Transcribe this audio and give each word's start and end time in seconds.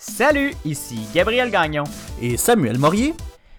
Salut, 0.00 0.54
ici 0.64 1.00
Gabriel 1.12 1.50
Gagnon. 1.50 1.82
Et 2.22 2.36
Samuel 2.36 2.78
Morier. 2.78 3.14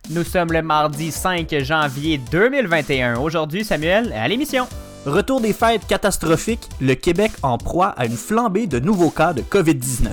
Nous 0.10 0.24
sommes 0.24 0.54
le 0.54 0.62
mardi 0.62 1.12
5 1.12 1.54
janvier 1.60 2.18
2021. 2.32 3.20
Aujourd'hui, 3.20 3.66
Samuel, 3.66 4.14
à 4.14 4.26
l'émission. 4.30 4.66
Retour 5.06 5.42
des 5.42 5.52
fêtes 5.52 5.86
catastrophiques, 5.86 6.70
le 6.80 6.96
Québec 6.96 7.34
en 7.44 7.58
proie 7.58 7.90
à 7.90 8.06
une 8.06 8.16
flambée 8.16 8.68
de 8.68 8.80
nouveaux 8.80 9.10
cas 9.10 9.34
de 9.34 9.42
COVID-19. 9.42 10.08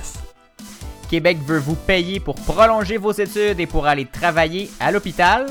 Québec 1.09 1.37
veut 1.45 1.59
vous 1.59 1.75
payer 1.75 2.19
pour 2.19 2.35
prolonger 2.35 2.97
vos 2.97 3.13
études 3.13 3.61
et 3.61 3.65
pour 3.65 3.87
aller 3.87 4.05
travailler 4.05 4.69
à 4.81 4.91
l'hôpital. 4.91 5.47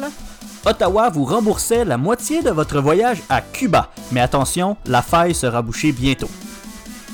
Ottawa 0.66 1.08
vous 1.08 1.24
remboursait 1.24 1.86
la 1.86 1.96
moitié 1.96 2.42
de 2.42 2.50
votre 2.50 2.82
voyage 2.82 3.22
à 3.30 3.40
Cuba. 3.40 3.90
Mais 4.12 4.20
attention, 4.20 4.76
la 4.84 5.00
faille 5.00 5.34
sera 5.34 5.62
bouchée 5.62 5.92
bientôt. 5.92 6.28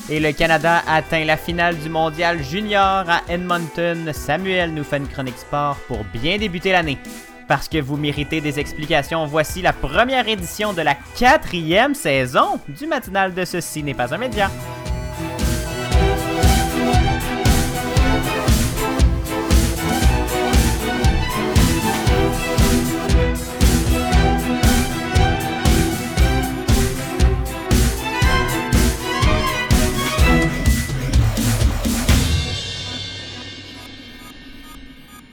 Et 0.09 0.19
le 0.19 0.33
Canada 0.33 0.83
atteint 0.87 1.25
la 1.25 1.37
finale 1.37 1.77
du 1.79 1.89
mondial 1.89 2.43
junior 2.43 3.05
à 3.09 3.23
Edmonton. 3.29 4.11
Samuel 4.13 4.75
nous 4.75 4.85
fait 4.85 4.97
une 4.97 5.09
chronique 5.09 5.39
sport 5.39 5.77
pour 5.87 6.05
bien 6.05 6.39
débuter 6.39 6.73
l'année. 6.73 6.99
Parce 7.47 7.69
que 7.69 7.79
vous 7.79 7.97
méritez 7.97 8.41
des 8.41 8.59
explications, 8.59 9.27
voici 9.27 9.63
la 9.63 9.73
première 9.73 10.27
édition 10.27 10.73
de 10.73 10.83
la 10.83 10.97
quatrième 11.19 11.95
saison 11.95 12.59
du 12.69 12.87
matinal 12.87 13.33
de 13.35 13.45
Ceci 13.45 13.83
n'est 13.83 13.95
pas 13.95 14.13
un 14.15 14.19
média. 14.19 14.51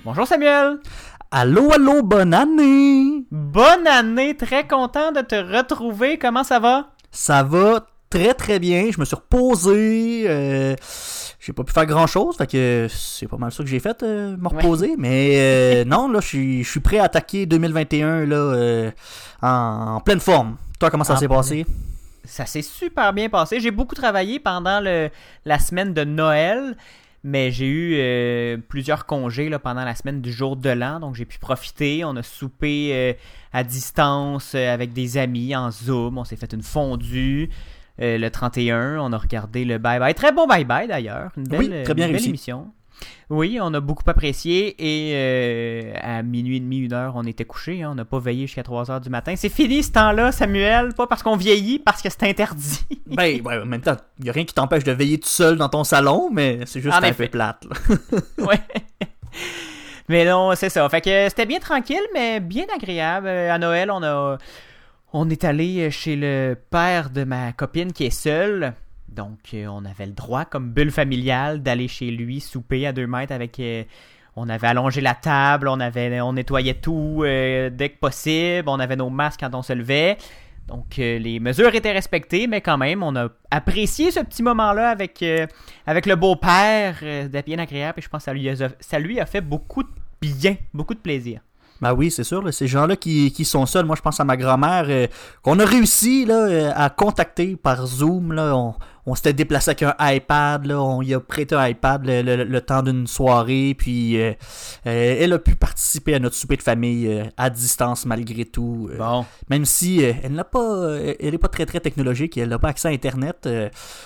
Bonjour 0.09 0.25
Samuel. 0.25 0.79
Allô, 1.29 1.71
allô, 1.71 2.01
bonne 2.01 2.33
année! 2.33 3.25
Bonne 3.29 3.85
année, 3.85 4.35
très 4.35 4.67
content 4.67 5.11
de 5.11 5.21
te 5.21 5.35
retrouver. 5.35 6.17
Comment 6.17 6.43
ça 6.43 6.57
va? 6.57 6.87
Ça 7.11 7.43
va 7.43 7.85
très 8.09 8.33
très 8.33 8.57
bien. 8.57 8.89
Je 8.91 8.99
me 8.99 9.05
suis 9.05 9.15
reposé. 9.15 10.23
Euh, 10.27 10.75
j'ai 11.39 11.53
pas 11.53 11.63
pu 11.63 11.73
faire 11.73 11.85
grand 11.85 12.07
chose, 12.07 12.35
fait 12.37 12.47
que 12.47 12.87
c'est 12.89 13.27
pas 13.27 13.37
mal 13.37 13.51
ça 13.51 13.61
que 13.61 13.69
j'ai 13.69 13.79
fait, 13.79 14.01
euh, 14.01 14.35
me 14.35 14.47
reposer. 14.47 14.95
Mais 14.97 15.33
euh, 15.35 15.85
non, 15.87 16.07
là, 16.09 16.21
je 16.21 16.63
suis- 16.63 16.79
prêt 16.79 16.97
à 16.97 17.03
attaquer 17.03 17.45
2021 17.45 18.25
là, 18.25 18.35
euh, 18.35 18.91
en, 19.43 19.97
en 19.97 19.99
pleine 19.99 20.19
forme. 20.19 20.57
Toi, 20.79 20.89
comment 20.89 21.03
ça 21.03 21.17
s'est 21.17 21.27
passé? 21.27 21.67
Ça 22.25 22.47
s'est 22.47 22.63
super 22.63 23.13
bien 23.13 23.29
passé. 23.29 23.59
J'ai 23.59 23.69
beaucoup 23.69 23.93
travaillé 23.93 24.39
pendant 24.39 24.79
le, 24.79 25.11
la 25.45 25.59
semaine 25.59 25.93
de 25.93 26.03
Noël, 26.03 26.75
mais 27.23 27.51
j'ai 27.51 27.67
eu 27.67 27.95
euh, 27.97 28.57
plusieurs 28.69 29.05
congés 29.05 29.49
là, 29.49 29.59
pendant 29.59 29.83
la 29.83 29.95
semaine 29.95 30.21
du 30.21 30.31
jour 30.31 30.55
de 30.55 30.69
l'an, 30.69 30.99
donc 30.99 31.15
j'ai 31.15 31.25
pu 31.25 31.37
profiter. 31.37 32.03
On 32.05 32.15
a 32.15 32.23
soupé 32.23 32.89
euh, 32.93 33.13
à 33.51 33.63
distance 33.63 34.53
euh, 34.55 34.73
avec 34.73 34.93
des 34.93 35.17
amis 35.17 35.55
en 35.55 35.71
Zoom. 35.71 36.17
On 36.17 36.23
s'est 36.23 36.37
fait 36.37 36.53
une 36.53 36.63
fondue. 36.63 37.49
le 37.97 38.29
31, 38.29 38.99
on 38.99 39.11
a 39.11 39.17
regardé 39.17 39.65
le 39.65 39.77
Bye 39.77 39.99
Bye. 39.99 40.13
Très 40.13 40.31
bon 40.31 40.47
Bye 40.47 40.63
Bye 40.63 40.87
d'ailleurs. 40.87 41.31
Une 41.35 41.43
belle, 41.43 41.59
Oui, 41.59 41.83
très 41.83 41.93
bien 41.93 42.07
une 42.07 42.13
belle 42.13 42.27
émission. 42.27 42.71
Oui, 43.29 43.59
on 43.61 43.73
a 43.73 43.79
beaucoup 43.79 44.03
apprécié 44.07 44.75
et 44.79 45.11
euh, 45.15 45.93
à 46.01 46.23
minuit 46.23 46.57
et 46.57 46.59
demi, 46.59 46.79
une 46.79 46.93
heure, 46.93 47.13
on 47.15 47.23
était 47.25 47.45
couché. 47.45 47.85
On 47.85 47.93
n'a 47.95 48.05
pas 48.05 48.17
veillé 48.19 48.47
jusqu'à 48.47 48.63
3 48.63 48.89
heures 48.89 49.01
du 49.01 49.09
matin. 49.09 49.35
C'est 49.35 49.49
fini 49.49 49.83
ce 49.83 49.91
temps-là, 49.91 50.31
Samuel. 50.31 50.93
Pas 50.95 51.05
parce 51.07 51.21
qu'on 51.21 51.35
vieillit, 51.35 51.77
parce 51.79 52.01
que 52.01 52.09
c'est 52.09 52.23
interdit. 52.23 52.79
Ben, 53.09 53.41
ouais, 53.43 53.57
en 53.57 53.65
même 53.65 53.81
temps, 53.81 53.97
y 54.23 54.29
a 54.29 54.31
rien 54.31 54.45
qui 54.45 54.53
t'empêche 54.53 54.83
de 54.83 54.91
veiller 54.91 55.17
tout 55.19 55.27
seul 55.27 55.57
dans 55.57 55.67
ton 55.69 55.83
salon, 55.83 56.29
mais 56.31 56.59
c'est 56.65 56.79
juste 56.79 56.93
En 56.95 56.99
un 56.99 57.07
effet. 57.07 57.25
peu 57.25 57.31
plate. 57.31 57.65
ouais. 58.37 58.59
Mais 60.07 60.25
non, 60.25 60.51
c'est 60.55 60.69
ça. 60.69 60.87
Fait 60.89 61.01
que 61.01 61.27
c'était 61.29 61.45
bien 61.45 61.59
tranquille, 61.59 62.01
mais 62.13 62.39
bien 62.39 62.65
agréable. 62.75 63.27
Euh, 63.27 63.51
À 63.53 63.57
Noël, 63.57 63.91
on 63.91 64.03
a. 64.03 64.37
On 65.11 65.27
est 65.29 65.43
allé 65.43 65.89
chez 65.89 66.15
le 66.15 66.55
père 66.69 67.09
de 67.09 67.23
ma 67.23 67.51
copine 67.51 67.93
qui 67.93 68.05
est 68.05 68.09
seule. 68.11 68.73
Donc, 69.11 69.39
euh, 69.53 69.65
on 69.67 69.85
avait 69.85 70.05
le 70.05 70.13
droit, 70.13 70.45
comme 70.45 70.71
bulle 70.71 70.91
familiale, 70.91 71.61
d'aller 71.61 71.87
chez 71.87 72.11
lui 72.11 72.39
souper 72.39 72.87
à 72.87 72.93
deux 72.93 73.07
mètres 73.07 73.33
avec. 73.33 73.59
euh, 73.59 73.83
on 74.35 74.47
avait 74.47 74.67
allongé 74.67 75.01
la 75.01 75.15
table, 75.15 75.67
on 75.67 75.79
avait, 75.79 76.21
on 76.21 76.33
nettoyait 76.33 76.75
tout 76.75 77.23
euh, 77.25 77.69
dès 77.69 77.89
que 77.89 77.99
possible, 77.99 78.69
on 78.69 78.79
avait 78.79 78.95
nos 78.95 79.09
masques 79.09 79.41
quand 79.41 79.53
on 79.53 79.61
se 79.61 79.73
levait. 79.73 80.17
Donc, 80.67 80.97
les 80.97 81.39
mesures 81.39 81.73
étaient 81.73 81.91
respectées, 81.91 82.45
mais 82.45 82.61
quand 82.61 82.77
même, 82.77 83.01
on 83.01 83.15
a 83.15 83.29
apprécié 83.49 84.11
ce 84.11 84.19
petit 84.19 84.43
moment-là 84.43 84.91
avec, 84.91 85.25
avec 85.87 86.05
le 86.05 86.15
beau-père. 86.15 86.97
C'était 86.99 87.41
bien 87.41 87.57
agréable 87.57 87.97
et 87.97 88.01
je 88.03 88.07
pense 88.07 88.25
que 88.25 88.31
lui, 88.31 88.47
a, 88.47 88.69
ça 88.79 88.99
lui 88.99 89.19
a 89.19 89.25
fait 89.25 89.41
beaucoup 89.41 89.81
de 89.81 89.89
bien, 90.21 90.57
beaucoup 90.73 90.93
de 90.93 90.99
plaisir. 90.99 91.41
Ben 91.81 91.93
oui, 91.93 92.11
c'est 92.11 92.23
sûr, 92.25 92.41
là, 92.41 92.51
ces 92.51 92.67
gens-là 92.67 92.95
qui, 92.97 93.31
qui 93.31 93.45
sont 93.45 93.65
seuls, 93.65 93.85
moi 93.85 93.95
je 93.95 94.01
pense 94.01 94.19
à 94.19 94.25
ma 94.25 94.35
grand-mère, 94.35 94.85
euh, 94.89 95.07
qu'on 95.43 95.59
a 95.59 95.65
réussi 95.65 96.25
là, 96.25 96.35
euh, 96.47 96.71
à 96.75 96.89
contacter 96.89 97.55
par 97.55 97.85
Zoom. 97.87 98.33
Là, 98.33 98.55
on 98.55 98.73
on 99.05 99.15
s'était 99.15 99.33
déplacé 99.33 99.71
avec 99.71 99.81
un 99.81 99.95
iPad, 99.99 100.65
là, 100.67 100.79
on 100.79 101.01
y 101.01 101.15
a 101.15 101.19
prêté 101.19 101.55
un 101.55 101.67
iPad 101.67 102.05
le, 102.05 102.21
le- 102.21 102.43
le 102.43 102.61
temps 102.61 102.83
d'une 102.83 103.07
soirée, 103.07 103.73
puis 103.75 104.21
euh, 104.21 104.33
euh, 104.85 105.15
elle 105.19 105.33
a 105.33 105.39
pu 105.39 105.55
participer 105.55 106.13
à 106.13 106.19
notre 106.19 106.35
souper 106.35 106.57
de 106.57 106.61
famille 106.61 107.07
euh, 107.07 107.23
à 107.35 107.49
distance 107.49 108.05
malgré 108.05 108.45
tout. 108.45 108.87
Bon. 108.99 109.25
Même 109.49 109.65
si 109.65 110.01
elle 110.01 110.33
n'a 110.33 110.43
pas, 110.43 110.97
elle 111.19 111.33
est 111.33 111.39
pas 111.39 111.47
très 111.47 111.65
très 111.65 111.79
technologique, 111.79 112.37
elle 112.37 112.49
n'a 112.49 112.59
pas 112.59 112.67
accès 112.67 112.89
à 112.89 112.91
Internet, 112.91 113.49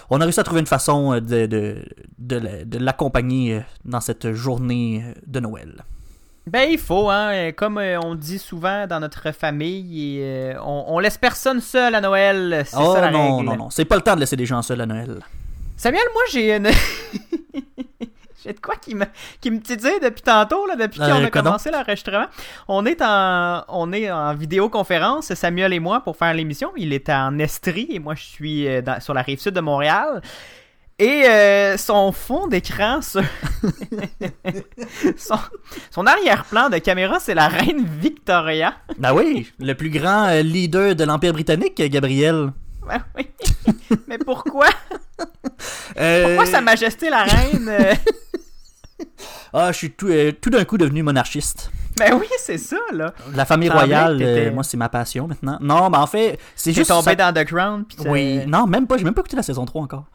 on 0.10 0.22
a 0.22 0.24
réussi 0.24 0.40
à 0.40 0.44
trouver 0.44 0.62
une 0.62 0.68
façon 0.68 1.16
de, 1.20 1.48
de, 1.48 1.84
de 2.20 2.36
la- 2.38 2.64
de 2.64 2.78
l'accompagner 2.78 3.62
dans 3.84 4.00
cette 4.00 4.32
journée 4.32 5.04
de 5.28 5.40
Noël. 5.42 5.84
Ben, 6.46 6.70
il 6.70 6.78
faut, 6.78 7.10
hein. 7.10 7.30
euh, 7.32 7.52
Comme 7.54 7.78
euh, 7.78 8.00
on 8.04 8.16
dit 8.16 8.38
souvent 8.40 8.86
dans 8.86 9.00
notre 9.00 9.32
famille, 9.32 10.18
et, 10.20 10.24
euh, 10.24 10.54
on, 10.62 10.86
on 10.90 11.00
laisse 11.00 11.18
personne 11.18 11.62
seul 11.62 11.96
à 11.96 12.02
Noël. 12.02 12.64
C'est 12.66 12.76
Oh 12.80 12.94
ça 12.94 13.02
la 13.02 13.12
non, 13.12 13.38
règle. 13.38 13.50
non, 13.50 13.56
non, 13.56 13.70
c'est 13.70 13.86
pas 13.86 13.96
le 13.96 14.02
temps 14.02 14.16
de 14.16 14.20
laisser 14.20 14.36
des 14.36 14.46
gens 14.46 14.62
seuls 14.62 14.82
à 14.82 14.86
Noël. 14.86 15.20
Samuel, 15.78 16.04
moi, 16.14 16.24
j'ai 16.32 16.56
une. 16.56 16.68
J'ai 18.46 18.52
de 18.52 18.60
quoi 18.60 18.76
qui 18.76 18.94
me, 18.94 19.06
qui 19.40 19.50
me 19.52 19.62
titille 19.62 20.02
depuis 20.04 20.22
tantôt, 20.22 20.68
là, 20.68 20.76
depuis 20.76 21.02
Euh, 21.02 21.08
qu'on 21.08 21.24
a 21.24 21.30
commencé 21.30 21.72
l'enregistrement. 21.72 22.26
On 22.68 22.86
est 22.86 23.02
en, 23.02 23.64
on 23.70 23.94
est 23.94 24.12
en 24.12 24.34
vidéoconférence, 24.36 25.34
Samuel 25.34 25.72
et 25.72 25.80
moi, 25.80 26.02
pour 26.02 26.18
faire 26.18 26.34
l'émission. 26.34 26.70
Il 26.76 26.92
est 26.92 27.10
en 27.10 27.40
Estrie 27.40 27.88
et 27.92 28.00
moi, 28.00 28.16
je 28.16 28.24
suis 28.24 28.82
dans- 28.82 29.00
sur 29.00 29.14
la 29.14 29.22
rive 29.22 29.40
sud 29.40 29.54
de 29.54 29.62
Montréal. 29.62 30.22
Et 31.04 31.26
euh, 31.28 31.76
son 31.78 32.12
fond 32.14 32.48
d'écran, 32.48 33.02
son, 33.02 33.22
son 35.92 36.06
arrière-plan 36.06 36.70
de 36.70 36.78
caméra, 36.78 37.20
c'est 37.20 37.34
la 37.34 37.48
reine 37.50 37.86
Victoria. 38.00 38.76
Ben 38.98 39.14
oui, 39.14 39.52
le 39.60 39.74
plus 39.74 39.90
grand 39.90 40.28
euh, 40.30 40.42
leader 40.42 40.96
de 40.96 41.04
l'Empire 41.04 41.34
britannique, 41.34 41.76
Gabriel. 41.90 42.52
Ben 42.88 43.04
oui. 43.18 43.28
Mais 44.08 44.18
pourquoi? 44.18 44.68
Euh, 46.00 46.26
Pourquoi 46.28 46.46
Sa 46.46 46.62
Majesté 46.62 47.10
la 47.10 47.24
Reine? 47.24 47.68
euh, 47.70 47.94
Ah, 49.54 49.72
je 49.72 49.78
suis 49.78 49.92
tout, 49.92 50.08
euh, 50.08 50.32
tout 50.32 50.50
d'un 50.50 50.64
coup 50.66 50.78
devenu 50.78 51.04
monarchiste. 51.04 51.70
Ben 51.98 52.14
oui, 52.20 52.28
c'est 52.40 52.58
ça, 52.58 52.78
là. 52.92 53.14
La 53.36 53.46
famille 53.46 53.70
royale, 53.70 54.18
euh, 54.22 54.52
moi, 54.52 54.64
c'est 54.64 54.78
ma 54.78 54.90
passion 54.90 55.28
maintenant. 55.28 55.58
Non, 55.62 55.90
mais 55.90 55.98
en 55.98 56.08
fait, 56.08 56.40
c'est 56.56 56.72
juste... 56.74 56.90
tombé 56.90 57.04
ça- 57.12 57.16
dans 57.16 57.26
Underground. 57.26 57.86
Puis 57.88 57.98
Oui, 58.08 58.46
non, 58.48 58.66
même 58.68 58.88
pas, 58.88 58.98
j'ai 58.98 59.04
même 59.04 59.14
pas 59.14 59.20
écouté 59.22 59.36
la 59.36 59.44
saison 59.44 59.66
3 59.66 59.84
encore. 59.84 60.06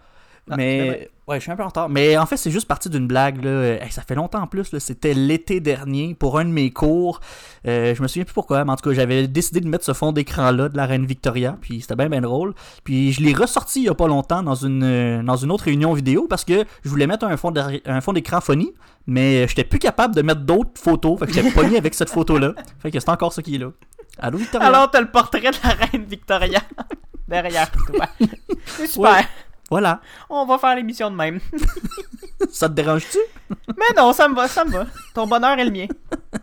Ah, 0.51 0.57
mais 0.57 1.11
ouais, 1.27 1.37
je 1.37 1.43
suis 1.43 1.51
un 1.53 1.57
peu 1.57 1.63
en 1.63 1.67
retard. 1.69 1.89
Mais 1.89 2.17
en 2.17 2.27
fait, 2.27 2.37
c'est 2.37 2.51
juste 2.51 2.67
parti 2.69 2.89
d'une 2.89 3.07
blague. 3.07 3.43
Là. 3.45 3.51
Euh, 3.51 3.79
hey, 3.81 3.91
ça 3.91 4.03
fait 4.03 4.15
longtemps 4.15 4.41
en 4.43 4.47
plus. 4.47 4.75
C'était 4.79 5.15
l'été 5.15 5.61
dernier 5.61 6.15
pour 6.15 6.39
un 6.39 6.45
de 6.45 6.51
mes 6.51 6.71
cours. 6.71 7.21
Euh, 7.67 7.95
je 7.95 8.03
me 8.03 8.09
souviens 8.09 8.25
plus 8.25 8.35
pourquoi, 8.35 8.65
mais 8.65 8.73
en 8.73 8.77
tout 8.77 8.89
cas, 8.89 8.95
j'avais 8.95 9.27
décidé 9.29 9.61
de 9.61 9.69
mettre 9.69 9.85
ce 9.85 9.93
fond 9.93 10.13
d'écran-là 10.13 10.69
de 10.69 10.77
la 10.77 10.87
reine 10.87 11.05
Victoria. 11.07 11.57
Puis 11.61 11.81
c'était 11.83 11.97
bien, 11.97 12.09
bien 12.09 12.21
drôle. 12.21 12.55
Puis 12.85 13.13
je 13.13 13.21
l'ai 13.23 13.35
ressorti 13.35 13.81
il 13.81 13.85
y 13.87 13.89
a 13.89 13.95
pas 13.95 14.09
longtemps 14.09 14.43
dans 14.43 14.55
une, 14.55 14.83
euh, 14.83 15.23
dans 15.23 15.37
une 15.37 15.51
autre 15.51 15.65
réunion 15.65 15.93
vidéo 15.93 16.27
parce 16.29 16.45
que 16.45 16.65
je 16.85 16.89
voulais 16.89 17.07
mettre 17.07 17.25
un 17.27 17.37
fond 17.37 17.51
d'arri- 17.51 17.83
un 17.87 18.01
fond 18.01 18.13
d'écran 18.13 18.41
funny. 18.41 18.73
Mais 19.07 19.49
j'étais 19.49 19.65
plus 19.65 19.79
capable 19.79 20.15
de 20.15 20.21
mettre 20.23 20.43
d'autres 20.43 20.73
photos. 20.81 21.19
Fait 21.19 21.27
que 21.27 21.33
j'étais 21.33 21.51
pogné 21.51 21.79
avec 21.79 21.95
cette 21.95 22.11
photo-là. 22.11 22.53
Fait 22.81 22.91
que 22.91 23.01
c'est 23.01 23.09
encore 23.09 23.33
ça 23.33 23.41
qui 23.43 23.55
est 23.55 23.59
là. 23.59 23.71
Allô, 24.19 24.37
Victoria? 24.37 24.67
Alors, 24.69 24.91
t'as 24.91 25.01
le 25.01 25.11
portrait 25.11 25.41
de 25.41 25.47
la 25.65 25.71
Reine 25.87 26.05
Victoria 26.05 26.59
derrière 27.29 27.71
toi. 27.71 28.07
Super. 28.87 29.01
Ouais. 29.13 29.21
Voilà. 29.71 30.01
On 30.31 30.47
va 30.47 30.59
faire 30.59 30.75
l'émission 30.75 31.11
de 31.11 31.17
même. 31.17 31.41
Ça 32.51 32.69
te 32.69 32.75
dérange-tu? 32.75 33.19
Mais 33.77 33.95
non, 33.97 34.13
ça 34.13 34.29
me 34.29 34.35
va, 34.35 34.49
ça 34.49 34.65
me 34.65 34.71
va. 34.71 34.87
Ton 35.15 35.27
bonheur 35.27 35.59
est 35.59 35.65
le 35.65 35.71
mien. 35.71 35.87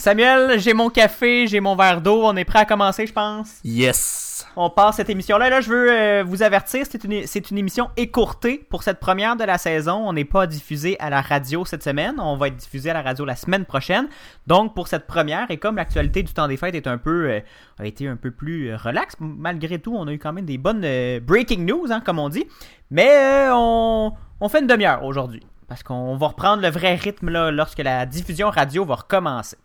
Samuel, 0.00 0.58
j'ai 0.58 0.72
mon 0.72 0.88
café, 0.88 1.46
j'ai 1.46 1.60
mon 1.60 1.76
verre 1.76 2.00
d'eau. 2.00 2.22
On 2.24 2.34
est 2.34 2.46
prêt 2.46 2.60
à 2.60 2.64
commencer, 2.64 3.06
je 3.06 3.12
pense? 3.12 3.58
Yes. 3.62 4.46
On 4.56 4.70
passe 4.70 4.96
cette 4.96 5.10
émission-là. 5.10 5.50
Là, 5.50 5.60
je 5.60 5.68
veux 5.68 5.92
euh, 5.92 6.24
vous 6.26 6.42
avertir, 6.42 6.86
c'est 6.88 7.04
une, 7.04 7.26
c'est 7.26 7.50
une 7.50 7.58
émission 7.58 7.90
écourtée 7.98 8.66
pour 8.70 8.82
cette 8.82 8.98
première 8.98 9.36
de 9.36 9.44
la 9.44 9.58
saison. 9.58 10.02
On 10.06 10.14
n'est 10.14 10.24
pas 10.24 10.46
diffusé 10.46 10.98
à 11.00 11.10
la 11.10 11.20
radio 11.20 11.66
cette 11.66 11.82
semaine. 11.82 12.14
On 12.18 12.38
va 12.38 12.48
être 12.48 12.56
diffusé 12.56 12.88
à 12.88 12.94
la 12.94 13.02
radio 13.02 13.26
la 13.26 13.36
semaine 13.36 13.66
prochaine. 13.66 14.08
Donc, 14.46 14.74
pour 14.74 14.88
cette 14.88 15.06
première, 15.06 15.50
et 15.50 15.58
comme 15.58 15.76
l'actualité 15.76 16.22
du 16.22 16.32
temps 16.32 16.48
des 16.48 16.56
fêtes 16.56 16.74
est 16.74 16.86
un 16.86 16.96
peu, 16.96 17.28
euh, 17.28 17.40
a 17.78 17.84
été 17.84 18.08
un 18.08 18.16
peu 18.16 18.30
plus 18.30 18.70
euh, 18.70 18.78
relax, 18.78 19.16
malgré 19.20 19.80
tout, 19.80 19.94
on 19.94 20.08
a 20.08 20.12
eu 20.12 20.18
quand 20.18 20.32
même 20.32 20.46
des 20.46 20.56
bonnes 20.56 20.82
euh, 20.82 21.20
breaking 21.20 21.66
news, 21.66 21.88
hein, 21.90 22.00
comme 22.00 22.18
on 22.18 22.30
dit. 22.30 22.46
Mais 22.90 23.48
on, 23.52 24.14
on 24.40 24.48
fait 24.48 24.60
une 24.60 24.66
demi-heure 24.66 25.04
aujourd'hui. 25.04 25.42
Parce 25.70 25.84
qu'on 25.84 26.16
va 26.16 26.26
reprendre 26.26 26.62
le 26.62 26.68
vrai 26.68 26.96
rythme 26.96 27.30
lorsque 27.50 27.78
la 27.78 28.04
diffusion 28.04 28.50
radio 28.50 28.84
va 28.84 28.96
recommencer. 28.96 29.56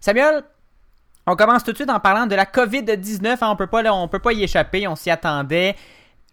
Samuel, 0.00 0.42
on 1.24 1.36
commence 1.36 1.62
tout 1.62 1.70
de 1.70 1.76
suite 1.76 1.88
en 1.88 2.00
parlant 2.00 2.26
de 2.26 2.34
la 2.34 2.46
COVID-19. 2.46 3.38
Hein, 3.40 3.48
on 3.48 3.54
peut 3.54 3.68
pas, 3.68 4.08
peut 4.08 4.18
pas 4.18 4.32
y 4.32 4.42
échapper, 4.42 4.88
on 4.88 4.96
s'y 4.96 5.08
attendait. 5.08 5.76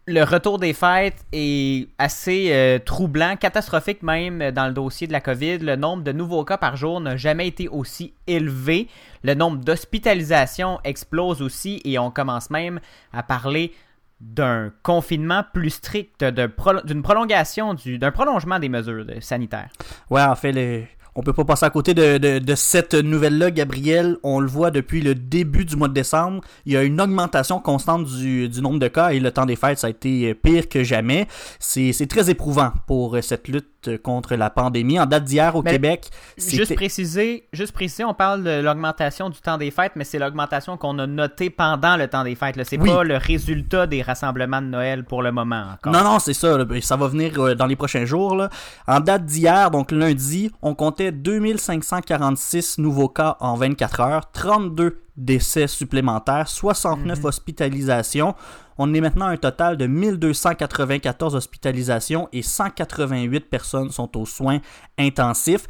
Le 0.08 0.24
retour 0.24 0.58
des 0.58 0.74
fêtes 0.74 1.24
est 1.32 1.90
assez 2.00 2.48
euh, 2.50 2.80
troublant, 2.80 3.36
catastrophique 3.36 4.02
même 4.02 4.50
dans 4.50 4.66
le 4.66 4.74
dossier 4.74 5.06
de 5.06 5.12
la 5.12 5.22
COVID. 5.22 5.60
Le 5.60 5.76
nombre 5.76 6.02
de 6.02 6.12
nouveaux 6.12 6.44
cas 6.44 6.58
par 6.58 6.76
jour 6.76 7.00
n'a 7.00 7.16
jamais 7.16 7.48
été 7.48 7.68
aussi 7.68 8.16
élevé. 8.26 8.88
Le 9.22 9.36
nombre 9.36 9.58
d'hospitalisations 9.58 10.80
explose 10.84 11.44
aussi 11.44 11.82
et 11.86 12.00
on 12.00 12.10
commence 12.10 12.50
même 12.50 12.80
à 13.14 13.22
parler 13.22 13.76
d'un 14.22 14.72
confinement 14.84 15.44
plus 15.54 15.70
strict, 15.70 16.24
d'une 16.24 17.02
prolongation, 17.02 17.76
d'un 17.86 18.12
prolongement 18.12 18.60
des 18.60 18.70
mesures 18.70 19.06
sanitaires. 19.22 19.70
Ouais, 20.10 20.22
en 20.22 20.36
fait, 20.36 20.52
les, 20.52 20.88
on 21.16 21.22
peut 21.22 21.34
pas 21.34 21.44
passer 21.44 21.66
à 21.66 21.70
côté 21.70 21.94
de, 21.94 22.56
cette 22.56 22.94
nouvelle-là, 22.94 23.52
Gabriel. 23.52 24.18
On 24.24 24.40
le 24.40 24.48
voit 24.48 24.72
depuis 24.72 25.02
le 25.02 25.16
début 25.16 25.66
du 25.66 25.76
mois 25.76 25.88
de 25.88 25.94
décembre. 25.94 26.42
Il 26.66 26.74
y 26.74 26.78
a 26.78 26.84
une 26.84 27.02
augmentation 27.02 27.60
constante 27.60 28.06
du, 28.06 28.50
nombre 28.62 28.80
de 28.80 28.88
cas 28.88 29.10
et 29.10 29.20
le 29.20 29.32
temps 29.32 29.46
des 29.46 29.56
fêtes, 29.56 29.80
ça 29.80 29.88
a 29.88 29.90
été 29.90 30.34
pire 30.34 30.70
que 30.70 30.84
jamais. 30.84 31.28
C'est 31.60 32.08
très 32.08 32.30
éprouvant 32.30 32.72
pour 32.88 33.18
cette 33.22 33.48
lutte 33.48 33.79
contre 34.04 34.36
la 34.36 34.50
pandémie. 34.50 35.00
En 35.00 35.06
date 35.06 35.24
d'hier 35.24 35.56
au 35.56 35.64
Québec, 35.64 36.10
juste 36.38 36.76
préciser, 36.76 37.48
juste 37.54 37.72
préciser, 37.72 38.04
on 38.04 38.14
parle 38.14 38.44
de 38.44 38.62
l'augmentation 38.62 39.30
du 39.30 39.40
temps 39.40 39.58
des 39.58 39.72
fêtes, 39.72 39.94
mais 39.96 40.04
c'est 40.04 40.20
l'augmentation 40.20 40.78
qu'on 40.78 40.98
a 41.00 41.08
notée 41.08 41.50
pendant 41.50 41.98
le 41.98 42.08
temps 42.08 42.24
des 42.24 42.36
fêtes. 42.36 42.60
C'est 42.64 42.78
pas 42.78 43.04
le 43.04 43.18
résultat 43.18 43.88
des 43.88 44.02
rassemblements 44.02 44.62
de 44.62 44.68
Noël 44.68 45.04
pour 45.04 45.22
le 45.24 45.32
moment. 45.32 45.66
Non, 45.86 46.04
non, 46.04 46.20
c'est 46.20 46.34
ça. 46.34 46.58
Ça 46.82 46.96
va 46.96 47.08
venir 47.08 47.40
euh, 47.40 47.56
dans 47.56 47.66
les 47.66 47.76
prochains 47.76 48.06
jours. 48.06 48.48
En 48.88 49.00
date 49.00 49.26
d'hier, 49.26 49.72
donc 49.72 49.92
lundi, 49.92 50.52
on 50.62 50.76
comptait 50.76 51.12
2546 51.12 52.78
nouveaux 52.80 53.10
cas 53.10 53.38
en 53.40 53.56
24 53.56 54.00
heures, 54.02 54.32
32 54.32 55.02
décès 55.20 55.68
supplémentaires, 55.68 56.48
69 56.48 57.20
mhm. 57.20 57.26
hospitalisations. 57.26 58.36
On 58.78 58.94
est 58.94 59.02
maintenant 59.02 59.26
à 59.26 59.32
un 59.32 59.38
total 59.38 59.78
de 59.78 59.86
1294 59.86 61.36
hospitalisations 61.36 62.30
et 62.32 62.42
188 62.42 63.50
personnes 63.50 63.92
sont 63.92 64.18
aux 64.18 64.26
soins 64.26 64.60
intensifs. 64.98 65.68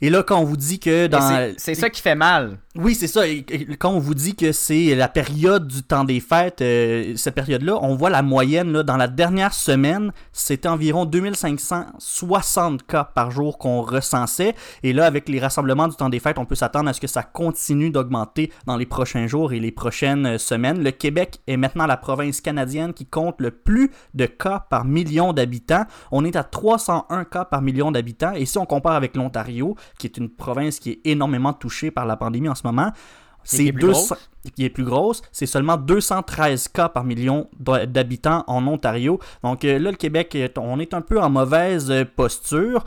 Et 0.00 0.10
là, 0.10 0.22
quand 0.22 0.38
on 0.38 0.44
vous 0.44 0.56
dit 0.56 0.78
que 0.78 1.06
dans... 1.06 1.54
C'est 1.56 1.74
ça 1.74 1.88
qui 1.88 2.02
fait 2.02 2.14
mal. 2.14 2.58
Oui, 2.76 2.96
c'est 2.96 3.06
ça. 3.06 3.22
quand 3.78 3.90
on 3.90 4.00
vous 4.00 4.14
dit 4.14 4.34
que 4.34 4.50
c'est 4.50 4.96
la 4.96 5.06
période 5.06 5.68
du 5.68 5.84
temps 5.84 6.02
des 6.02 6.18
fêtes, 6.18 6.60
euh, 6.60 7.14
cette 7.14 7.36
période-là, 7.36 7.78
on 7.80 7.94
voit 7.94 8.10
la 8.10 8.22
moyenne. 8.22 8.72
Là, 8.72 8.82
dans 8.82 8.96
la 8.96 9.06
dernière 9.06 9.54
semaine, 9.54 10.10
c'était 10.32 10.66
environ 10.66 11.04
2560 11.04 12.84
cas 12.84 13.04
par 13.04 13.30
jour 13.30 13.58
qu'on 13.58 13.80
recensait. 13.80 14.56
Et 14.82 14.92
là, 14.92 15.06
avec 15.06 15.28
les 15.28 15.38
rassemblements 15.38 15.86
du 15.86 15.94
temps 15.94 16.08
des 16.08 16.18
fêtes, 16.18 16.36
on 16.36 16.46
peut 16.46 16.56
s'attendre 16.56 16.88
à 16.90 16.92
ce 16.92 17.00
que 17.00 17.06
ça 17.06 17.22
continue 17.22 17.90
d'augmenter 17.90 18.50
dans 18.66 18.76
les 18.76 18.86
prochains 18.86 19.28
jours 19.28 19.52
et 19.52 19.60
les 19.60 19.70
prochaines 19.70 20.36
semaines. 20.38 20.82
Le 20.82 20.90
Québec 20.90 21.38
est 21.46 21.56
maintenant 21.56 21.86
la 21.86 21.96
province 21.96 22.40
canadienne 22.40 22.92
qui 22.92 23.06
compte 23.06 23.36
le 23.40 23.52
plus 23.52 23.92
de 24.14 24.26
cas 24.26 24.66
par 24.68 24.84
million 24.84 25.32
d'habitants. 25.32 25.84
On 26.10 26.24
est 26.24 26.34
à 26.34 26.42
301 26.42 27.22
cas 27.22 27.44
par 27.44 27.62
million 27.62 27.92
d'habitants. 27.92 28.32
Et 28.32 28.46
si 28.46 28.58
on 28.58 28.66
compare 28.66 28.96
avec 28.96 29.14
l'Ontario, 29.14 29.76
qui 29.96 30.08
est 30.08 30.16
une 30.16 30.28
province 30.28 30.80
qui 30.80 30.90
est 30.90 31.00
énormément 31.04 31.52
touchée 31.52 31.92
par 31.92 32.04
la 32.04 32.16
pandémie 32.16 32.48
en 32.48 32.56
ce 32.56 32.63
moment. 32.64 32.92
C'est 33.44 33.72
qui 34.56 34.64
est 34.64 34.70
plus 34.70 34.84
grosse, 34.84 35.22
c'est 35.32 35.46
seulement 35.46 35.76
213 35.76 36.68
cas 36.68 36.88
par 36.88 37.04
million 37.04 37.48
d'habitants 37.58 38.44
en 38.46 38.66
Ontario. 38.66 39.18
Donc 39.42 39.64
euh, 39.64 39.78
là, 39.78 39.90
le 39.90 39.96
Québec, 39.96 40.36
on 40.58 40.78
est 40.80 40.94
un 40.94 41.00
peu 41.00 41.20
en 41.20 41.30
mauvaise 41.30 41.92
posture 42.16 42.84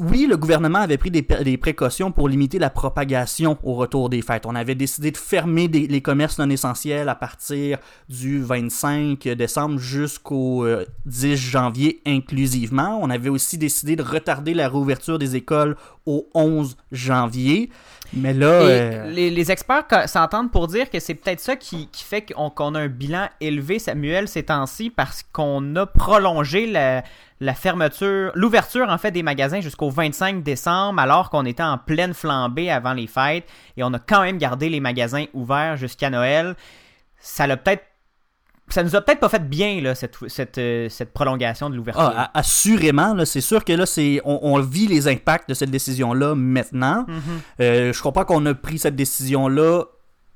oui, 0.00 0.26
le 0.28 0.36
gouvernement 0.36 0.78
avait 0.78 0.98
pris 0.98 1.10
des, 1.10 1.56
précautions 1.56 2.12
pour 2.12 2.28
limiter 2.28 2.60
la 2.60 2.70
propagation 2.70 3.58
au 3.64 3.74
retour 3.74 4.08
des 4.08 4.22
fêtes. 4.22 4.46
On 4.46 4.54
avait 4.54 4.76
décidé 4.76 5.10
de 5.10 5.16
fermer 5.16 5.66
les 5.66 6.00
commerces 6.00 6.38
non 6.38 6.48
essentiels 6.48 7.08
à 7.08 7.16
partir 7.16 7.78
du 8.08 8.40
25 8.40 9.20
décembre 9.28 9.78
jusqu'au 9.78 10.64
10 11.06 11.26
euh, 11.26 11.36
janvier 11.36 12.00
inclusivement. 12.06 13.00
On 13.02 13.10
avait 13.10 13.30
aussi 13.30 13.58
décidé 13.58 13.96
de 13.96 14.02
retarder 14.02 14.54
la 14.54 14.68
réouverture 14.68 15.18
des 15.18 15.34
écoles 15.34 15.76
au 16.06 16.28
11 16.34 16.76
janvier. 16.92 17.70
Mais 18.12 18.32
là. 18.32 18.46
Euh, 18.46 19.10
les, 19.10 19.50
experts 19.50 19.86
s'entendent 20.06 20.50
pour 20.50 20.68
dire 20.68 20.88
que 20.88 21.00
c'est 21.00 21.14
peut-être 21.14 21.40
ça 21.40 21.56
qui, 21.56 21.88
fait 21.92 22.22
qu'on 22.22 22.74
a 22.74 22.80
un 22.80 22.88
bilan 22.88 23.28
élevé, 23.40 23.78
Samuel, 23.78 24.28
ces 24.28 24.44
temps-ci, 24.44 24.90
parce 24.90 25.24
qu'on 25.32 25.76
a 25.76 25.86
prolongé 25.86 26.66
la, 26.66 27.02
la 27.40 27.54
fermeture, 27.54 28.32
l'ouverture 28.34 28.88
en 28.88 28.98
fait 28.98 29.10
des 29.10 29.22
magasins 29.22 29.60
jusqu'au 29.60 29.90
25 29.90 30.42
décembre, 30.42 31.00
alors 31.00 31.30
qu'on 31.30 31.44
était 31.44 31.62
en 31.62 31.78
pleine 31.78 32.14
flambée 32.14 32.70
avant 32.70 32.92
les 32.92 33.06
fêtes, 33.06 33.48
et 33.76 33.84
on 33.84 33.92
a 33.92 33.98
quand 33.98 34.22
même 34.22 34.38
gardé 34.38 34.68
les 34.68 34.80
magasins 34.80 35.26
ouverts 35.34 35.76
jusqu'à 35.76 36.10
Noël. 36.10 36.56
Ça 37.20 37.46
l'a 37.46 37.56
peut-être 37.56 37.84
ça 38.70 38.82
nous 38.82 38.94
a 38.94 39.00
peut-être 39.00 39.20
pas 39.20 39.28
fait 39.30 39.48
bien 39.48 39.80
là, 39.80 39.94
cette, 39.94 40.16
cette, 40.28 40.58
euh, 40.58 40.88
cette 40.90 41.14
prolongation 41.14 41.70
de 41.70 41.76
l'ouverture. 41.76 42.12
Ah, 42.14 42.30
assurément, 42.34 43.14
c'est 43.24 43.40
sûr 43.40 43.64
que 43.64 43.72
là, 43.72 43.86
c'est 43.86 44.20
on, 44.24 44.40
on, 44.42 44.60
vit 44.60 44.86
les 44.86 45.08
impacts 45.08 45.48
de 45.48 45.54
cette 45.54 45.70
décision-là 45.70 46.34
maintenant. 46.34 47.06
Mm-hmm. 47.08 47.62
Euh, 47.62 47.92
je 47.94 47.98
crois 47.98 48.12
pas 48.12 48.26
qu'on 48.26 48.44
a 48.44 48.54
pris 48.54 48.78
cette 48.78 48.94
décision-là 48.94 49.84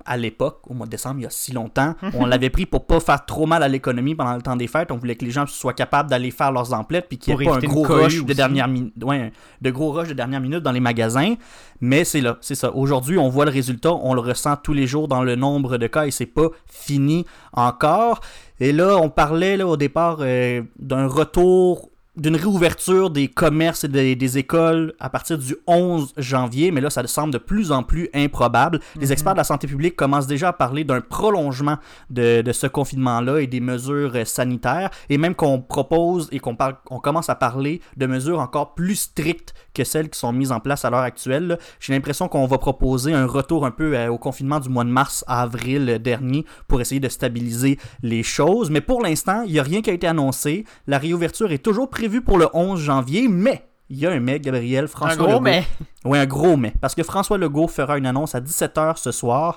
à 0.07 0.17
l'époque, 0.17 0.61
au 0.69 0.75
mois 0.75 0.87
de 0.87 0.91
décembre, 0.91 1.17
il 1.21 1.23
y 1.23 1.27
a 1.27 1.31
si 1.31 1.53
longtemps. 1.53 1.95
on 2.15 2.27
l'avait 2.27 2.51
pris 2.51 2.67
pour 2.67 2.87
pas 2.87 3.01
faire 3.01 3.25
trop 3.25 3.47
mal 3.47 3.63
à 3.63 3.69
l'économie 3.69 4.15
pendant 4.15 4.35
le 4.35 4.43
temps 4.43 4.57
des 4.57 4.67
fêtes. 4.67 4.91
On 4.91 4.97
voulait 4.97 5.17
que 5.17 5.25
les 5.25 5.31
gens 5.31 5.47
soient 5.47 5.75
capables 5.75 6.11
d'aller 6.11 6.31
faire 6.31 6.53
leurs 6.53 6.73
emplettes 6.73 7.07
puis 7.09 7.19
qu'il 7.19 7.37
n'y 7.37 7.43
ait 7.43 7.47
pas 7.47 7.57
un 7.57 7.61
gros 7.61 7.83
rush 7.83 8.25
de 8.25 8.33
dernière 8.33 8.69
minute, 8.69 8.95
de 8.97 9.71
gros 9.71 9.93
rush 9.93 10.09
de 10.09 10.15
dernière 10.15 10.41
minute 10.41 10.61
dans 10.61 10.73
les 10.73 10.81
magasins. 10.81 11.35
Mais 11.81 12.05
c'est 12.05 12.21
là, 12.21 12.39
c'est 12.41 12.55
ça. 12.55 12.75
Aujourd'hui, 12.75 13.19
on 13.19 13.29
voit 13.29 13.45
le 13.45 13.51
résultat, 13.51 13.93
on 13.93 14.15
le 14.15 14.21
ressent 14.21 14.57
tous 14.57 14.73
les 14.73 14.87
jours 14.87 15.09
dans 15.09 15.23
le 15.23 15.37
nombre 15.37 15.79
de 15.79 15.87
cas 15.87 16.07
et 16.07 16.11
c'est 16.11 16.27
pas 16.27 16.49
fini 16.67 17.27
encore. 17.53 18.21
Et 18.61 18.73
là, 18.73 18.97
on 18.97 19.11
parlait 19.11 19.57
là, 19.57 19.67
au 19.67 19.77
départ 19.77 20.19
euh, 20.21 20.63
d'un 20.79 21.07
retour 21.07 21.92
d'une 22.17 22.37
réouverture 22.37 23.09
des 23.09 23.29
commerces 23.29 23.85
et 23.85 23.89
des, 23.89 24.39
écoles 24.39 24.93
à 25.01 25.09
partir 25.09 25.39
du 25.39 25.57
11 25.67 26.13
janvier, 26.19 26.71
mais 26.71 26.83
là, 26.83 26.91
ça 26.91 27.07
semble 27.07 27.33
de 27.33 27.39
plus 27.39 27.73
en 27.73 27.83
plus 27.83 28.11
improbable. 28.13 28.81
Les 28.97 29.07
mhm. 29.07 29.13
experts 29.13 29.33
de 29.33 29.39
la 29.39 29.45
santé 29.45 29.67
publique 29.67 29.97
commencent 29.97 30.27
déjà 30.27 30.49
à 30.49 30.53
parler 30.53 30.85
d'un 30.85 31.01
prolongement 31.01 31.79
de, 32.11 32.43
ce 32.53 32.67
confinement-là 32.67 33.41
et 33.41 33.47
des 33.47 33.61
mesures 33.61 34.15
sanitaires, 34.27 34.91
et 35.09 35.17
même 35.17 35.35
qu'on 35.35 35.61
propose 35.61 36.29
et 36.33 36.39
qu'on 36.39 36.57
on 36.91 36.99
commence 36.99 37.31
à 37.31 37.35
parler 37.35 37.81
de 37.97 38.07
mesures 38.07 38.41
encore 38.41 38.75
plus 38.75 38.97
strictes 38.97 39.55
que 39.73 39.85
celles 39.85 40.11
qui 40.11 40.19
sont 40.19 40.33
mises 40.33 40.53
en 40.53 40.61
place 40.61 40.85
à 40.85 40.91
l'heure 40.91 41.01
actuelle. 41.01 41.59
J'ai 41.81 41.95
l'impression 41.95 42.29
qu'on 42.29 42.47
va 42.47 42.59
proposer 42.59 43.15
un 43.15 43.27
retour 43.27 43.65
un 43.65 43.71
peu 43.71 43.97
euh, 43.97 44.09
au 44.09 44.19
confinement 44.19 44.61
du 44.61 44.69
mois 44.69 44.85
de 44.85 44.91
mars 44.91 45.25
à 45.27 45.43
avril 45.43 45.99
dernier 45.99 46.45
pour 46.69 46.83
essayer 46.83 47.01
de 47.01 47.09
stabiliser 47.09 47.79
les 48.03 48.23
choses, 48.23 48.71
mais 48.71 48.83
pour 48.83 49.01
l'instant, 49.01 49.45
il 49.47 49.53
n'y 49.53 49.59
a 49.59 49.63
rien 49.63 49.81
qui 49.81 49.89
a 49.89 49.95
été 49.95 50.07
annoncé. 50.07 50.67
La 50.87 50.99
réouverture 50.99 51.53
est 51.53 51.59
toujours 51.63 51.89
prévu 52.03 52.21
pour 52.21 52.37
le 52.37 52.49
11 52.53 52.81
janvier, 52.81 53.29
mais 53.29 53.65
il 53.89 53.97
y 53.97 54.07
a 54.09 54.11
un 54.11 54.19
mais, 54.19 54.41
Gabriel, 54.41 54.89
François 54.89 55.23
un 55.23 55.29
gros 55.29 55.41
mais. 55.41 55.65
Oui, 56.05 56.19
un 56.19 56.27
gros 56.27 56.57
mais. 56.57 56.75
Parce 56.81 56.97
que 56.97 57.05
François 57.05 57.39
Legault 57.39 57.69
fera 57.69 57.97
une 57.97 58.07
annonce 58.07 58.35
à 58.35 58.41
17h 58.41 58.97
ce 58.97 59.13
soir. 59.13 59.57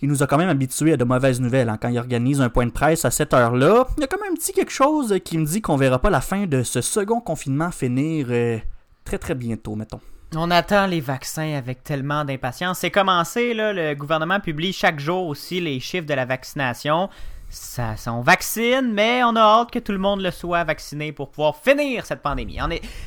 Il 0.00 0.08
nous 0.08 0.22
a 0.22 0.28
quand 0.28 0.38
même 0.38 0.48
habitués 0.48 0.92
à 0.92 0.96
de 0.96 1.02
mauvaises 1.02 1.40
nouvelles. 1.40 1.68
Hein. 1.68 1.76
Quand 1.76 1.88
il 1.88 1.98
organise 1.98 2.40
un 2.40 2.50
point 2.50 2.66
de 2.66 2.70
presse 2.70 3.04
à 3.04 3.10
cette 3.10 3.34
heure-là, 3.34 3.88
il 3.96 4.02
y 4.02 4.04
a 4.04 4.06
quand 4.06 4.20
même 4.22 4.30
un 4.30 4.36
petit 4.36 4.52
quelque 4.52 4.70
chose 4.70 5.18
qui 5.24 5.38
me 5.38 5.44
dit 5.44 5.60
qu'on 5.60 5.76
verra 5.76 5.98
pas 5.98 6.08
la 6.08 6.20
fin 6.20 6.46
de 6.46 6.62
ce 6.62 6.80
second 6.80 7.20
confinement 7.20 7.72
finir 7.72 8.28
euh, 8.30 8.58
très 9.04 9.18
très 9.18 9.34
bientôt, 9.34 9.74
mettons. 9.74 10.00
On 10.36 10.50
attend 10.50 10.86
les 10.86 11.00
vaccins 11.00 11.54
avec 11.54 11.82
tellement 11.82 12.24
d'impatience. 12.24 12.78
C'est 12.78 12.90
commencé, 12.90 13.54
là, 13.54 13.72
le 13.72 13.94
gouvernement 13.94 14.40
publie 14.40 14.72
chaque 14.72 15.00
jour 15.00 15.26
aussi 15.26 15.60
les 15.60 15.80
chiffres 15.80 16.06
de 16.06 16.14
la 16.14 16.24
vaccination 16.24 17.08
ça, 17.48 17.94
on 18.08 18.20
vaccine, 18.20 18.92
mais 18.92 19.22
on 19.24 19.36
a 19.36 19.40
hâte 19.40 19.70
que 19.70 19.78
tout 19.78 19.92
le 19.92 19.98
monde 19.98 20.20
le 20.20 20.30
soit 20.30 20.64
vacciné 20.64 21.12
pour 21.12 21.30
pouvoir 21.30 21.56
finir 21.56 22.04
cette 22.04 22.20
pandémie. 22.20 22.58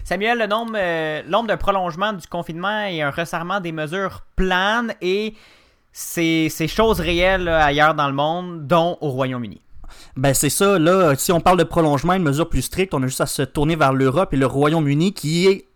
Samuel, 0.04 0.40
le 0.40 0.48
nombre, 0.48 0.74
euh, 0.76 1.22
d'un 1.24 1.58
prolongement 1.58 2.14
du 2.14 2.26
confinement 2.28 2.86
et 2.86 3.02
un 3.02 3.12
resserrement 3.12 3.60
des 3.60 3.72
mesures 3.72 4.22
planes 4.36 4.94
et 5.02 5.36
c'est 5.92 6.50
choses 6.68 7.00
réelles 7.00 7.48
ailleurs 7.48 7.96
dans 7.96 8.08
le 8.08 8.14
monde, 8.14 8.68
dont 8.68 8.98
au 9.02 9.10
Royaume-Uni. 9.10 9.62
Ben 10.16 10.34
c'est 10.34 10.50
ça, 10.50 10.80
là, 10.80 11.16
si 11.16 11.32
on 11.32 11.42
parle 11.42 11.58
de 11.58 11.64
prolongement, 11.64 12.14
une 12.14 12.24
mesure 12.24 12.48
plus 12.48 12.62
stricte, 12.62 12.94
on 12.94 13.04
a 13.04 13.08
juste 13.08 13.22
à 13.22 13.26
se 13.26 13.42
tourner 13.42 13.76
vers 13.76 13.94
l'Europe 13.94 14.34
et 14.34 14.38
le 14.38 14.46
Royaume-Uni 14.46 15.14
qui 15.14 15.48
est 15.48 15.69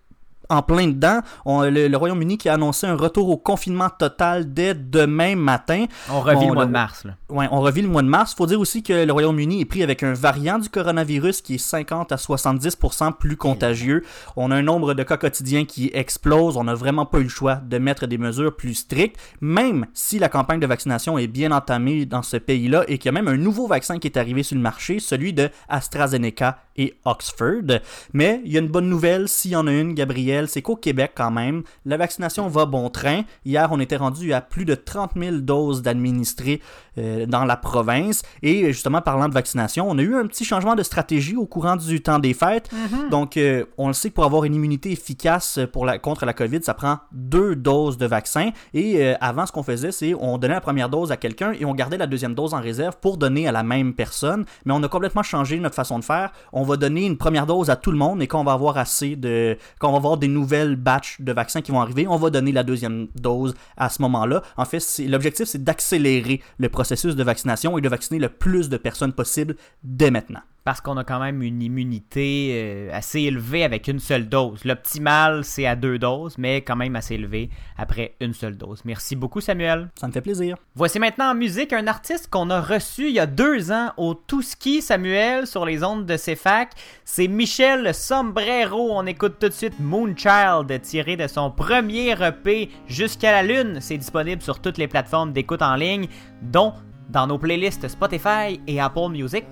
en 0.50 0.62
plein 0.62 0.88
dedans. 0.88 1.20
On- 1.46 1.62
le, 1.64 1.88
le 1.88 1.98
Royaume-Uni 1.98 2.38
qui 2.38 2.50
a 2.50 2.54
annoncé 2.54 2.86
un 2.88 2.96
retour 2.96 3.30
au 3.30 3.38
confinement 3.38 3.90
total 3.90 4.54
dès 4.54 4.74
demain 4.74 5.36
matin. 5.36 5.86
On 6.12 6.22
revit 6.22 6.36
Bon, 6.42 6.48
le 6.50 6.54
mois 6.56 6.66
de 6.66 6.72
mars. 6.72 7.04
Là. 7.06 7.16
Ouais, 7.30 7.48
on 7.52 7.62
revit 7.62 7.82
le 7.82 7.88
mois 7.88 8.02
de 8.02 8.08
mars. 8.08 8.34
Faut 8.36 8.46
dire 8.46 8.60
aussi 8.60 8.84
que 8.84 9.06
le 9.06 9.12
Royaume-Uni 9.14 9.62
est 9.62 9.66
pris 9.66 9.84
avec 9.84 10.04
un 10.04 10.14
variant 10.14 10.60
du 10.60 10.70
coronavirus 10.70 11.42
qui 11.42 11.56
est 11.56 11.58
50 11.58 12.12
à 12.12 12.16
70% 12.18 13.14
plus 13.14 13.38
contagieux. 13.38 14.04
On 14.36 14.52
a 14.52 14.56
un 14.56 14.62
nombre 14.62 14.94
de 14.94 15.04
cas 15.04 15.18
quotidiens 15.18 15.66
qui 15.66 15.90
explose. 15.94 16.58
On 16.58 16.64
n'a 16.66 16.76
vraiment 16.76 17.06
pas 17.06 17.20
eu 17.20 17.24
le 17.24 17.30
choix 17.30 17.56
de 17.56 17.78
mettre 17.78 18.06
des 18.08 18.18
mesures 18.18 18.56
plus 18.56 18.74
strictes, 18.76 19.18
même 19.42 19.86
si 19.94 20.20
la 20.20 20.30
campagne 20.30 20.60
de 20.60 20.68
vaccination 20.68 21.18
est 21.18 21.28
bien 21.28 21.52
entamée 21.52 22.06
dans 22.06 22.22
ce 22.24 22.38
pays-là 22.38 22.84
et 22.88 22.98
qu'il 22.98 23.06
y 23.06 23.10
a 23.10 23.12
même 23.14 23.28
un 23.28 23.38
nouveau 23.38 23.68
vaccin 23.68 24.00
qui 24.00 24.08
est 24.08 24.18
arrivé 24.18 24.44
sur 24.44 24.56
le 24.56 24.62
marché, 24.62 25.00
celui 25.00 25.34
de 25.34 25.50
AstraZeneca 25.70 26.60
et 26.76 26.96
Oxford. 27.06 27.80
Mais 28.14 28.42
il 28.46 28.52
y 28.52 28.58
a 28.58 28.60
une 28.60 28.68
bonne 28.68 28.90
nouvelle, 28.90 29.28
s'il 29.30 29.52
y 29.52 29.56
en 29.56 29.68
a 29.68 29.72
une, 29.72 29.94
Gabriel, 29.94 30.33
c'est 30.48 30.62
qu'au 30.62 30.76
Québec 30.76 31.12
quand 31.16 31.32
même, 31.32 31.64
la 31.86 31.98
vaccination 31.98 32.48
va 32.48 32.66
bon 32.66 32.90
train. 32.90 33.24
Hier, 33.46 33.70
on 33.72 33.80
était 33.80 33.96
rendu 33.96 34.34
à 34.34 34.42
plus 34.42 34.66
de 34.66 34.76
30 34.76 35.12
000 35.16 35.38
doses 35.38 35.82
d'administrés 35.82 36.62
euh, 36.98 37.26
dans 37.26 37.46
la 37.46 37.58
province. 37.58 38.22
Et 38.44 38.72
justement, 38.72 39.02
parlant 39.02 39.28
de 39.28 39.34
vaccination, 39.34 39.90
on 39.90 39.98
a 39.98 40.02
eu 40.02 40.16
un 40.16 40.28
petit 40.28 40.46
changement 40.46 40.76
de 40.76 40.84
stratégie 40.84 41.36
au 41.36 41.48
courant 41.48 41.76
du 41.76 42.02
temps 42.02 42.20
des 42.20 42.36
fêtes. 42.36 42.70
Donc, 43.10 43.36
euh, 43.38 43.66
on 43.80 43.88
le 43.88 43.94
sait 43.94 44.10
que 44.10 44.16
pour 44.16 44.26
avoir 44.26 44.44
une 44.44 44.54
immunité 44.54 44.92
efficace 44.92 45.60
pour 45.72 45.86
la, 45.86 45.98
contre 45.98 46.26
la 46.26 46.34
COVID, 46.34 46.62
ça 46.62 46.76
prend 46.76 47.00
deux 47.12 47.56
doses 47.56 47.98
de 47.98 48.06
vaccin. 48.06 48.52
Et 48.76 49.04
euh, 49.04 49.16
avant, 49.22 49.48
ce 49.48 49.52
qu'on 49.52 49.64
faisait, 49.64 49.92
c'est 49.92 50.14
on 50.14 50.38
donnait 50.38 50.54
la 50.54 50.62
première 50.62 50.88
dose 50.88 51.12
à 51.12 51.18
quelqu'un 51.18 51.54
et 51.54 51.66
on 51.66 51.74
gardait 51.74 51.98
la 51.98 52.06
deuxième 52.06 52.36
dose 52.36 52.54
en 52.54 52.62
réserve 52.62 52.98
pour 53.02 53.18
donner 53.18 53.48
à 53.48 53.52
la 53.52 53.64
même 53.64 53.96
personne. 53.96 54.46
Mais 54.66 54.74
on 54.74 54.84
a 54.84 54.88
complètement 54.88 55.24
changé 55.24 55.60
notre 55.60 55.76
façon 55.76 55.98
de 55.98 56.04
faire. 56.04 56.32
On 56.52 56.62
va 56.62 56.78
donner 56.78 57.08
une 57.08 57.18
première 57.18 57.48
dose 57.48 57.72
à 57.72 57.76
tout 57.76 57.92
le 57.92 57.98
monde 57.98 58.22
et 58.22 58.28
quand 58.28 58.40
on 58.40 58.44
va 58.44 58.54
avoir 58.54 58.78
assez 58.78 59.16
de. 59.16 59.58
quand 59.80 59.90
on 59.90 59.94
va 59.94 59.98
avoir 59.98 60.18
des 60.18 60.28
nouvelles 60.28 60.76
batches 60.76 61.20
de 61.20 61.32
vaccins 61.32 61.62
qui 61.62 61.72
vont 61.72 61.82
arriver, 61.82 62.08
on 62.08 62.18
va 62.18 62.30
donner 62.30 62.52
la 62.52 62.64
deuxième 62.64 63.08
dose 63.16 63.56
à 63.78 63.90
ce 63.90 64.00
moment-là. 64.04 64.44
En 64.58 64.66
fait, 64.66 64.84
l'objectif, 65.08 65.48
c'est 65.48 65.64
d'accélérer 65.64 66.42
le 66.58 66.70
processus 66.70 66.83
de 67.16 67.24
vaccination 67.24 67.78
et 67.78 67.82
de 67.82 67.90
vacciner 67.90 68.20
le 68.20 68.30
plus 68.30 68.70
de 68.70 68.78
personnes 68.78 69.14
possible 69.14 69.56
dès 69.84 70.12
maintenant. 70.12 70.42
Parce 70.64 70.80
qu'on 70.80 70.96
a 70.98 71.04
quand 71.04 71.20
même 71.20 71.42
une 71.42 71.62
immunité 71.62 72.52
euh, 72.54 72.90
assez 72.94 73.22
élevée 73.22 73.64
avec 73.64 73.88
une 73.88 74.00
seule 74.00 74.30
dose. 74.30 74.64
L'optimal, 74.64 75.44
c'est 75.44 75.66
à 75.66 75.76
deux 75.76 76.00
doses, 76.00 76.38
mais 76.38 76.62
quand 76.62 76.76
même 76.76 76.96
assez 76.96 77.16
élevé 77.16 77.50
après 77.78 78.16
une 78.22 78.34
seule 78.34 78.58
dose. 78.58 78.82
Merci 78.86 79.16
beaucoup, 79.16 79.42
Samuel. 79.42 79.90
Ça 79.96 80.08
me 80.08 80.14
fait 80.14 80.22
plaisir. 80.22 80.56
Voici 80.76 81.00
maintenant 81.00 81.32
en 81.32 81.36
musique 81.36 81.74
un 81.74 81.88
artiste 81.88 82.30
qu'on 82.30 82.50
a 82.50 82.62
reçu 82.62 83.10
il 83.10 83.16
y 83.16 83.20
a 83.20 83.26
deux 83.26 83.72
ans 83.72 83.92
au 83.98 84.14
Touski 84.14 84.82
Samuel 84.82 85.48
sur 85.48 85.66
les 85.66 85.84
ondes 85.84 86.06
de 86.06 86.16
CFAC. 86.16 86.72
C'est 87.04 87.28
Michel 87.28 87.94
Sombrero. 87.94 88.92
On 88.94 89.06
écoute 89.06 89.36
tout 89.40 89.50
de 89.50 89.54
suite 89.54 89.80
Moonchild 89.80 90.82
tiré 90.82 91.18
de 91.18 91.28
son 91.28 91.52
premier 91.52 92.12
EP 92.12 92.70
Jusqu'à 92.88 93.32
la 93.32 93.44
Lune. 93.44 93.80
C'est 93.82 93.98
disponible 93.98 94.42
sur 94.42 94.60
toutes 94.60 94.78
les 94.78 94.88
plateformes 94.88 95.34
d'écoute 95.34 95.62
en 95.62 95.76
ligne, 95.76 96.08
dont 96.42 96.74
dans 97.10 97.28
nos 97.28 97.38
playlists 97.38 97.88
Spotify 97.88 98.60
et 98.68 98.80
Apple 98.80 99.10
Music. 99.10 99.46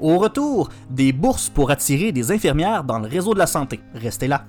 Au 0.00 0.18
retour, 0.18 0.70
des 0.90 1.12
bourses 1.12 1.48
pour 1.48 1.70
attirer 1.70 2.12
des 2.12 2.30
infirmières 2.30 2.84
dans 2.84 2.98
le 2.98 3.08
réseau 3.08 3.34
de 3.34 3.38
la 3.38 3.46
santé. 3.46 3.80
Restez 3.94 4.28
là. 4.28 4.44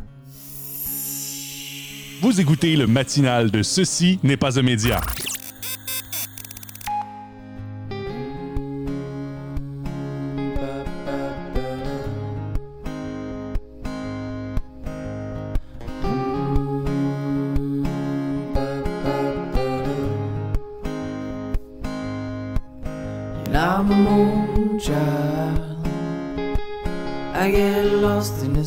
Vous 2.21 2.41
écoutez 2.41 2.75
le 2.75 2.87
matinal 2.87 3.51
de 3.51 3.61
Ceci 3.61 4.19
n'est 4.23 4.37
pas 4.37 4.59
un 4.59 4.63
média. 4.63 4.99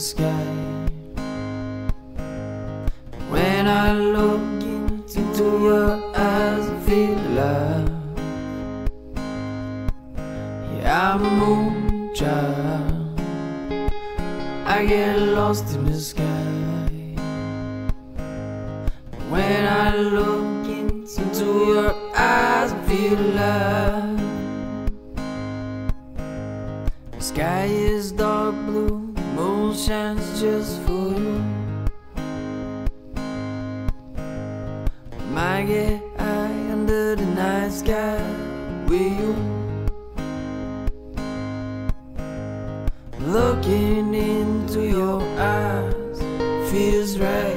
Sky. 0.00 0.47
When 3.28 3.69
I 3.69 3.92
look 3.92 4.40
into 4.62 5.45
your 5.62 6.16
eyes, 6.16 6.69
I 6.69 6.80
feel 6.87 7.19
alive. 7.28 7.90
Yeah, 10.75 11.14
I'm 11.14 11.25
a 11.25 11.30
moon 11.30 12.14
child. 12.14 13.21
I 14.66 14.87
get 14.87 15.19
lost 15.19 15.75
in 15.75 15.85
the 15.85 16.00
sky. 16.00 16.25
When 19.28 19.64
I 19.66 19.97
look 19.97 20.66
into 20.66 21.45
your 21.73 21.95
eyes, 22.16 22.73
I 22.73 22.83
feel 22.88 23.21
alive. 23.21 24.21
The 27.12 27.23
sky 27.23 27.64
is 27.66 28.12
dark 28.12 28.39
shines 29.87 30.40
just 30.40 30.78
for 30.82 30.92
you. 30.92 31.42
Might 35.30 35.64
get 35.68 36.02
high 36.18 36.72
under 36.72 37.16
the 37.16 37.25
night 37.25 37.72
sky 37.72 38.20
with 38.87 39.12
you. 39.20 39.34
Looking 43.20 44.12
into 44.12 44.82
your 44.82 45.22
eyes 45.38 46.18
feels 46.70 47.18
right. 47.18 47.50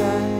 again. 0.00 0.39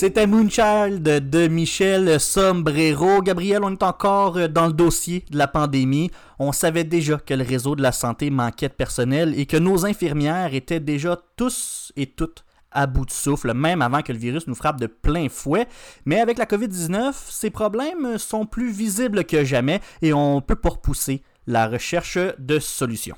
C'était 0.00 0.26
Moonchild 0.26 1.02
de 1.02 1.46
Michel 1.46 2.18
Sombrero. 2.18 3.20
Gabriel, 3.20 3.60
on 3.62 3.72
est 3.72 3.82
encore 3.82 4.38
euh, 4.38 4.48
dans 4.48 4.66
le 4.66 4.72
dossier 4.72 5.26
de 5.30 5.36
la 5.36 5.46
pandémie. 5.46 6.10
On 6.38 6.52
savait 6.52 6.84
déjà 6.84 7.18
que 7.18 7.34
le 7.34 7.44
réseau 7.44 7.76
de 7.76 7.82
la 7.82 7.92
santé 7.92 8.30
manquait 8.30 8.70
de 8.70 8.72
personnel 8.72 9.38
et 9.38 9.44
que 9.44 9.58
nos 9.58 9.84
infirmières 9.84 10.54
étaient 10.54 10.80
déjà 10.80 11.20
tous 11.36 11.92
et 11.96 12.06
toutes 12.06 12.46
à 12.70 12.86
bout 12.86 13.04
de 13.04 13.10
souffle, 13.10 13.52
même 13.52 13.82
avant 13.82 14.00
que 14.00 14.12
le 14.12 14.18
virus 14.18 14.46
nous 14.46 14.54
frappe 14.54 14.80
de 14.80 14.86
plein 14.86 15.28
fouet. 15.28 15.66
Mais 16.06 16.18
avec 16.18 16.38
la 16.38 16.46
COVID-19, 16.46 17.12
ces 17.28 17.50
problèmes 17.50 18.16
sont 18.16 18.46
plus 18.46 18.72
visibles 18.72 19.26
que 19.26 19.44
jamais 19.44 19.82
et 20.00 20.14
on 20.14 20.40
peut 20.40 20.56
pas 20.56 20.70
repousser 20.70 21.22
la 21.46 21.66
recherche 21.66 22.16
de 22.38 22.58
solutions. 22.58 23.16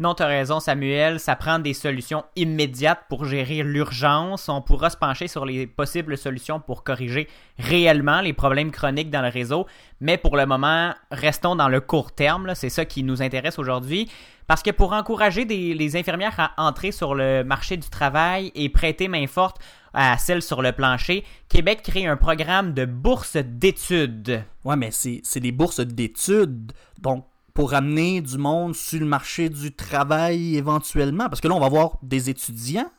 Non, 0.00 0.14
tu 0.14 0.22
as 0.22 0.28
raison, 0.28 0.60
Samuel. 0.60 1.20
Ça 1.20 1.36
prend 1.36 1.58
des 1.58 1.74
solutions 1.74 2.24
immédiates 2.34 3.02
pour 3.10 3.26
gérer 3.26 3.62
l'urgence. 3.62 4.48
On 4.48 4.62
pourra 4.62 4.88
se 4.88 4.96
pencher 4.96 5.28
sur 5.28 5.44
les 5.44 5.66
possibles 5.66 6.16
solutions 6.16 6.58
pour 6.58 6.84
corriger 6.84 7.28
réellement 7.58 8.22
les 8.22 8.32
problèmes 8.32 8.70
chroniques 8.70 9.10
dans 9.10 9.20
le 9.20 9.28
réseau. 9.28 9.66
Mais 10.00 10.16
pour 10.16 10.38
le 10.38 10.46
moment, 10.46 10.94
restons 11.10 11.54
dans 11.54 11.68
le 11.68 11.82
court 11.82 12.12
terme. 12.12 12.54
C'est 12.54 12.70
ça 12.70 12.86
qui 12.86 13.02
nous 13.02 13.20
intéresse 13.20 13.58
aujourd'hui. 13.58 14.10
Parce 14.46 14.62
que 14.62 14.70
pour 14.70 14.94
encourager 14.94 15.44
les 15.44 15.96
infirmières 15.96 16.40
à 16.40 16.52
entrer 16.56 16.92
sur 16.92 17.14
le 17.14 17.44
marché 17.44 17.76
du 17.76 17.90
travail 17.90 18.52
et 18.54 18.70
prêter 18.70 19.06
main 19.06 19.26
forte 19.26 19.58
à 19.92 20.16
celles 20.16 20.40
sur 20.40 20.62
le 20.62 20.72
plancher, 20.72 21.24
Québec 21.50 21.82
crée 21.82 22.06
un 22.06 22.16
programme 22.16 22.72
de 22.72 22.86
bourse 22.86 23.36
d'études. 23.36 24.44
Ouais, 24.64 24.76
mais 24.76 24.92
c'est 24.92 25.40
des 25.40 25.52
bourses 25.52 25.80
d'études. 25.80 26.72
Donc, 27.02 27.26
pour 27.60 27.74
amener 27.74 28.22
du 28.22 28.38
monde 28.38 28.74
sur 28.74 29.00
le 29.00 29.04
marché 29.04 29.50
du 29.50 29.70
travail 29.70 30.56
éventuellement? 30.56 31.28
Parce 31.28 31.42
que 31.42 31.48
là, 31.48 31.54
on 31.54 31.60
va 31.60 31.66
avoir 31.66 31.98
des 32.02 32.30
étudiants. 32.30 32.90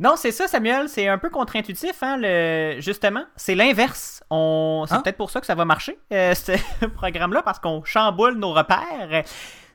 Non, 0.00 0.14
c'est 0.16 0.32
ça, 0.32 0.48
Samuel. 0.48 0.88
C'est 0.88 1.06
un 1.06 1.16
peu 1.16 1.30
contre-intuitif, 1.30 2.02
hein, 2.02 2.16
le... 2.18 2.80
justement. 2.80 3.22
C'est 3.36 3.54
l'inverse. 3.54 4.20
On... 4.30 4.84
C'est 4.88 4.96
Hein? 4.96 5.02
peut-être 5.04 5.16
pour 5.16 5.30
ça 5.30 5.38
que 5.38 5.46
ça 5.46 5.54
va 5.54 5.64
marcher, 5.64 5.96
euh, 6.12 6.34
ce 6.34 6.86
programme-là, 6.86 7.42
parce 7.42 7.60
qu'on 7.60 7.84
chamboule 7.84 8.34
nos 8.34 8.52
repères. 8.52 9.22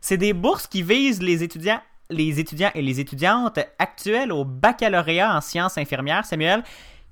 C'est 0.01 0.17
des 0.17 0.33
bourses 0.33 0.67
qui 0.67 0.83
visent 0.83 1.21
les 1.21 1.41
étudiants, 1.41 1.79
les 2.09 2.41
étudiants 2.41 2.71
et 2.75 2.81
les 2.81 2.99
étudiantes 2.99 3.57
actuels 3.79 4.33
au 4.33 4.43
baccalauréat 4.43 5.33
en 5.33 5.39
sciences 5.39 5.77
infirmières, 5.77 6.25
Samuel, 6.25 6.61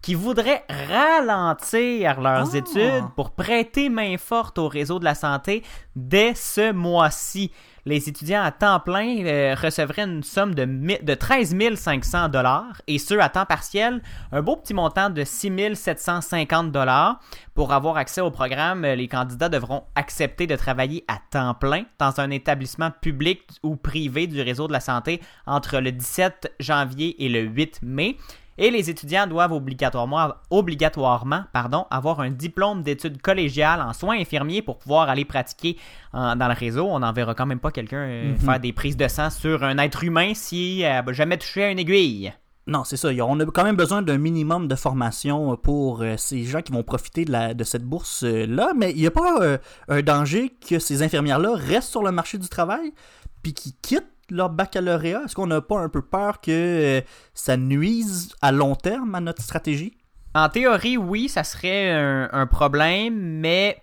qui 0.02 0.16
voudraient 0.16 0.64
ralentir 0.70 2.20
leurs 2.22 2.54
Ah. 2.54 2.58
études 2.58 3.06
pour 3.16 3.32
prêter 3.32 3.90
main 3.90 4.18
forte 4.18 4.58
au 4.58 4.68
réseau 4.68 5.00
de 5.00 5.06
la 5.06 5.16
santé 5.16 5.64
dès 5.96 6.34
ce 6.36 6.72
mois-ci. 6.72 7.52
Les 7.84 8.08
étudiants 8.08 8.44
à 8.44 8.52
temps 8.52 8.80
plein 8.80 9.26
euh, 9.26 9.56
recevraient 9.60 10.04
une 10.04 10.22
somme 10.22 10.54
de, 10.54 10.66
de 10.66 11.14
13 11.16 11.56
500 11.76 12.30
dollars 12.30 12.80
et 12.86 13.00
ceux 13.00 13.20
à 13.20 13.28
temps 13.30 13.48
partiel, 13.48 14.04
un 14.32 14.44
beau 14.44 14.56
petit 14.56 14.76
montant 14.76 15.10
de 15.10 15.24
6 15.24 15.74
750 15.74 16.72
dollars. 16.72 17.20
Pour 17.56 17.74
avoir 17.74 17.98
accès 17.98 18.22
au 18.22 18.30
programme, 18.30 18.84
les 18.86 19.08
candidats 19.08 19.50
devront 19.50 19.84
accepter 19.96 20.46
de 20.46 20.56
travailler 20.56 21.04
à 21.08 21.18
temps 21.32 21.56
plein 21.56 21.86
dans 21.98 22.20
un 22.20 22.30
établissement 22.30 22.92
public 22.92 23.42
ou 23.64 23.76
privé 23.76 24.28
du 24.28 24.42
réseau 24.44 24.68
de 24.68 24.74
la 24.74 24.80
santé 24.80 25.20
entre 25.48 25.80
le 25.80 25.92
17 25.92 26.54
janvier 26.60 27.24
et 27.26 27.30
le 27.30 27.42
8 27.42 27.80
mai. 27.82 28.16
Et 28.64 28.70
les 28.70 28.92
étudiants 28.92 29.26
doivent 29.26 29.54
obligatoirement, 29.54 30.34
obligatoirement 30.52 31.44
pardon, 31.52 31.86
avoir 31.90 32.20
un 32.20 32.30
diplôme 32.30 32.84
d'études 32.84 33.20
collégiales 33.22 33.82
en 33.82 33.92
soins 33.94 34.18
infirmiers 34.20 34.62
pour 34.62 34.78
pouvoir 34.78 35.10
aller 35.10 35.26
pratiquer 35.26 35.78
en- 36.14 36.36
dans 36.36 36.48
le 36.48 36.54
réseau. 36.54 36.86
On 36.88 37.00
n'enverra 37.00 37.34
quand 37.34 37.48
même 37.48 37.60
pas 37.60 37.72
quelqu'un 37.72 37.98
euh, 37.98 38.36
faire 38.36 38.60
des 38.60 38.72
prises 38.72 38.96
de 38.96 39.08
sang 39.08 39.30
sur 39.32 39.64
un 39.64 39.78
être 39.80 40.04
humain 40.04 40.34
si 40.36 40.82
elle 40.82 41.04
n'a 41.04 41.12
jamais 41.14 41.38
touché 41.38 41.64
à 41.64 41.72
une 41.72 41.80
aiguille. 41.80 42.32
Non, 42.68 42.84
c'est 42.84 42.98
ça. 42.98 43.10
On 43.28 43.40
a 43.40 43.46
quand 43.48 43.64
même 43.64 43.76
besoin 43.76 44.04
d'un 44.04 44.20
minimum 44.20 44.68
de 44.68 44.76
formation 44.76 45.58
pour 45.58 46.04
euh, 46.04 46.14
ces 46.18 46.44
gens 46.44 46.62
qui 46.62 46.72
vont 46.72 46.84
profiter 46.84 47.26
de, 47.26 47.32
la, 47.32 47.56
de 47.56 47.64
cette 47.64 47.84
bourse-là. 47.84 48.74
Mais 48.78 48.92
il 48.92 48.98
n'y 48.98 49.08
a 49.08 49.12
pas 49.12 49.42
euh, 49.42 49.58
un 49.90 50.02
danger 50.04 50.54
que 50.70 50.78
ces 50.78 51.02
infirmières-là 51.02 51.54
restent 51.56 51.90
sur 51.90 52.04
le 52.04 52.12
marché 52.12 52.38
du 52.38 52.48
travail 52.48 52.94
puis 53.42 53.54
qu'ils 53.56 53.74
quittent 53.82 54.06
leur 54.32 54.50
baccalauréat? 54.50 55.22
Est-ce 55.26 55.36
qu'on 55.36 55.48
n'a 55.48 55.62
pas 55.62 55.80
un 55.80 55.90
peu 55.90 56.02
peur 56.02 56.42
que 56.42 56.52
euh, 56.52 57.02
ça 57.34 57.58
nuise 57.58 58.34
à 58.42 58.52
long 58.52 58.76
terme 58.76 59.14
à 59.16 59.20
notre 59.20 59.42
stratégie? 59.42 59.94
En 60.34 60.48
théorie, 60.50 60.98
oui, 60.98 61.28
ça 61.30 61.44
serait 61.44 61.92
un, 61.92 62.30
un 62.32 62.48
problème, 62.48 63.16
mais 63.20 63.78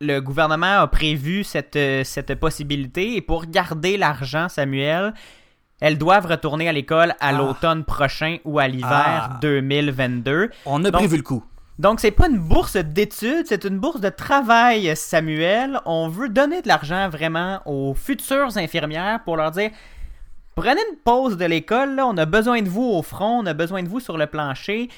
le 0.00 0.20
gouvernement 0.20 0.80
a 0.80 0.86
prévu 0.86 1.44
cette, 1.44 1.76
euh, 1.76 2.04
cette 2.04 2.34
possibilité 2.34 3.16
et 3.16 3.22
pour 3.22 3.46
garder 3.46 3.96
l'argent, 3.96 4.48
Samuel, 4.48 5.14
elles 5.80 5.96
doivent 5.98 6.26
retourner 6.26 6.68
à 6.68 6.72
l'école 6.72 7.12
à 7.20 7.28
Ah. 7.28 7.32
l'automne 7.32 7.84
prochain 7.84 8.36
ou 8.44 8.58
à 8.58 8.68
l'hiver 8.68 9.30
Ah. 9.32 9.38
2022. 9.40 10.50
On 10.66 10.84
a 10.84 10.90
Donc- 10.90 11.00
prévu 11.00 11.16
le 11.16 11.22
coup. 11.22 11.44
Donc, 11.78 11.98
c'est 11.98 12.12
pas 12.12 12.28
une 12.28 12.38
bourse 12.38 12.76
d'études, 12.76 13.46
c'est 13.46 13.64
une 13.64 13.80
bourse 13.80 14.00
de 14.00 14.08
travail, 14.08 14.92
Samuel. 14.94 15.80
On 15.86 16.06
veut 16.08 16.28
donner 16.28 16.62
de 16.62 16.68
l'argent 16.68 17.08
vraiment 17.08 17.60
aux 17.66 17.94
futures 17.94 18.56
infirmières 18.56 19.24
pour 19.24 19.36
leur 19.36 19.50
dire 19.50 19.70
prenez 20.54 20.80
une 20.90 20.98
pause 20.98 21.36
de 21.36 21.44
l'école, 21.44 22.00
on 22.00 22.16
a 22.16 22.26
besoin 22.26 22.62
de 22.62 22.68
vous 22.68 22.84
au 22.84 23.02
front, 23.02 23.40
on 23.42 23.46
a 23.46 23.54
besoin 23.54 23.82
de 23.82 23.88
vous 23.88 24.00
sur 24.00 24.16
le 24.16 24.26
plancher. 24.26 24.88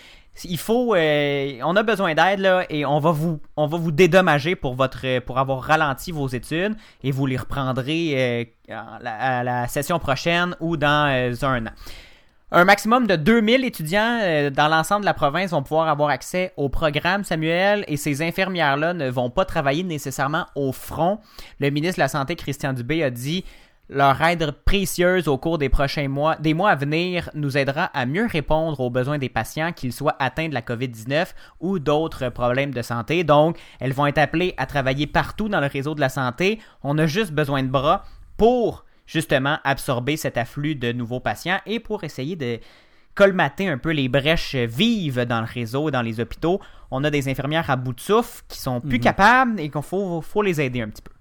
Il 0.44 0.58
faut, 0.58 0.94
euh, 0.94 1.58
on 1.64 1.76
a 1.76 1.82
besoin 1.82 2.14
d'aide 2.14 2.66
et 2.68 2.84
on 2.84 2.98
va 2.98 3.10
vous, 3.10 3.40
on 3.56 3.66
va 3.66 3.78
vous 3.78 3.90
dédommager 3.90 4.54
pour 4.54 4.74
votre, 4.74 5.20
pour 5.20 5.38
avoir 5.38 5.62
ralenti 5.62 6.12
vos 6.12 6.28
études 6.28 6.76
et 7.02 7.10
vous 7.10 7.24
les 7.24 7.38
reprendrez 7.38 8.46
euh, 8.70 8.74
à, 9.00 9.42
la, 9.42 9.66
session 9.66 9.98
prochaine 9.98 10.54
ou 10.60 10.76
dans 10.76 11.10
euh, 11.10 11.32
un 11.42 11.66
an. 11.66 11.70
Un 12.52 12.64
maximum 12.64 13.06
de 13.06 13.16
2000 13.16 13.64
étudiants 13.64 14.20
dans 14.54 14.68
l'ensemble 14.68 15.00
de 15.00 15.06
la 15.06 15.14
province 15.14 15.50
vont 15.50 15.64
pouvoir 15.64 15.88
avoir 15.88 16.10
accès 16.10 16.52
au 16.56 16.68
programme, 16.68 17.24
Samuel, 17.24 17.84
et 17.88 17.96
ces 17.96 18.22
infirmières-là 18.22 18.94
ne 18.94 19.10
vont 19.10 19.30
pas 19.30 19.44
travailler 19.44 19.82
nécessairement 19.82 20.46
au 20.54 20.70
front. 20.70 21.18
Le 21.58 21.70
ministre 21.70 21.96
de 21.96 22.02
la 22.02 22.08
Santé, 22.08 22.36
Christian 22.36 22.72
Dubé, 22.72 23.02
a 23.02 23.10
dit 23.10 23.44
leur 23.88 24.20
aide 24.22 24.50
précieuse 24.64 25.28
au 25.28 25.38
cours 25.38 25.58
des 25.58 25.68
prochains 25.68 26.08
mois, 26.08 26.36
des 26.36 26.54
mois 26.54 26.70
à 26.70 26.74
venir, 26.74 27.30
nous 27.34 27.56
aidera 27.56 27.84
à 27.84 28.06
mieux 28.06 28.26
répondre 28.26 28.80
aux 28.80 28.90
besoins 28.90 29.18
des 29.18 29.28
patients, 29.28 29.72
qu'ils 29.72 29.92
soient 29.92 30.16
atteints 30.18 30.48
de 30.48 30.54
la 30.54 30.62
COVID-19 30.62 31.28
ou 31.60 31.78
d'autres 31.78 32.28
problèmes 32.28 32.74
de 32.74 32.82
santé. 32.82 33.22
Donc, 33.22 33.58
elles 33.78 33.92
vont 33.92 34.06
être 34.06 34.18
appelées 34.18 34.54
à 34.56 34.66
travailler 34.66 35.06
partout 35.06 35.48
dans 35.48 35.60
le 35.60 35.68
réseau 35.68 35.94
de 35.94 36.00
la 36.00 36.08
santé. 36.08 36.60
On 36.82 36.98
a 36.98 37.06
juste 37.06 37.32
besoin 37.32 37.62
de 37.62 37.68
bras 37.68 38.04
pour 38.36 38.84
justement 39.06 39.58
absorber 39.62 40.16
cet 40.16 40.36
afflux 40.36 40.74
de 40.74 40.92
nouveaux 40.92 41.20
patients 41.20 41.60
et 41.64 41.78
pour 41.78 42.02
essayer 42.02 42.34
de 42.34 42.58
colmater 43.14 43.68
un 43.68 43.78
peu 43.78 43.90
les 43.90 44.08
brèches 44.08 44.56
vives 44.56 45.24
dans 45.24 45.40
le 45.40 45.46
réseau, 45.46 45.90
dans 45.90 46.02
les 46.02 46.20
hôpitaux. 46.20 46.60
On 46.90 47.04
a 47.04 47.10
des 47.10 47.28
infirmières 47.28 47.70
à 47.70 47.76
bout 47.76 47.94
de 47.94 48.00
souffle 48.00 48.42
qui 48.48 48.58
sont 48.58 48.80
plus 48.80 49.00
capables 49.00 49.60
et 49.60 49.70
qu'il 49.70 49.82
faut, 49.82 50.20
faut 50.20 50.42
les 50.42 50.60
aider 50.60 50.82
un 50.82 50.88
petit 50.88 51.02
peu. 51.02 51.15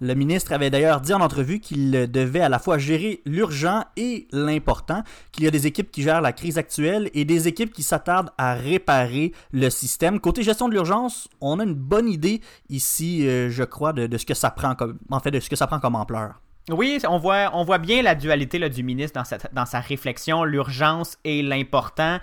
Le 0.00 0.14
ministre 0.14 0.52
avait 0.52 0.68
d'ailleurs 0.68 1.00
dit 1.00 1.14
en 1.14 1.22
entrevue 1.22 1.58
qu'il 1.58 1.90
devait 1.90 2.40
à 2.40 2.50
la 2.50 2.58
fois 2.58 2.76
gérer 2.76 3.22
l'urgent 3.24 3.84
et 3.96 4.28
l'important, 4.30 5.02
qu'il 5.32 5.44
y 5.44 5.46
a 5.46 5.50
des 5.50 5.66
équipes 5.66 5.90
qui 5.90 6.02
gèrent 6.02 6.20
la 6.20 6.32
crise 6.32 6.58
actuelle 6.58 7.10
et 7.14 7.24
des 7.24 7.48
équipes 7.48 7.72
qui 7.72 7.82
s'attardent 7.82 8.30
à 8.36 8.54
réparer 8.54 9.32
le 9.52 9.70
système. 9.70 10.20
Côté 10.20 10.42
gestion 10.42 10.68
de 10.68 10.74
l'urgence, 10.74 11.28
on 11.40 11.60
a 11.60 11.64
une 11.64 11.74
bonne 11.74 12.08
idée 12.08 12.42
ici, 12.68 13.26
euh, 13.26 13.48
je 13.48 13.64
crois, 13.64 13.94
de, 13.94 14.18
ce 14.18 14.26
que 14.26 14.34
ça 14.34 14.50
prend 14.50 14.74
comme, 14.74 14.98
ampleur. 15.94 16.40
Oui, 16.70 16.98
on 17.08 17.18
voit, 17.18 17.78
bien 17.78 18.02
la 18.02 18.14
dualité 18.14 18.68
du 18.68 18.82
ministre 18.82 19.22
dans 19.52 19.66
sa 19.66 19.80
réflexion, 19.80 20.44
l'urgence 20.44 21.16
et 21.24 21.42
l'important. 21.42 22.18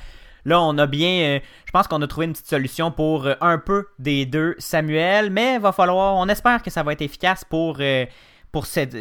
Là, 0.45 0.61
on 0.61 0.77
a 0.77 0.85
bien, 0.87 1.37
euh, 1.37 1.39
je 1.65 1.71
pense 1.71 1.87
qu'on 1.87 2.01
a 2.01 2.07
trouvé 2.07 2.25
une 2.25 2.33
petite 2.33 2.47
solution 2.49 2.91
pour 2.91 3.25
euh, 3.25 3.35
un 3.41 3.57
peu 3.57 3.87
des 3.99 4.25
deux, 4.25 4.55
Samuel, 4.57 5.29
mais 5.29 5.57
va 5.59 5.71
falloir, 5.71 6.15
on 6.17 6.27
espère 6.27 6.61
que 6.61 6.69
ça 6.69 6.83
va 6.83 6.91
être 6.93 7.01
efficace 7.01 7.45
pour, 7.45 7.77
euh, 7.79 8.05
pour 8.51 8.65
cette, 8.65 8.93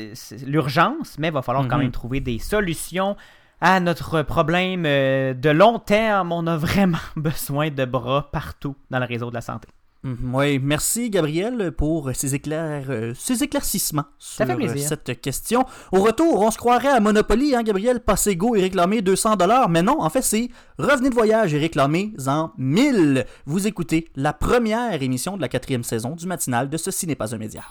l'urgence, 0.46 1.16
mais 1.18 1.30
va 1.30 1.42
falloir 1.42 1.66
quand 1.68 1.76
Mhm. 1.76 1.82
même 1.82 1.90
trouver 1.92 2.20
des 2.20 2.38
solutions 2.38 3.16
à 3.60 3.80
notre 3.80 4.22
problème 4.22 4.82
de 4.84 5.50
long 5.50 5.78
terme. 5.78 6.32
On 6.32 6.46
a 6.46 6.56
vraiment 6.68 6.98
besoin 7.16 7.70
de 7.70 7.84
bras 7.84 8.28
partout 8.32 8.76
dans 8.90 8.98
le 8.98 9.06
réseau 9.06 9.30
de 9.30 9.34
la 9.34 9.40
santé. 9.40 9.68
Mhm, 10.04 10.34
Oui, 10.34 10.58
merci 10.58 11.10
Gabriel 11.10 11.70
pour 11.70 12.10
ces, 12.12 12.34
éclairs, 12.34 12.86
euh, 12.88 13.12
ces 13.16 13.44
éclaircissements 13.44 14.06
Ça 14.18 14.44
sur 14.44 14.58
euh, 14.58 14.76
cette 14.76 15.20
question. 15.20 15.64
Au 15.92 16.00
retour, 16.00 16.40
on 16.40 16.50
se 16.50 16.58
croirait 16.58 16.88
à 16.88 16.98
Monopoly, 16.98 17.54
hein, 17.54 17.62
Gabriel, 17.62 18.00
passez 18.00 18.34
go 18.34 18.56
et 18.56 18.62
réclamez 18.62 19.00
200 19.00 19.36
dollars, 19.36 19.68
mais 19.68 19.82
non, 19.82 20.02
en 20.02 20.10
fait 20.10 20.22
c'est 20.22 20.48
revenez 20.76 21.08
de 21.08 21.14
voyage 21.14 21.54
et 21.54 21.58
réclamez 21.58 22.14
en 22.26 22.50
1000. 22.58 23.26
Vous 23.46 23.68
écoutez 23.68 24.08
la 24.16 24.32
première 24.32 25.00
émission 25.00 25.36
de 25.36 25.40
la 25.42 25.48
quatrième 25.48 25.84
saison 25.84 26.16
du 26.16 26.26
matinal 26.26 26.68
de 26.68 26.76
Ceci 26.76 27.06
n'est 27.06 27.14
pas 27.14 27.32
un 27.34 27.38
média. 27.38 27.62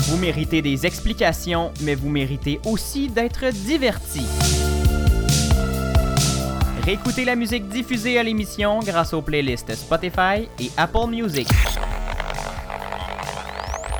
Vous 0.00 0.18
méritez 0.18 0.60
des 0.60 0.84
explications, 0.84 1.72
mais 1.80 1.94
vous 1.94 2.10
méritez 2.10 2.60
aussi 2.66 3.08
d'être 3.08 3.50
divertis. 3.50 4.26
Réécoutez 6.84 7.24
la 7.24 7.34
musique 7.34 7.66
diffusée 7.70 8.18
à 8.18 8.22
l'émission 8.22 8.80
grâce 8.80 9.14
aux 9.14 9.22
playlists 9.22 9.74
Spotify 9.74 10.50
et 10.60 10.70
Apple 10.76 11.06
Music. 11.08 11.48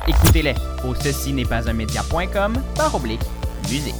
Écoutez-les 0.07 0.53
au 0.87 0.93
ceci 0.93 1.33
n'est 1.33 1.45
pas 1.45 1.67
un 1.67 1.73
média.com 1.73 2.53
par 2.75 2.93
oblique 2.93 3.23
musique. 3.71 3.95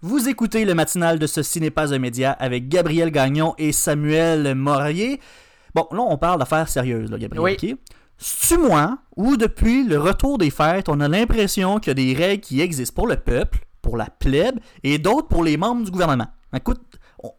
Vous 0.00 0.30
écoutez 0.30 0.64
le 0.64 0.74
matinal 0.74 1.18
de 1.18 1.26
Ceci 1.26 1.60
n'est 1.60 1.70
pas 1.70 1.92
un 1.92 1.98
média 1.98 2.32
avec 2.32 2.70
Gabriel 2.70 3.10
Gagnon 3.10 3.54
et 3.58 3.72
Samuel 3.72 4.54
Morier. 4.54 5.20
Bon, 5.74 5.86
là, 5.92 6.00
on 6.00 6.16
parle 6.16 6.38
d'affaires 6.38 6.70
sérieuses, 6.70 7.10
là, 7.10 7.18
Gabriel. 7.18 7.58
Oui. 7.60 7.76
C'est-tu 8.18 8.60
moi 8.60 8.98
ou 9.16 9.36
depuis 9.36 9.84
le 9.84 9.98
retour 9.98 10.38
des 10.38 10.50
fêtes, 10.50 10.88
on 10.88 11.00
a 11.00 11.08
l'impression 11.08 11.78
qu'il 11.78 11.90
y 11.90 11.90
a 11.92 11.94
des 11.94 12.14
règles 12.14 12.42
qui 12.42 12.60
existent 12.60 12.94
pour 12.94 13.06
le 13.06 13.16
peuple, 13.16 13.60
pour 13.82 13.96
la 13.96 14.06
plèbe 14.06 14.58
et 14.82 14.98
d'autres 14.98 15.28
pour 15.28 15.44
les 15.44 15.56
membres 15.56 15.84
du 15.84 15.90
gouvernement? 15.90 16.26
Écoute, 16.54 16.80
on, 17.22 17.30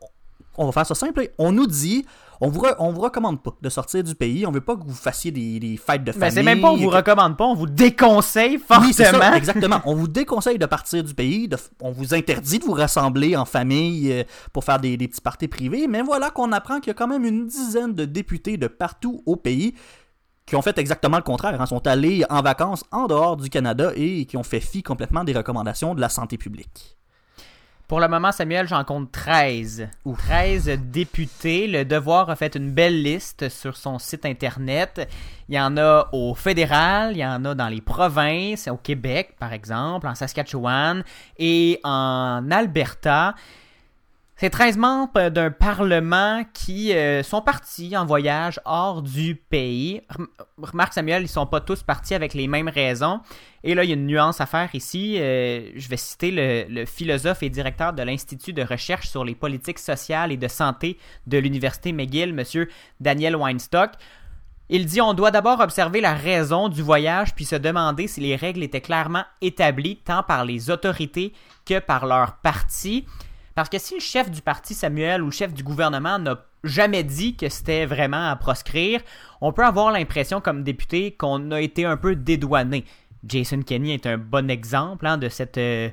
on 0.58 0.65
va 0.68 0.72
faire 0.72 0.86
ça 0.86 0.96
simple. 0.96 1.30
On 1.38 1.52
nous 1.52 1.68
dit, 1.68 2.06
on 2.39 2.48
vous, 2.50 2.62
re- 2.62 2.76
on 2.80 2.94
vous 2.94 3.02
recommande 3.02 3.44
pas 3.44 3.52
de 3.62 3.68
sortir 3.70 4.04
du 4.06 4.15
pays, 4.15 4.46
on 4.46 4.52
veut 4.52 4.62
pas 4.62 4.78
que 4.78 4.84
vous 4.86 4.94
fassiez 4.94 5.32
des, 5.32 5.60
des 5.60 5.76
fêtes 5.76 6.06
de 6.06 6.12
Ben, 6.13 6.20
famille. 6.20 6.34
c'est 6.36 6.44
même 6.44 6.62
pas 6.62 6.72
on 6.72 6.78
vous 6.78 6.89
recommande 6.89 7.36
pas, 7.36 7.46
on 7.46 7.56
vous 7.56 7.65
déconseille 7.65 8.58
fortement. 8.58 8.88
oui, 8.88 8.94
c'est 8.94 9.04
ça, 9.06 9.36
exactement. 9.36 9.82
On 9.86 9.96
vous 9.96 10.08
déconseille 10.08 10.58
de 10.60 10.65
partir 10.65 11.04
du 11.04 11.13
pays, 11.13 11.50
de 11.50 11.58
on 11.82 11.92
vous 11.92 12.13
interdit 12.13 12.60
de 12.60 12.63
vous 12.63 12.72
rassembler 12.74 13.36
en 13.36 13.44
famille 13.44 14.13
euh, 14.13 14.24
pour 14.54 14.63
faire 14.63 14.80
des, 14.80 14.96
des 14.96 15.10
petits 15.10 15.20
parties 15.22 15.50
privés, 15.50 15.88
mais 15.89 16.02
voilà 16.04 16.30
qu'on 16.30 16.54
apprend 16.54 16.80
qu'il 16.80 16.88
y 16.88 16.92
a 16.92 16.94
quand 16.94 17.08
même 17.08 17.26
une 17.26 17.48
dizaine 17.48 17.94
de 17.94 18.06
députés 18.06 18.56
de 18.56 18.68
partout 18.68 19.22
au 19.26 19.36
pays 19.36 19.74
qui 20.50 20.56
ont 20.56 20.64
fait 20.64 20.80
exactement 20.80 21.18
le 21.18 21.24
contraire, 21.24 21.62
hein, 21.62 21.68
sont 21.68 21.86
allés 21.86 22.26
en 22.30 22.42
vacances 22.42 22.84
en 22.92 23.06
dehors 23.06 23.38
du 23.38 23.50
Canada 23.50 23.92
et 23.96 24.26
qui 24.26 24.36
ont 24.36 24.44
fait 24.44 24.60
fi 24.60 24.82
complètement 24.82 25.24
des 25.24 25.34
recommandations 25.34 25.94
de 25.94 26.02
la 26.02 26.10
santé 26.10 26.38
publique. 26.38 26.98
Pour 27.88 28.00
le 28.00 28.08
moment, 28.08 28.32
Samuel, 28.32 28.68
j'en 28.68 28.84
compte 28.84 29.12
13. 29.12 29.88
Ouf. 30.06 30.18
13 30.18 30.80
députés. 30.92 31.68
Le 31.68 31.86
Devoir 31.86 32.32
a 32.32 32.36
fait 32.36 32.56
une 32.56 32.72
belle 32.72 33.02
liste 33.02 33.50
sur 33.50 33.78
son 33.78 34.00
site 34.00 34.26
internet. 34.26 35.08
Il 35.50 35.56
y 35.56 35.60
en 35.60 35.78
a 35.78 36.10
au 36.14 36.34
fédéral, 36.34 37.12
il 37.14 37.20
y 37.20 37.26
en 37.26 37.46
a 37.46 37.54
dans 37.54 37.68
les 37.68 37.82
provinces, 37.82 38.68
au 38.68 38.78
Québec 38.78 39.36
par 39.40 39.54
exemple, 39.54 40.08
en 40.08 40.16
Saskatchewan 40.16 41.04
et 41.38 41.80
en 41.84 42.50
Alberta. 42.50 43.36
C'est 44.41 44.49
13 44.52 44.78
membres 44.78 45.28
d'un 45.28 45.52
parlement 45.52 46.45
qui 46.54 46.93
euh, 46.93 47.23
sont 47.23 47.41
partis 47.41 47.97
en 47.97 48.06
voyage 48.06 48.58
hors 48.63 49.02
du 49.02 49.36
pays. 49.36 49.99
Rem- 50.10 50.30
Remarque 50.62 50.93
Samuel, 50.93 51.23
ils 51.23 51.28
sont 51.28 51.45
pas 51.45 51.60
tous 51.60 51.84
partis 51.84 52.13
avec 52.15 52.34
les 52.34 52.47
mêmes 52.47 52.69
raisons. 52.69 53.19
Et 53.65 53.75
là, 53.75 53.84
il 53.84 53.89
y 53.89 53.91
a 53.91 53.95
une 53.95 54.06
nuance 54.06 54.39
à 54.39 54.45
faire 54.45 54.69
ici. 54.73 55.17
Euh, 55.19 55.71
je 55.75 55.89
vais 55.89 55.97
citer 55.97 56.32
le, 56.32 56.73
le 56.73 56.86
philosophe 56.86 57.43
et 57.43 57.49
directeur 57.49 57.91
de 57.91 58.02
l'Institut 58.02 58.54
de 58.54 58.63
recherche 58.63 59.10
sur 59.10 59.25
les 59.25 59.36
politiques 59.36 59.78
sociales 59.80 60.32
et 60.32 60.38
de 60.38 60.47
santé 60.47 60.97
de 61.28 61.38
l'Université 61.38 61.91
McGill, 61.91 62.30
M. 62.30 62.65
Daniel 63.02 63.36
Weinstock. 63.36 63.91
Il 64.69 64.86
dit 64.86 65.02
on 65.02 65.13
doit 65.15 65.32
d'abord 65.32 65.60
observer 65.60 65.99
la 65.99 66.13
raison 66.13 66.69
du 66.69 66.82
voyage 66.82 67.36
puis 67.36 67.43
se 67.43 67.58
demander 67.58 68.08
si 68.08 68.21
les 68.21 68.38
règles 68.38 68.63
étaient 68.63 68.80
clairement 68.80 69.25
établies 69.41 69.97
tant 69.97 70.23
par 70.23 70.45
les 70.45 70.69
autorités 70.69 71.34
que 71.65 71.80
par 71.80 72.06
leur 72.06 72.38
parti. 72.38 73.06
Parce 73.60 73.67
que 73.67 73.78
si 73.78 73.93
le 73.95 74.00
chef 74.00 74.32
du 74.32 74.41
parti 74.41 74.74
Samuel 74.74 75.22
ou 75.22 75.26
le 75.26 75.32
chef 75.32 75.54
du 75.54 75.63
gouvernement 75.63 76.17
n'a 76.17 76.45
jamais 76.63 77.04
dit 77.04 77.36
que 77.36 77.50
c'était 77.50 77.86
vraiment 77.86 78.30
à 78.30 78.38
proscrire, 78.38 79.02
on 79.41 79.52
peut 79.52 79.65
avoir 79.65 79.91
l'impression 79.91 80.39
comme 80.39 80.63
député 80.63 81.12
qu'on 81.12 81.52
a 81.52 81.60
été 81.60 81.84
un 81.84 81.98
peu 81.98 82.15
dédouané. 82.15 82.86
Jason 83.28 83.62
Kenney 83.62 83.93
est 83.95 84.06
un 84.06 84.17
bon 84.17 84.50
exemple 84.50 85.06
hein, 85.06 85.17
de, 85.17 85.28
cette, 85.28 85.58
euh, 85.58 85.89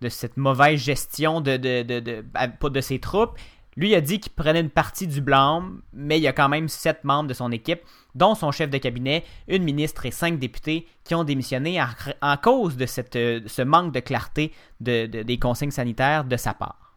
de 0.00 0.08
cette 0.08 0.36
mauvaise 0.36 0.78
gestion 0.78 1.40
de, 1.40 1.56
de, 1.56 1.82
de, 1.82 1.98
de- 1.98 2.80
ses 2.80 3.00
troupes. 3.00 3.36
Lui 3.76 3.96
a 3.96 4.00
dit 4.00 4.20
qu'il 4.20 4.30
prenait 4.30 4.60
une 4.60 4.70
partie 4.70 5.08
du 5.08 5.20
blâme, 5.20 5.82
mais 5.92 6.18
il 6.18 6.22
y 6.22 6.28
a 6.28 6.32
quand 6.32 6.48
même 6.48 6.68
sept 6.68 7.02
membres 7.02 7.28
de 7.28 7.34
son 7.34 7.50
équipe, 7.50 7.80
dont 8.14 8.36
son 8.36 8.52
chef 8.52 8.70
de 8.70 8.78
cabinet, 8.78 9.24
une 9.48 9.64
ministre 9.64 10.06
et 10.06 10.12
cinq 10.12 10.38
députés 10.38 10.86
qui 11.02 11.16
ont 11.16 11.24
démissionné 11.24 11.82
en, 12.22 12.36
cause 12.36 12.76
de 12.76 12.86
cette, 12.86 13.16
euh, 13.16 13.40
ce 13.46 13.62
manque 13.62 13.92
de 13.92 13.98
clarté 13.98 14.52
de- 14.80 15.06
de- 15.06 15.24
des 15.24 15.38
consignes 15.40 15.72
sanitaires 15.72 16.22
de 16.22 16.36
sa 16.36 16.54
part. 16.54 16.87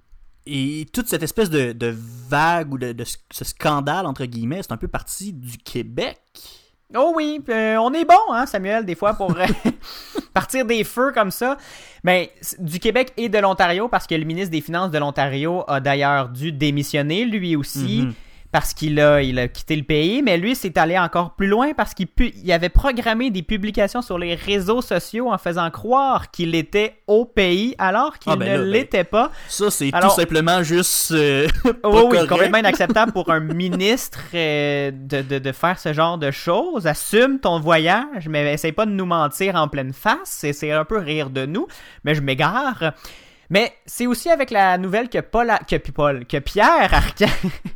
Et 0.45 0.88
toute 0.91 1.08
cette 1.08 1.23
espèce 1.23 1.49
de, 1.49 1.71
de 1.71 1.95
vague 2.30 2.73
ou 2.73 2.77
de, 2.77 2.93
de 2.93 3.04
ce 3.04 3.45
scandale, 3.45 4.06
entre 4.06 4.25
guillemets, 4.25 4.62
c'est 4.63 4.71
un 4.71 4.77
peu 4.77 4.88
parti 4.88 5.34
du 5.34 5.58
Québec. 5.58 6.19
Oh 6.95 7.13
oui, 7.15 7.39
euh, 7.49 7.77
on 7.77 7.93
est 7.93 8.04
bon, 8.04 8.34
hein, 8.34 8.45
Samuel, 8.45 8.86
des 8.86 8.95
fois 8.95 9.13
pour 9.13 9.32
euh, 9.38 9.45
partir 10.34 10.65
des 10.65 10.84
feux 10.84 11.12
comme 11.13 11.32
ça. 11.32 11.58
Mais 12.04 12.34
du 12.60 12.80
Québec 12.80 13.13
et 13.15 13.30
de 13.30 13.38
l'Ontario, 13.38 13.88
parce 13.88 14.08
que 14.08 14.15
le 14.15 14.25
ministre 14.25 14.51
des 14.51 14.62
Finances 14.62 14.91
de 14.91 14.97
l'Ontario 14.97 15.63
a 15.67 15.80
d'ailleurs 15.80 16.27
dû 16.30 16.51
démissionner, 16.51 17.23
lui 17.25 17.56
aussi, 17.56 18.01
Mhm. 18.08 18.13
Parce 18.51 18.73
qu'il 18.73 18.99
a, 18.99 19.21
il 19.21 19.39
a 19.39 19.47
quitté 19.47 19.75
le 19.75 19.83
pays. 19.83 20.21
Mais 20.21 20.37
lui, 20.37 20.55
c'est 20.55 20.77
allé 20.77 20.97
encore 20.99 21.35
plus 21.35 21.47
loin 21.47 21.73
parce 21.73 21.93
qu'il 21.93 22.07
il 22.19 22.51
avait 22.51 22.69
programmé 22.69 23.29
des 23.31 23.43
publications 23.43 24.01
sur 24.01 24.17
les 24.17 24.35
réseaux 24.35 24.81
sociaux 24.81 25.31
en 25.31 25.37
faisant 25.37 25.69
croire 25.71 26.31
qu'il 26.31 26.53
était 26.55 26.95
au 27.07 27.25
pays 27.25 27.75
alors 27.77 28.19
qu'il 28.19 28.31
Ah, 28.33 28.35
ben 28.35 28.51
ne 28.53 28.57
ben, 28.63 28.65
l'était 28.71 29.03
pas. 29.05 29.31
Ça, 29.47 29.71
c'est 29.71 29.91
tout 29.91 30.09
simplement 30.09 30.63
juste. 30.63 31.11
euh, 31.11 31.47
pas 31.81 31.89
Oui, 31.89 32.03
oui, 32.11 32.27
complètement 32.27 32.57
inacceptable 32.57 33.11
pour 33.13 33.29
un 33.31 33.39
ministre 33.39 34.19
euh, 34.33 34.91
de, 34.93 35.21
de, 35.21 35.39
de 35.39 35.51
faire 35.53 35.79
ce 35.79 35.93
genre 35.93 36.17
de 36.17 36.31
choses. 36.31 36.87
Assume 36.87 37.39
ton 37.39 37.59
voyage, 37.59 38.27
mais 38.27 38.53
essaye 38.53 38.73
pas 38.73 38.85
de 38.85 38.91
nous 38.91 39.05
mentir 39.05 39.55
en 39.55 39.67
pleine 39.67 39.93
face. 39.93 40.17
C'est- 40.25 40.53
C'est 40.53 40.71
un 40.71 40.83
peu 40.85 40.97
rire 40.97 41.29
de 41.29 41.45
nous, 41.45 41.67
mais 42.03 42.13
je 42.15 42.21
m'égare. 42.21 42.91
Mais 43.49 43.73
c'est 43.85 44.07
aussi 44.07 44.29
avec 44.29 44.49
la 44.51 44.77
nouvelle 44.77 45.09
que 45.09 45.19
Paul, 45.19 45.49
A- 45.49 45.59
que, 45.59 45.75
Paul, 45.91 46.25
que 46.25 46.37
Pierre 46.37 46.93
Arcan, 46.93 47.25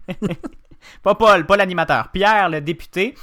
pas 1.06 1.14
Paul, 1.14 1.46
pas 1.46 1.56
l'animateur, 1.56 2.10
Pierre 2.12 2.50
le 2.50 2.62
député, 2.62 3.14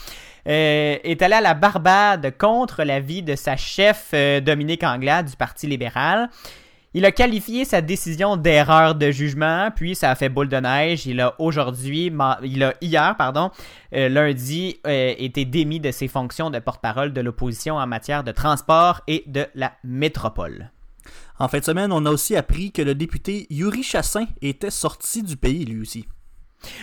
euh, 0.46 0.96
est 1.02 1.20
allé 1.20 1.34
à 1.34 1.40
la 1.40 1.54
Barbade 1.54 2.32
contre 2.38 2.84
l'avis 2.84 3.24
de 3.24 3.34
sa 3.34 3.56
chef 3.56 4.10
euh, 4.14 4.40
Dominique 4.40 4.84
Anglade 4.84 5.26
du 5.30 5.36
Parti 5.36 5.66
libéral. 5.66 6.30
Il 6.94 7.04
a 7.04 7.10
qualifié 7.10 7.64
sa 7.64 7.80
décision 7.80 8.36
d'erreur 8.36 8.94
de 8.94 9.10
jugement, 9.10 9.70
puis 9.74 9.96
ça 9.96 10.12
a 10.12 10.14
fait 10.14 10.28
boule 10.28 10.48
de 10.48 10.58
neige. 10.58 11.06
Il 11.06 11.20
a 11.20 11.34
aujourd'hui, 11.40 12.12
il 12.44 12.62
a 12.62 12.74
hier, 12.80 13.16
pardon, 13.16 13.50
euh, 13.94 14.08
lundi, 14.08 14.78
été 14.84 15.44
démis 15.44 15.80
de 15.80 15.90
ses 15.90 16.06
fonctions 16.06 16.50
de 16.50 16.60
porte-parole 16.60 17.12
de 17.12 17.20
l'opposition 17.20 17.78
en 17.78 17.86
matière 17.88 18.22
de 18.22 18.30
transport 18.30 19.00
et 19.08 19.24
de 19.26 19.46
la 19.56 19.72
métropole. 19.82 20.70
En 21.40 21.48
fin 21.48 21.58
de 21.58 21.64
semaine, 21.64 21.90
on 21.90 22.06
a 22.06 22.10
aussi 22.10 22.36
appris 22.36 22.70
que 22.70 22.82
le 22.82 22.94
député 22.94 23.48
Yuri 23.50 23.82
Chassin 23.82 24.26
était 24.40 24.70
sorti 24.70 25.24
du 25.24 25.36
pays, 25.36 25.64
lui 25.64 25.80
aussi. 25.80 26.06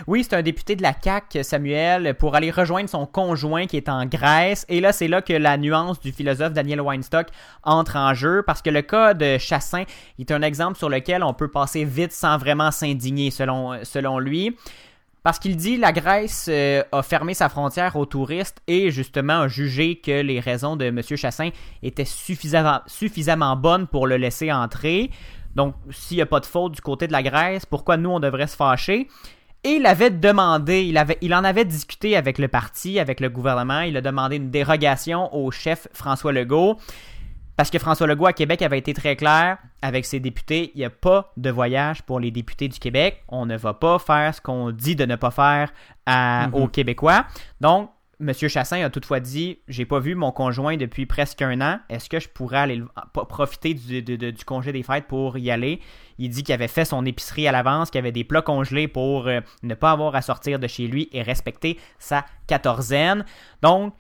Oui, 0.08 0.24
c'est 0.24 0.36
un 0.36 0.42
député 0.42 0.76
de 0.76 0.82
la 0.82 0.94
CAQ, 1.00 1.44
Samuel, 1.44 2.16
pour 2.16 2.36
aller 2.36 2.52
rejoindre 2.52 2.90
son 2.90 3.06
conjoint 3.06 3.68
qui 3.68 3.78
est 3.78 3.90
en 3.90 4.06
Grèce. 4.06 4.66
Et 4.70 4.82
là, 4.82 4.92
c'est 4.92 5.08
là 5.08 5.22
que 5.22 5.34
la 5.34 5.58
nuance 5.58 6.00
du 6.00 6.12
philosophe 6.12 6.54
Daniel 6.54 6.82
Weinstock 6.82 7.28
entre 7.64 7.96
en 7.96 8.14
jeu, 8.14 8.44
parce 8.46 8.62
que 8.62 8.70
le 8.70 8.82
cas 8.82 9.14
de 9.14 9.38
Chassin 9.38 9.84
est 10.18 10.32
un 10.32 10.42
exemple 10.42 10.78
sur 10.78 10.90
lequel 10.90 11.24
on 11.24 11.34
peut 11.34 11.50
passer 11.50 11.86
vite 11.86 12.12
sans 12.12 12.38
vraiment 12.38 12.72
s'indigner, 12.72 13.32
selon, 13.32 14.20
lui. 14.20 14.56
Parce 15.22 15.38
qu'il 15.38 15.58
dit 15.58 15.78
la 15.78 15.92
Grèce 15.92 16.48
euh, 16.50 16.82
a 16.94 17.04
fermé 17.04 17.34
sa 17.34 17.50
frontière 17.50 17.98
aux 17.98 18.06
touristes 18.06 18.62
et 18.68 18.90
justement 18.90 19.42
a 19.42 19.48
jugé 19.50 19.98
que 19.98 20.22
les 20.22 20.40
raisons 20.40 20.78
de 20.78 20.86
M. 20.86 21.02
Chassin 21.04 21.50
étaient 21.84 22.06
suffisamment, 22.06 22.80
suffisamment 22.88 23.58
bonnes 23.58 23.86
pour 23.86 24.08
le 24.08 24.16
laisser 24.16 24.52
entrer. 24.52 25.12
Donc, 25.56 25.76
s'il 25.92 26.18
n'y 26.18 26.22
a 26.22 26.26
pas 26.26 26.40
de 26.40 26.46
faute 26.46 26.74
du 26.74 26.82
côté 26.82 27.08
de 27.08 27.12
la 27.12 27.24
Grèce, 27.24 27.66
pourquoi 27.66 27.98
nous 27.98 28.10
on 28.10 28.20
devrait 28.20 28.48
se 28.48 28.56
fâcher? 28.56 29.08
Et 29.64 29.72
il 29.72 29.86
avait 29.86 30.10
demandé, 30.10 30.84
il, 30.86 30.98
avait, 30.98 31.18
il 31.22 31.34
en 31.36 31.44
avait 31.44 31.66
discuté 31.66 32.16
avec 32.16 32.38
le 32.38 32.48
parti, 32.48 32.98
avec 33.00 33.20
le 33.20 33.30
gouvernement, 33.30 33.82
il 33.82 33.98
a 33.98 34.02
demandé 34.02 34.38
une 34.38 34.50
dérogation 34.52 35.34
au 35.36 35.52
chef 35.52 35.88
François 35.94 36.32
Legault. 36.32 36.78
Parce 37.58 37.70
que 37.70 37.78
François 37.78 38.08
Legault 38.08 38.26
à 38.28 38.32
Québec 38.32 38.62
avait 38.62 38.78
été 38.80 38.94
très 38.94 39.18
clair 39.18 39.58
avec 39.82 40.06
ses 40.06 40.22
députés, 40.22 40.72
il 40.76 40.78
n'y 40.80 40.86
a 40.86 40.90
pas 40.90 41.34
de 41.36 41.50
voyage 41.50 42.02
pour 42.04 42.22
les 42.22 42.32
députés 42.32 42.70
du 42.70 42.80
Québec. 42.80 43.22
On 43.28 43.46
ne 43.46 43.58
va 43.58 43.74
pas 43.74 44.00
faire 44.00 44.34
ce 44.34 44.40
qu'on 44.40 44.72
dit 44.72 44.96
de 44.96 45.04
ne 45.06 45.18
pas 45.18 45.30
faire 45.32 45.74
à- 46.06 46.48
Mhm. 46.48 46.54
aux 46.54 46.68
Québécois. 46.70 47.26
Donc, 47.60 47.90
M. 48.22 48.34
Chassin 48.34 48.84
a 48.84 48.90
toutefois 48.90 49.22
dit 49.22 49.60
J'ai 49.68 49.86
pas 49.86 50.00
vu 50.00 50.14
mon 50.14 50.32
conjoint 50.32 50.76
depuis 50.76 51.06
presque 51.06 51.42
un 51.42 51.62
an. 51.62 51.80
Est-ce 51.90 52.10
que 52.10 52.20
je 52.20 52.28
pourrais 52.28 52.58
aller 52.58 52.84
profiter 53.14 53.74
du, 53.74 54.34
congé 54.46 54.74
des 54.74 54.84
fêtes 54.84 55.08
pour 55.08 55.38
y 55.38 55.50
aller? 55.50 55.80
Il 56.18 56.30
dit 56.30 56.44
qu'il 56.44 56.54
avait 56.54 56.68
fait 56.68 56.84
son 56.84 57.06
épicerie 57.06 57.48
à 57.48 57.54
l'avance, 57.54 57.90
qu'il 57.90 58.00
avait 58.00 58.12
des 58.12 58.26
plats 58.26 58.42
congelés 58.42 58.90
pour 58.90 59.28
euh, 59.28 59.40
ne 59.64 59.74
pas 59.74 59.92
avoir 59.92 60.16
à 60.16 60.22
sortir 60.22 60.60
de 60.60 60.68
chez 60.68 60.88
lui 60.88 61.08
et 61.14 61.22
respecter 61.22 61.80
sa 61.98 62.26
quatorzaine. 62.48 63.24
Donc, 63.62 63.94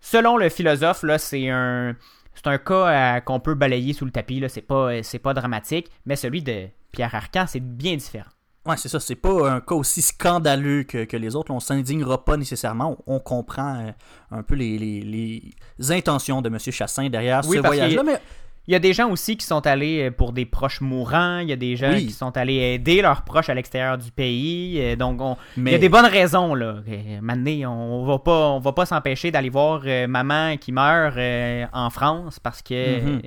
selon 0.00 0.36
le 0.36 0.48
philosophe, 0.48 1.02
là, 1.04 1.18
c'est 1.18 1.48
un. 1.48 1.96
C'est 2.34 2.46
un 2.46 2.58
cas 2.58 3.18
euh, 3.18 3.20
qu'on 3.20 3.40
peut 3.40 3.54
balayer 3.54 3.92
sous 3.92 4.04
le 4.04 4.12
tapis, 4.12 4.40
là. 4.40 4.48
C'est 4.48 4.62
pas, 4.62 5.02
c'est 5.02 5.18
pas 5.18 5.34
dramatique, 5.34 5.90
mais 6.06 6.16
celui 6.16 6.42
de 6.42 6.68
Pierre 6.90 7.14
Arcan, 7.14 7.44
c'est 7.46 7.60
bien 7.60 7.96
différent. 7.96 8.30
Ouais, 8.66 8.76
c'est 8.76 8.88
ça. 8.88 9.00
C'est 9.00 9.14
pas 9.16 9.50
un 9.50 9.60
cas 9.60 9.74
aussi 9.74 10.02
scandaleux 10.02 10.82
que, 10.82 11.04
que 11.04 11.16
les 11.16 11.34
autres. 11.34 11.50
On 11.50 11.60
s'indignera 11.60 12.24
pas 12.24 12.36
nécessairement. 12.36 12.98
On, 13.06 13.16
on 13.16 13.18
comprend 13.18 13.76
euh, 13.80 13.90
un 14.30 14.42
peu 14.42 14.54
les, 14.54 14.78
les- 14.78 15.42
les 15.78 15.92
intentions 15.92 16.42
de 16.42 16.48
M. 16.48 16.58
Chassin 16.58 17.08
derrière 17.08 17.40
Oui, 17.46 17.56
ce 17.56 17.62
voyage-là. 17.62 18.02
Mais 18.04 18.20
Il 18.68 18.72
y 18.72 18.76
a 18.76 18.78
des 18.78 18.92
gens 18.92 19.10
aussi 19.10 19.38
qui 19.38 19.46
sont 19.46 19.66
allés 19.66 20.08
euh, 20.08 20.10
pour 20.10 20.32
des 20.34 20.44
proches 20.44 20.82
mourants, 20.82 21.38
il 21.38 21.48
y 21.48 21.52
a 21.54 21.56
des 21.56 21.74
gens 21.74 21.92
Oui. 21.92 22.06
qui 22.08 22.12
sont 22.12 22.36
allés 22.36 22.56
aider 22.74 23.00
leurs 23.00 23.22
proches 23.22 23.48
à 23.48 23.54
l'extérieur 23.54 23.96
du 23.96 24.12
pays, 24.12 24.78
euh, 24.78 24.94
donc 24.94 25.20
on- 25.22 25.36
Mais- 25.56 25.70
il 25.70 25.72
y 25.72 25.76
a 25.76 25.78
des 25.78 25.88
bonnes 25.88 26.04
raisons 26.04 26.54
là. 26.54 26.76
Maintenant, 27.22 27.72
on 27.74 28.04
va 28.04 28.18
pas, 28.18 28.50
on 28.50 28.60
va 28.60 28.72
pas 28.72 28.84
s'empêcher 28.84 29.30
d'aller 29.30 29.48
voir 29.48 29.80
euh, 29.86 30.06
maman 30.06 30.58
qui 30.58 30.70
meurt 30.70 31.16
euh, 31.16 31.64
en 31.72 31.88
France 31.88 32.38
parce 32.38 32.60
que 32.60 32.74
euh, 32.74 33.18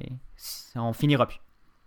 on 0.75 0.93
finira 0.93 1.25
plus. 1.25 1.39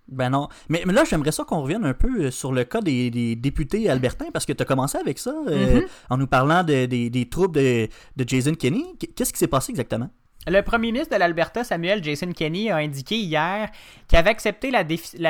Ben 0.08 0.30
non. 0.30 0.48
Mais, 0.68 0.82
mais 0.86 0.92
là, 0.92 1.04
j'aimerais 1.04 1.32
ça 1.32 1.44
qu'on 1.44 1.62
revienne 1.62 1.84
un 1.84 1.94
peu 1.94 2.26
euh, 2.26 2.30
sur 2.30 2.52
le 2.52 2.64
cas 2.64 2.80
des, 2.80 3.10
des 3.10 3.34
députés 3.34 3.90
albertains, 3.90 4.26
parce 4.32 4.46
que 4.46 4.52
tu 4.52 4.62
as 4.62 4.66
commencé 4.66 4.96
avec 4.98 5.18
ça, 5.18 5.34
euh, 5.48 5.80
Mhm. 5.80 5.82
en 6.10 6.16
nous 6.16 6.26
parlant 6.28 6.62
de- 6.62 6.86
des- 6.86 7.10
des 7.10 7.28
troupes 7.28 7.54
de, 7.54 7.88
de 8.16 8.28
Jason 8.28 8.54
Kenney. 8.54 8.84
Qu- 9.00 9.08
Qu'est-ce 9.14 9.32
qui 9.32 9.38
s'est 9.38 9.48
passé 9.48 9.72
exactement? 9.72 10.08
Le 10.48 10.60
premier 10.62 10.92
ministre 10.92 11.12
de 11.12 11.18
l'Alberta, 11.18 11.64
Samuel 11.64 12.04
Jason 12.04 12.30
Kenney, 12.30 12.70
a 12.70 12.76
indiqué 12.76 13.16
hier 13.16 13.68
qu'il 14.06 14.16
avait 14.16 14.30
accepté 14.30 14.70
la, 14.70 14.84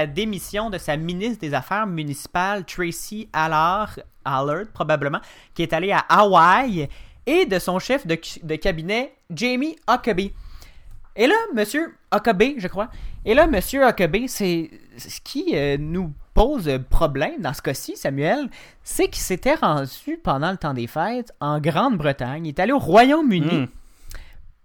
démission 0.07 0.69
de 0.69 0.77
sa 0.77 0.99
ministre 0.99 1.41
des 1.41 1.55
Affaires 1.55 1.87
municipales, 1.87 2.67
Tracy 2.67 3.27
Allard, 3.33 3.99
Allard, 4.27 4.67
probablement, 4.75 5.21
qui 5.55 5.63
est 5.63 5.73
allée 5.73 5.93
à 5.93 6.01
Hawaï, 6.11 6.87
et 7.25 7.47
de 7.47 7.59
son 7.59 7.79
chef 7.79 8.07
de, 8.07 8.19
de 8.43 8.57
cabinet, 8.57 9.15
Jamie 9.35 9.77
Huckabee. 9.89 10.33
Et 11.17 11.27
là, 11.27 11.35
monsieur 11.55 11.95
Huckabee, 12.17 12.57
je 12.59 12.69
crois, 12.69 12.89
et 13.25 13.35
là, 13.35 13.47
monsieur 13.47 13.87
Huckabee, 13.87 14.29
c'est 14.29 14.71
ce 14.97 15.21
qui 15.21 15.51
euh, 15.55 15.77
nous 15.79 16.13
pose 16.35 16.71
problème 16.91 17.41
dans 17.41 17.55
ce 17.55 17.63
cas-ci, 17.63 17.97
Samuel, 17.97 18.49
c'est 18.83 19.09
qu'il 19.09 19.23
s'était 19.23 19.55
rendu 19.55 20.19
pendant 20.23 20.51
le 20.51 20.59
temps 20.59 20.75
des 20.75 20.87
fêtes 20.87 21.33
en 21.41 21.61
Grande-Bretagne. 21.61 22.47
Il 22.47 22.51
est 22.51 22.61
allé 22.61 22.73
au 22.73 22.79
Royaume-Uni. 22.79 23.63
Hmm. 23.63 23.67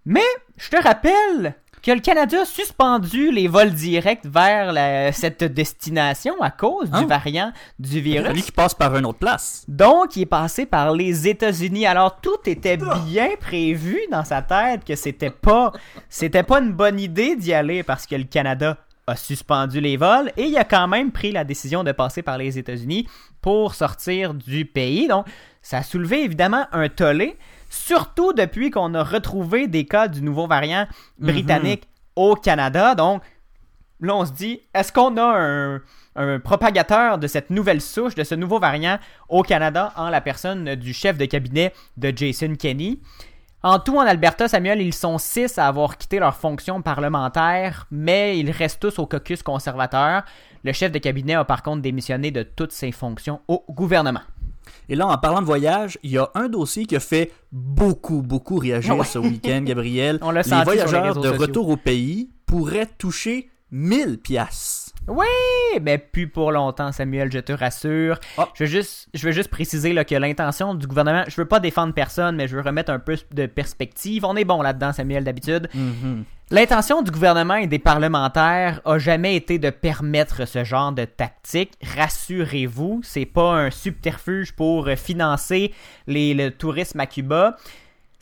Mais 0.04 0.20
je 0.58 0.68
te 0.68 0.82
rappelle 0.82 1.54
que 1.82 1.90
le 1.90 2.00
Canada 2.00 2.42
a 2.42 2.44
suspendu 2.44 3.32
les 3.32 3.48
vols 3.48 3.72
directs 3.72 4.24
vers 4.24 4.72
la- 4.72 5.10
cette 5.12 5.42
destination 5.42 6.34
à 6.40 6.50
cause 6.50 6.88
Ah. 6.92 7.00
du 7.00 7.06
variant 7.06 7.52
du 7.78 8.00
virus. 8.00 8.32
Lui 8.32 8.42
qui 8.42 8.52
passe 8.52 8.74
par 8.74 8.96
une 8.96 9.04
autre 9.06 9.18
place. 9.18 9.64
Donc, 9.66 10.14
il 10.16 10.22
est 10.22 10.26
passé 10.26 10.64
par 10.64 10.92
les 10.92 11.26
États-Unis. 11.26 11.86
Alors, 11.86 12.20
tout 12.20 12.38
était 12.46 12.76
bien 13.06 13.30
prévu 13.40 13.98
dans 14.10 14.24
sa 14.24 14.42
tête 14.42 14.84
que 14.84 14.94
c'était 14.94 15.30
pas, 15.30 15.72
c'était 16.08 16.44
pas 16.44 16.60
une 16.60 16.72
bonne 16.72 17.00
idée 17.00 17.34
d'y 17.36 17.52
aller 17.52 17.82
parce 17.82 18.06
que 18.06 18.14
le 18.14 18.24
Canada 18.24 18.76
a 19.08 19.16
suspendu 19.16 19.80
les 19.80 19.96
vols 19.96 20.30
et 20.36 20.44
il 20.44 20.56
a 20.56 20.64
quand 20.64 20.86
même 20.86 21.10
pris 21.10 21.32
la 21.32 21.42
décision 21.42 21.82
de 21.82 21.90
passer 21.90 22.22
par 22.22 22.38
les 22.38 22.56
États-Unis 22.58 23.08
pour 23.40 23.74
sortir 23.74 24.34
du 24.34 24.64
pays. 24.64 25.08
Donc, 25.08 25.26
ça 25.60 25.78
a 25.78 25.82
soulevé 25.82 26.22
évidemment 26.22 26.66
un 26.70 26.88
tollé, 26.88 27.36
surtout 27.72 28.32
depuis 28.34 28.70
qu'on 28.70 28.94
a 28.94 29.02
retrouvé 29.02 29.66
des 29.66 29.86
cas 29.86 30.06
du 30.06 30.22
nouveau 30.22 30.46
variant 30.46 30.86
britannique 31.18 31.88
au 32.14 32.34
Canada. 32.36 32.94
Donc, 32.94 33.22
là, 34.00 34.14
on 34.14 34.26
se 34.26 34.32
dit, 34.32 34.60
est-ce 34.74 34.92
qu'on 34.92 35.16
a 35.16 35.38
un, 35.38 35.80
un 36.16 36.38
propagateur 36.38 37.18
de 37.18 37.26
cette 37.26 37.48
nouvelle 37.48 37.80
souche, 37.80 38.14
de 38.14 38.24
ce 38.24 38.34
nouveau 38.34 38.58
variant 38.58 38.98
au 39.28 39.42
Canada 39.42 39.92
en 39.96 40.10
la 40.10 40.20
personne 40.20 40.74
du 40.74 40.92
chef 40.92 41.16
de 41.16 41.24
cabinet 41.24 41.72
de 41.96 42.12
Jason 42.14 42.54
Kenney? 42.56 42.98
En 43.62 43.78
tout, 43.78 43.96
en 43.96 44.00
Alberta, 44.00 44.48
Samuel, 44.48 44.82
ils 44.82 44.92
sont 44.92 45.18
six 45.18 45.56
à 45.56 45.68
avoir 45.68 45.96
quitté 45.96 46.18
leur 46.18 46.34
fonction 46.34 46.82
parlementaire, 46.82 47.86
mais 47.90 48.38
ils 48.38 48.50
restent 48.50 48.80
tous 48.80 48.98
au 48.98 49.06
caucus 49.06 49.42
conservateur. 49.42 50.24
Le 50.64 50.72
chef 50.72 50.92
de 50.92 50.98
cabinet 50.98 51.34
a 51.34 51.44
par 51.44 51.62
contre 51.62 51.80
démissionné 51.80 52.32
de 52.32 52.42
toutes 52.42 52.72
ses 52.72 52.92
fonctions 52.92 53.40
au 53.48 53.64
gouvernement. 53.68 54.20
Et 54.88 54.94
là, 54.96 55.06
en 55.06 55.16
parlant 55.18 55.40
de 55.40 55.46
voyage, 55.46 55.98
il 56.02 56.10
y 56.10 56.18
a 56.18 56.30
un 56.34 56.48
dossier 56.48 56.84
qui 56.86 56.96
a 56.96 57.00
fait 57.00 57.30
beaucoup, 57.52 58.22
beaucoup 58.22 58.56
réagir 58.56 58.96
Ouais. 58.96 59.04
ce 59.04 59.18
week-end, 59.18 59.62
Gabriel. 59.62 60.18
On 60.22 60.30
l'a 60.30 60.42
les 60.42 60.48
senti 60.48 60.62
sur 60.62 60.72
les 60.72 60.76
voyageurs 60.86 61.16
de 61.16 61.22
sociaux. 61.28 61.40
retour 61.40 61.68
au 61.68 61.76
pays 61.76 62.30
pourraient 62.46 62.88
toucher 62.98 63.48
1000 63.72 64.18
piastres. 64.18 64.92
Oui, 65.08 65.26
mais 65.80 65.98
plus 65.98 66.28
pour 66.28 66.52
longtemps, 66.52 66.92
Samuel, 66.92 67.32
je 67.32 67.40
te 67.40 67.52
rassure. 67.52 68.20
Ah. 68.38 68.48
Je, 68.54 68.62
veux 68.64 68.70
juste, 68.70 69.08
je 69.14 69.26
veux 69.26 69.32
juste 69.32 69.48
préciser 69.48 69.92
là, 69.92 70.04
que 70.04 70.14
l'intention 70.14 70.74
du 70.74 70.86
gouvernement, 70.86 71.24
je 71.26 71.34
veux 71.40 71.48
pas 71.48 71.58
défendre 71.58 71.92
personne, 71.92 72.36
mais 72.36 72.46
je 72.46 72.54
veux 72.54 72.62
remettre 72.62 72.92
un 72.92 73.00
peu 73.00 73.16
de 73.32 73.46
perspective. 73.46 74.24
On 74.24 74.36
est 74.36 74.44
bon 74.44 74.62
là-dedans, 74.62 74.92
Samuel, 74.92 75.24
d'habitude. 75.24 75.68
Mhm. 75.74 76.24
L'intention 76.50 77.00
du 77.02 77.10
gouvernement 77.10 77.54
et 77.54 77.66
des 77.66 77.78
parlementaires 77.78 78.80
a 78.84 78.98
jamais 78.98 79.34
été 79.36 79.58
de 79.58 79.70
permettre 79.70 80.46
ce 80.46 80.62
genre 80.64 80.92
de 80.92 81.06
tactique. 81.06 81.72
Rassurez-vous, 81.96 83.00
c'est 83.02 83.24
pas 83.24 83.54
un 83.54 83.70
subterfuge 83.70 84.52
pour 84.52 84.88
financer 84.96 85.72
les- 86.06 86.34
le 86.34 86.50
tourisme 86.50 87.00
à 87.00 87.06
Cuba. 87.06 87.56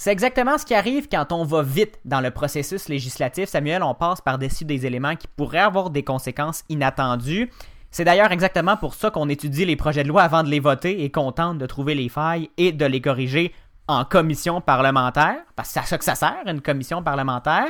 C'est 0.03 0.13
exactement 0.13 0.57
ce 0.57 0.65
qui 0.65 0.73
arrive 0.73 1.09
quand 1.13 1.31
on 1.31 1.45
va 1.45 1.63
vite 1.63 1.99
dans 2.07 2.23
le 2.23 2.31
processus 2.31 2.89
législatif. 2.89 3.51
Samuel, 3.51 3.83
on 3.83 3.95
passe 3.95 4.23
par-dessus 4.23 4.65
des 4.65 4.87
éléments 4.87 5.15
qui 5.15 5.27
pourraient 5.27 5.59
avoir 5.59 5.91
des 5.91 6.03
conséquences 6.03 6.65
inattendues. 6.71 7.51
C'est 7.91 8.05
d'ailleurs 8.05 8.33
exactement 8.33 8.79
pour 8.79 8.95
ça 8.95 9.11
qu'on 9.11 9.29
étudie 9.29 9.67
les 9.67 9.77
projets 9.77 10.03
de 10.03 10.09
loi 10.09 10.23
avant 10.23 10.43
de 10.43 10.49
les 10.49 10.59
voter 10.59 11.05
et 11.05 11.11
qu'on 11.11 11.33
tente 11.33 11.59
de 11.59 11.67
trouver 11.67 11.95
les 11.95 12.09
failles 12.09 12.49
et 12.57 12.73
de 12.73 12.87
les 12.87 13.03
corriger 13.03 13.53
en 13.90 14.05
commission 14.05 14.61
parlementaire, 14.61 15.37
parce 15.57 15.68
que 15.68 15.74
c'est 15.74 15.81
à 15.81 15.85
ça 15.85 15.98
que 15.98 16.05
ça 16.05 16.14
sert, 16.14 16.42
une 16.46 16.61
commission 16.61 17.03
parlementaire. 17.03 17.66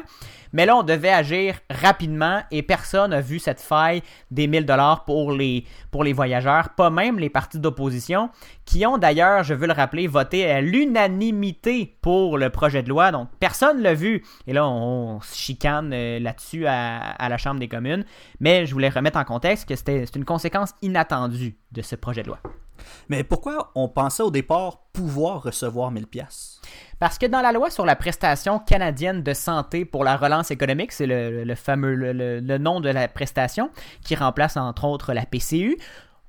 Mais 0.52 0.66
là, 0.66 0.76
on 0.76 0.82
devait 0.82 1.10
agir 1.10 1.60
rapidement 1.70 2.42
et 2.50 2.62
personne 2.62 3.10
n'a 3.10 3.20
vu 3.20 3.38
cette 3.38 3.60
faille 3.60 4.02
des 4.30 4.46
1000 4.46 4.66
dollars 4.66 5.04
pour 5.04 5.32
les, 5.32 5.64
pour 5.90 6.02
les 6.02 6.12
voyageurs, 6.12 6.70
pas 6.70 6.90
même 6.90 7.18
les 7.18 7.30
partis 7.30 7.58
d'opposition, 7.58 8.30
qui 8.64 8.84
ont 8.84 8.98
d'ailleurs, 8.98 9.44
je 9.44 9.54
veux 9.54 9.66
le 9.66 9.72
rappeler, 9.72 10.06
voté 10.06 10.50
à 10.50 10.60
l'unanimité 10.60 11.96
pour 12.02 12.36
le 12.36 12.50
projet 12.50 12.82
de 12.82 12.88
loi. 12.88 13.12
Donc, 13.12 13.28
personne 13.38 13.80
l'a 13.80 13.94
vu. 13.94 14.24
Et 14.46 14.52
là, 14.52 14.66
on, 14.66 15.20
se 15.20 15.36
chicane 15.36 15.92
euh, 15.92 16.18
là-dessus 16.18 16.66
à, 16.66 16.98
à 16.98 17.28
la 17.28 17.38
Chambre 17.38 17.60
des 17.60 17.68
communes. 17.68 18.04
Mais 18.40 18.66
je 18.66 18.72
voulais 18.72 18.88
remettre 18.88 19.18
en 19.18 19.24
contexte 19.24 19.68
que 19.68 19.76
c'était 19.76 20.04
une 20.16 20.24
conséquence 20.24 20.74
inattendue 20.82 21.56
de 21.72 21.82
ce 21.82 21.94
projet 21.94 22.22
de 22.22 22.28
loi. 22.28 22.40
Mais 23.08 23.24
pourquoi 23.24 23.70
on 23.74 23.88
pensait 23.88 24.22
au 24.22 24.30
départ 24.30 24.82
pouvoir 24.92 25.42
recevoir 25.42 25.90
1000 25.90 26.06
piastres? 26.06 26.60
Parce 26.98 27.18
que 27.18 27.26
dans 27.26 27.40
la 27.40 27.52
loi 27.52 27.70
sur 27.70 27.86
la 27.86 27.96
prestation 27.96 28.58
canadienne 28.58 29.22
de 29.22 29.32
santé 29.32 29.84
pour 29.84 30.04
la 30.04 30.16
relance 30.16 30.50
économique, 30.50 30.92
c'est 30.92 31.06
le, 31.06 31.54
fameux 31.54 31.94
le 31.94 32.58
nom 32.58 32.80
de 32.80 32.90
la 32.90 33.08
prestation 33.08 33.70
qui 34.04 34.14
remplace 34.14 34.56
entre 34.56 34.84
autres 34.84 35.14
la 35.14 35.24
PCU, 35.24 35.78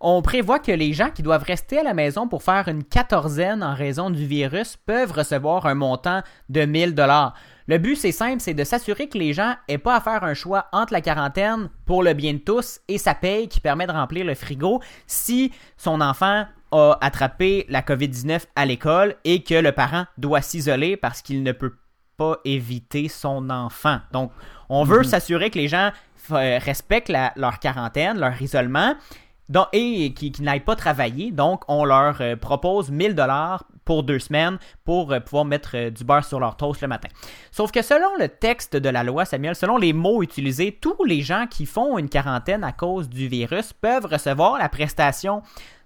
on 0.01 0.21
prévoit 0.21 0.59
que 0.59 0.71
les 0.71 0.93
gens 0.93 1.09
qui 1.11 1.21
doivent 1.23 1.43
rester 1.43 1.79
à 1.79 1.83
la 1.83 1.93
maison 1.93 2.27
pour 2.27 2.43
faire 2.43 2.67
une 2.67 2.83
quatorzaine 2.83 3.63
en 3.63 3.73
raison 3.75 4.09
du 4.09 4.25
virus 4.25 4.77
peuvent 4.85 5.11
recevoir 5.11 5.65
un 5.65 5.75
montant 5.75 6.21
de 6.49 6.65
1000 6.65 6.95
dollars. 6.95 7.33
Le 7.67 7.77
but, 7.77 7.95
c'est 7.95 8.11
simple, 8.11 8.39
c'est 8.41 8.53
de 8.53 8.63
s'assurer 8.63 9.07
que 9.07 9.17
les 9.17 9.31
gens 9.33 9.55
aient 9.67 9.77
pas 9.77 9.95
à 9.95 10.01
faire 10.01 10.23
un 10.23 10.33
choix 10.33 10.65
entre 10.71 10.93
la 10.93 11.01
quarantaine 11.01 11.69
pour 11.85 12.03
le 12.03 12.13
bien 12.13 12.33
de 12.33 12.39
tous 12.39 12.79
et 12.87 12.97
sa 12.97 13.13
paye 13.15 13.47
qui 13.47 13.59
permet 13.59 13.87
de 13.87 13.91
remplir 13.91 14.25
le 14.25 14.33
frigo 14.35 14.81
si 15.07 15.51
son 15.77 16.01
enfant 16.01 16.45
a 16.71 16.97
attrapé 17.01 17.65
la 17.69 17.81
COVID-19 17.81 18.41
à 18.55 18.65
l'école 18.65 19.15
et 19.23 19.43
que 19.43 19.55
le 19.55 19.71
parent 19.71 20.05
doit 20.17 20.41
s'isoler 20.41 20.97
parce 20.97 21.21
qu'il 21.21 21.43
ne 21.43 21.51
peut 21.51 21.75
pas 22.17 22.37
éviter 22.45 23.07
son 23.07 23.49
enfant. 23.49 23.99
Donc, 24.11 24.31
on 24.69 24.83
veut 24.83 25.03
s'assurer 25.03 25.49
que 25.49 25.57
les 25.59 25.67
gens 25.67 25.91
euh, 26.31 26.59
respectent 26.59 27.09
la- 27.09 27.33
leur 27.35 27.59
quarantaine, 27.59 28.19
leur 28.19 28.41
isolement, 28.41 28.95
et 29.73 30.13
qui, 30.13 30.31
qui 30.31 30.43
pas 30.65 30.75
travailler. 30.75 31.31
Donc, 31.31 31.63
on 31.67 31.85
leur 31.85 32.21
euh, 32.21 32.35
propose 32.35 32.89
1000 32.91 33.15
dollars 33.15 33.65
pour 33.85 34.03
deux 34.03 34.19
semaines 34.19 34.57
pour 34.83 35.11
euh, 35.11 35.19
pouvoir 35.19 35.45
mettre 35.45 35.71
euh, 35.75 35.89
du 35.89 36.03
beurre 36.03 36.23
sur 36.23 36.39
leur 36.39 36.55
toast 36.55 36.81
le 36.81 36.87
matin. 36.87 37.09
Sauf 37.51 37.71
que 37.71 37.81
selon 37.81 38.15
le 38.19 38.29
texte 38.29 38.75
de 38.75 38.89
la 38.89 39.03
loi, 39.03 39.25
Samuel, 39.25 39.55
selon 39.55 39.77
les 39.77 39.93
mots 39.93 40.23
utilisés, 40.23 40.77
tous 40.79 41.03
les 41.03 41.21
gens 41.21 41.45
qui 41.49 41.65
font 41.65 41.97
une 41.97 42.09
quarantaine 42.09 42.63
à 42.63 42.71
cause 42.71 43.09
du 43.09 43.27
virus 43.27 43.73
peuvent 43.73 44.05
recevoir 44.05 44.57
la 44.57 44.69
prestation. 44.69 45.41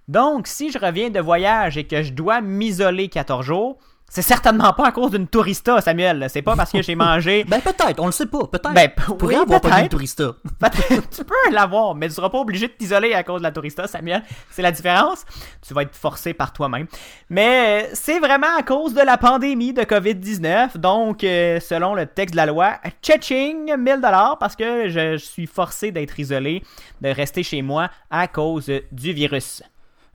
Donc, 0.08 0.48
si 0.48 0.72
je 0.72 0.78
reviens 0.78 1.10
de 1.10 1.20
voyage 1.20 1.78
et 1.78 1.86
que 1.86 2.04
je 2.04 2.14
dois 2.14 2.42
m'isoler 2.42 3.10
14 3.10 3.44
jours, 3.44 3.78
c'est 4.08 4.22
certainement 4.22 4.72
pas 4.74 4.88
à 4.88 4.92
cause 4.92 5.12
d'une 5.12 5.28
tourista, 5.28 5.82
Samuel. 5.82 6.28
C'est 6.30 6.42
pas 6.42 6.56
parce 6.56 6.72
que 6.72 6.82
j'ai 6.82 6.96
mangé. 6.96 7.44
Ben 7.56 7.62
peut-être, 7.62 8.00
on 8.00 8.08
le 8.08 8.12
sait 8.12 8.26
pas, 8.26 8.48
peut-être. 8.48 8.74
Ben, 8.74 8.90
tu 8.90 9.14
pourrais 9.16 9.36
oui, 9.36 9.42
avoir 9.42 9.62
pas 9.62 9.82
de 9.82 9.88
tourista. 9.88 10.36
Tu 11.16 11.24
peux 11.24 11.52
l'avoir, 11.52 11.96
mais 11.96 12.08
tu 12.08 12.16
seras 12.16 12.30
pas 12.30 12.40
obligé 12.40 12.68
de 12.68 12.74
t'isoler 12.74 13.14
à 13.14 13.24
cause 13.24 13.40
de 13.40 13.44
la 13.44 13.52
tourista, 13.52 13.88
Samuel. 13.88 14.24
C'est 14.50 14.62
la 14.62 14.72
différence. 14.72 15.26
Tu 15.66 15.74
vas 15.74 15.84
être 15.84 15.96
forcé 15.96 16.34
par 16.34 16.54
toi-même. 16.54 16.88
Mais 17.30 17.84
euh, 17.84 17.90
c'est 17.94 18.20
vraiment 18.20 18.56
à 18.58 18.64
cause 18.64 18.94
de 18.94 19.02
la 19.02 19.18
pandémie 19.18 19.74
de 19.74 19.82
COVID-19. 19.84 20.78
Donc, 20.78 21.24
euh, 21.24 21.60
selon 21.60 21.94
le 21.94 22.06
texte 22.06 22.34
de 22.34 22.38
la 22.38 22.46
loi, 22.46 22.80
tching 23.02 23.76
1000 23.76 24.02
dollars 24.02 24.38
parce 24.40 24.56
que 24.56 24.90
je, 24.90 25.18
suis 25.18 25.48
forcé 25.48 25.92
d'être 25.92 26.20
isolé, 26.20 26.64
de 27.02 27.10
rester 27.10 27.44
chez 27.44 27.62
moi 27.62 27.90
à 28.10 28.28
cause 28.28 28.72
du 28.92 29.14
virus. 29.14 29.64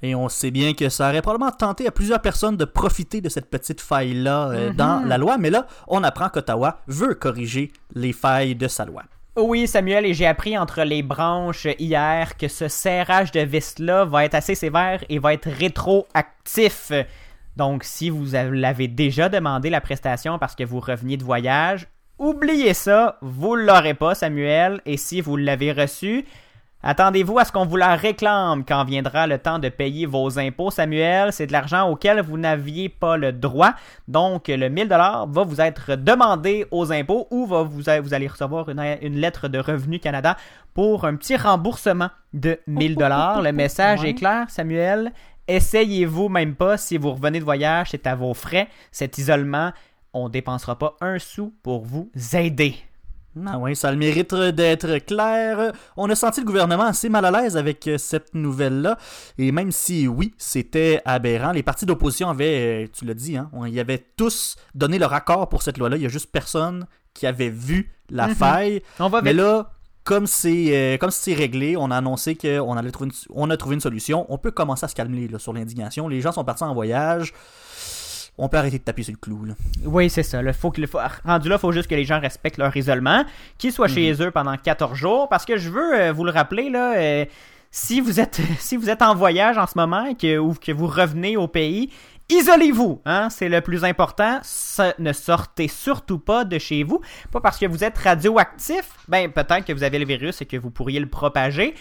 Et 0.03 0.15
on 0.15 0.29
sait 0.29 0.51
bien 0.51 0.73
que 0.75 0.89
ça 0.89 1.09
aurait 1.11 1.21
probablement 1.23 1.51
tenté 1.53 1.87
à 1.87 1.91
plusieurs 1.91 2.21
personnes 2.23 2.57
de 2.57 2.65
profiter 2.65 3.21
de 3.21 3.29
cette 3.29 3.51
petite 3.51 3.81
faille-là 3.81 4.49
euh, 4.51 4.73
dans 4.73 5.05
la 5.07 5.19
loi, 5.19 5.37
mais 5.39 5.51
là, 5.51 5.67
on 5.89 6.03
apprend 6.03 6.29
qu'Ottawa 6.31 6.79
veut 6.87 7.15
corriger 7.15 7.71
les 7.95 8.13
failles 8.13 8.55
de 8.55 8.67
sa 8.69 8.85
loi. 8.87 9.03
Oui, 9.37 9.67
Samuel, 9.69 10.07
et 10.07 10.15
j'ai 10.15 10.27
appris 10.27 10.59
entre 10.59 10.83
les 10.83 11.03
branches 11.03 11.67
hier 11.79 12.37
que 12.37 12.49
ce 12.49 12.67
serrage 12.69 13.31
de 13.31 13.41
vis-là 13.41 14.05
va 14.05 14.25
être 14.25 14.35
assez 14.35 14.55
sévère 14.55 15.05
et 15.09 15.19
va 15.19 15.35
être 15.35 15.49
rétroactif. 15.49 16.93
Donc, 17.57 17.85
si 17.85 18.11
vous 18.11 18.35
avez- 18.35 18.57
l'avez 18.57 18.89
déjà 18.89 19.29
demandé 19.29 19.71
la 19.71 19.81
prestation 19.81 20.39
parce 20.39 20.55
que 20.55 20.65
vous 20.65 20.81
reveniez 20.81 21.17
de 21.17 21.25
voyage, 21.25 21.87
oubliez 22.19 22.75
ça, 22.75 23.19
vous 23.23 23.55
l'aurez 23.55 23.95
pas, 23.95 24.15
Samuel. 24.15 24.81
Et 24.87 24.97
si 24.97 25.21
vous 25.21 25.37
l'avez 25.37 25.73
reçu, 25.73 26.25
Attendez-vous 26.83 27.39
à 27.39 27.45
ce 27.45 27.53
qu'on 27.53 27.67
vous 27.67 27.77
la 27.77 27.95
réclame 27.95 28.65
quand 28.65 28.85
viendra 28.85 29.27
le 29.27 29.39
temps 29.39 29.59
de 29.59 29.69
payer 29.69 30.07
vos 30.07 30.39
impôts, 30.39 30.71
Samuel. 30.71 31.31
C'est 31.31 31.47
de 31.47 31.53
l'argent 31.53 31.91
auquel 31.91 32.23
vous 32.23 32.39
n'aviez 32.39 32.89
pas 32.89 33.19
le 33.19 33.33
droit. 33.33 33.75
Donc, 34.09 34.49
le 34.49 34.69
1000 34.69 34.89
dollars 34.89 35.27
va 35.27 35.45
vous 35.45 35.61
être 35.61 35.97
demandé 35.97 36.67
aux 36.71 36.91
impôts 36.91 37.27
ou 37.31 37.47
va 37.47 37.63
vous, 37.65 37.83
vous 38.03 38.15
allez 38.15 38.29
recevoir 38.29 38.71
une, 38.71 38.81
une 39.03 39.17
lettre 39.17 39.49
de 39.49 39.59
Revenu 39.59 39.99
Canada 39.99 40.39
pour 40.73 41.05
un 41.05 41.17
petit 41.17 41.37
remboursement 41.37 42.09
de 42.33 42.59
1000 42.67 42.97
dollars. 42.97 43.43
Le 43.43 43.53
message 43.53 44.03
est 44.05 44.15
clair, 44.15 44.49
Samuel. 44.49 45.13
Essayez-vous 45.49 46.29
même 46.31 46.55
pas 46.55 46.79
si 46.79 46.97
vous 46.97 47.11
revenez 47.13 47.41
de 47.41 47.45
voyage, 47.45 47.89
c'est 47.91 48.07
à 48.07 48.15
vos 48.15 48.33
frais. 48.33 48.69
Cet 48.91 49.19
isolement, 49.19 49.73
on 50.15 50.29
dépensera 50.29 50.79
pas 50.79 50.97
un 51.03 51.19
sou 51.19 51.53
pour 51.63 51.85
vous 51.85 52.11
aider. 52.33 52.77
Ah 53.47 53.59
oui, 53.59 53.77
ça 53.77 53.89
a 53.89 53.93
le 53.93 53.97
mérite 53.97 54.35
d'être 54.35 54.99
clair. 55.07 55.73
On 55.97 56.11
a 56.11 56.15
senti 56.15 56.41
le 56.41 56.47
gouvernement 56.47 56.85
assez 56.85 57.09
mal 57.09 57.25
à 57.25 57.31
l'aise 57.31 57.57
avec 57.57 57.87
euh, 57.87 57.97
cette 57.97 58.35
nouvelle-là. 58.35 58.99
Et 59.39 59.53
même 59.53 59.71
si, 59.71 60.09
oui, 60.09 60.35
c'était 60.37 61.01
aberrant, 61.05 61.53
les 61.53 61.63
partis 61.63 61.87
d'opposition 61.87 62.29
avaient, 62.29 62.85
euh, 62.85 62.89
tu 62.93 63.05
l'as 63.05 63.15
dit, 63.15 63.37
hein, 63.37 63.49
on 63.53 63.67
y 63.67 63.79
avait 63.79 64.05
tous 64.17 64.57
donné 64.75 64.99
leur 64.99 65.13
accord 65.13 65.49
pour 65.49 65.63
cette 65.63 65.79
loi-là. 65.79 65.97
Il 65.97 66.03
y 66.03 66.07
a 66.07 66.09
juste 66.09 66.31
personne 66.33 66.87
qui 67.15 67.27
avait 67.27 67.51
vu 67.51 67.93
la 68.11 68.29
Mhm. 68.29 68.35
faille. 68.35 68.83
On 68.99 69.09
va 69.09 69.23
Mais 69.23 69.33
là, 69.33 69.71
comme 70.03 70.27
c'est 70.27 70.67
euh, 70.71 70.97
comme 70.99 71.11
c'est 71.13 71.35
réglé, 71.35 71.77
on 71.77 71.91
a 71.93 71.97
annoncé 71.99 72.35
qu'on 72.35 72.77
allait 72.77 72.91
trouver 72.91 73.11
une, 73.11 73.17
on 73.33 73.49
a 73.51 73.57
trouvé 73.57 73.75
une 73.75 73.81
solution. 73.81 74.27
On 74.29 74.39
peut 74.39 74.51
commencer 74.51 74.85
à 74.87 74.89
se 74.89 74.95
calmer 74.95 75.29
là, 75.29 75.39
sur 75.39 75.53
l'indignation. 75.53 76.09
Les 76.09 76.21
gens 76.21 76.33
sont 76.33 76.45
partis 76.45 76.65
en 76.65 76.75
voyage. 76.75 77.33
On 78.39 78.49
peut 78.49 78.57
arrêter 78.57 78.79
de 78.79 78.85
taper 78.85 79.03
sur 79.03 79.13
le 79.13 79.19
clou. 79.19 79.45
Là. 79.45 79.55
Oui, 79.85 80.09
c'est 80.09 80.23
ça. 80.23 80.41
là. 80.43 80.53
Faut 80.53 80.71
que, 80.71 80.85
faut- 80.87 80.99
rendu 81.25 81.49
là, 81.49 81.57
il 81.57 81.61
faut 81.61 81.73
juste 81.73 81.89
que 81.91 81.95
les 81.95 82.05
gens 82.05 82.21
respectent 82.21 82.59
leur 82.59 82.75
isolement, 82.77 83.25
qu'ils 83.59 83.73
soient 83.73 83.89
chez 83.89 84.13
eux 84.23 84.31
pendant 84.31 84.57
14 84.57 84.97
jours. 84.97 85.29
Parce 85.29 85.45
que 85.45 85.57
je 85.59 85.69
veux 85.71 85.95
euh, 86.01 86.13
vous 86.13 86.25
le 86.25 86.31
rappeler, 86.31 86.71
là, 86.71 86.95
euh, 86.97 87.25
si, 87.71 88.01
vous 88.01 88.19
êtes, 88.21 88.41
si 88.59 88.77
vous 88.77 88.89
êtes 88.89 89.03
en 89.03 89.15
voyage 89.15 89.59
en 89.59 89.67
ce 89.67 89.73
moment 89.77 90.05
et 90.07 90.15
que, 90.15 90.39
ou 90.39 90.55
que 90.55 90.73
vous 90.73 90.87
revenez 90.87 91.37
au 91.37 91.49
pays, 91.49 91.91
isolez-vous. 92.31 93.03
Hein? 93.05 93.29
C'est 93.31 93.49
le 93.49 93.61
plus 93.61 93.85
important. 93.85 94.41
Ne 94.99 95.13
sortez 95.13 95.69
surtout 95.69 96.19
pas 96.19 96.45
de 96.45 96.59
chez 96.59 96.83
vous. 96.83 97.01
Pas 97.33 97.41
parce 97.41 97.59
que 97.59 97.67
vous 97.67 97.85
êtes 97.85 97.99
radioactif. 97.99 98.85
Ben, 99.09 99.31
peut-être 99.31 99.65
que 99.67 99.73
vous 99.73 99.83
avez 99.83 99.99
le 99.99 100.07
virus 100.07 100.41
et 100.41 100.47
que 100.47 100.57
vous 100.57 100.71
pourriez 100.71 101.01
le 101.01 101.09
propager. 101.09 101.75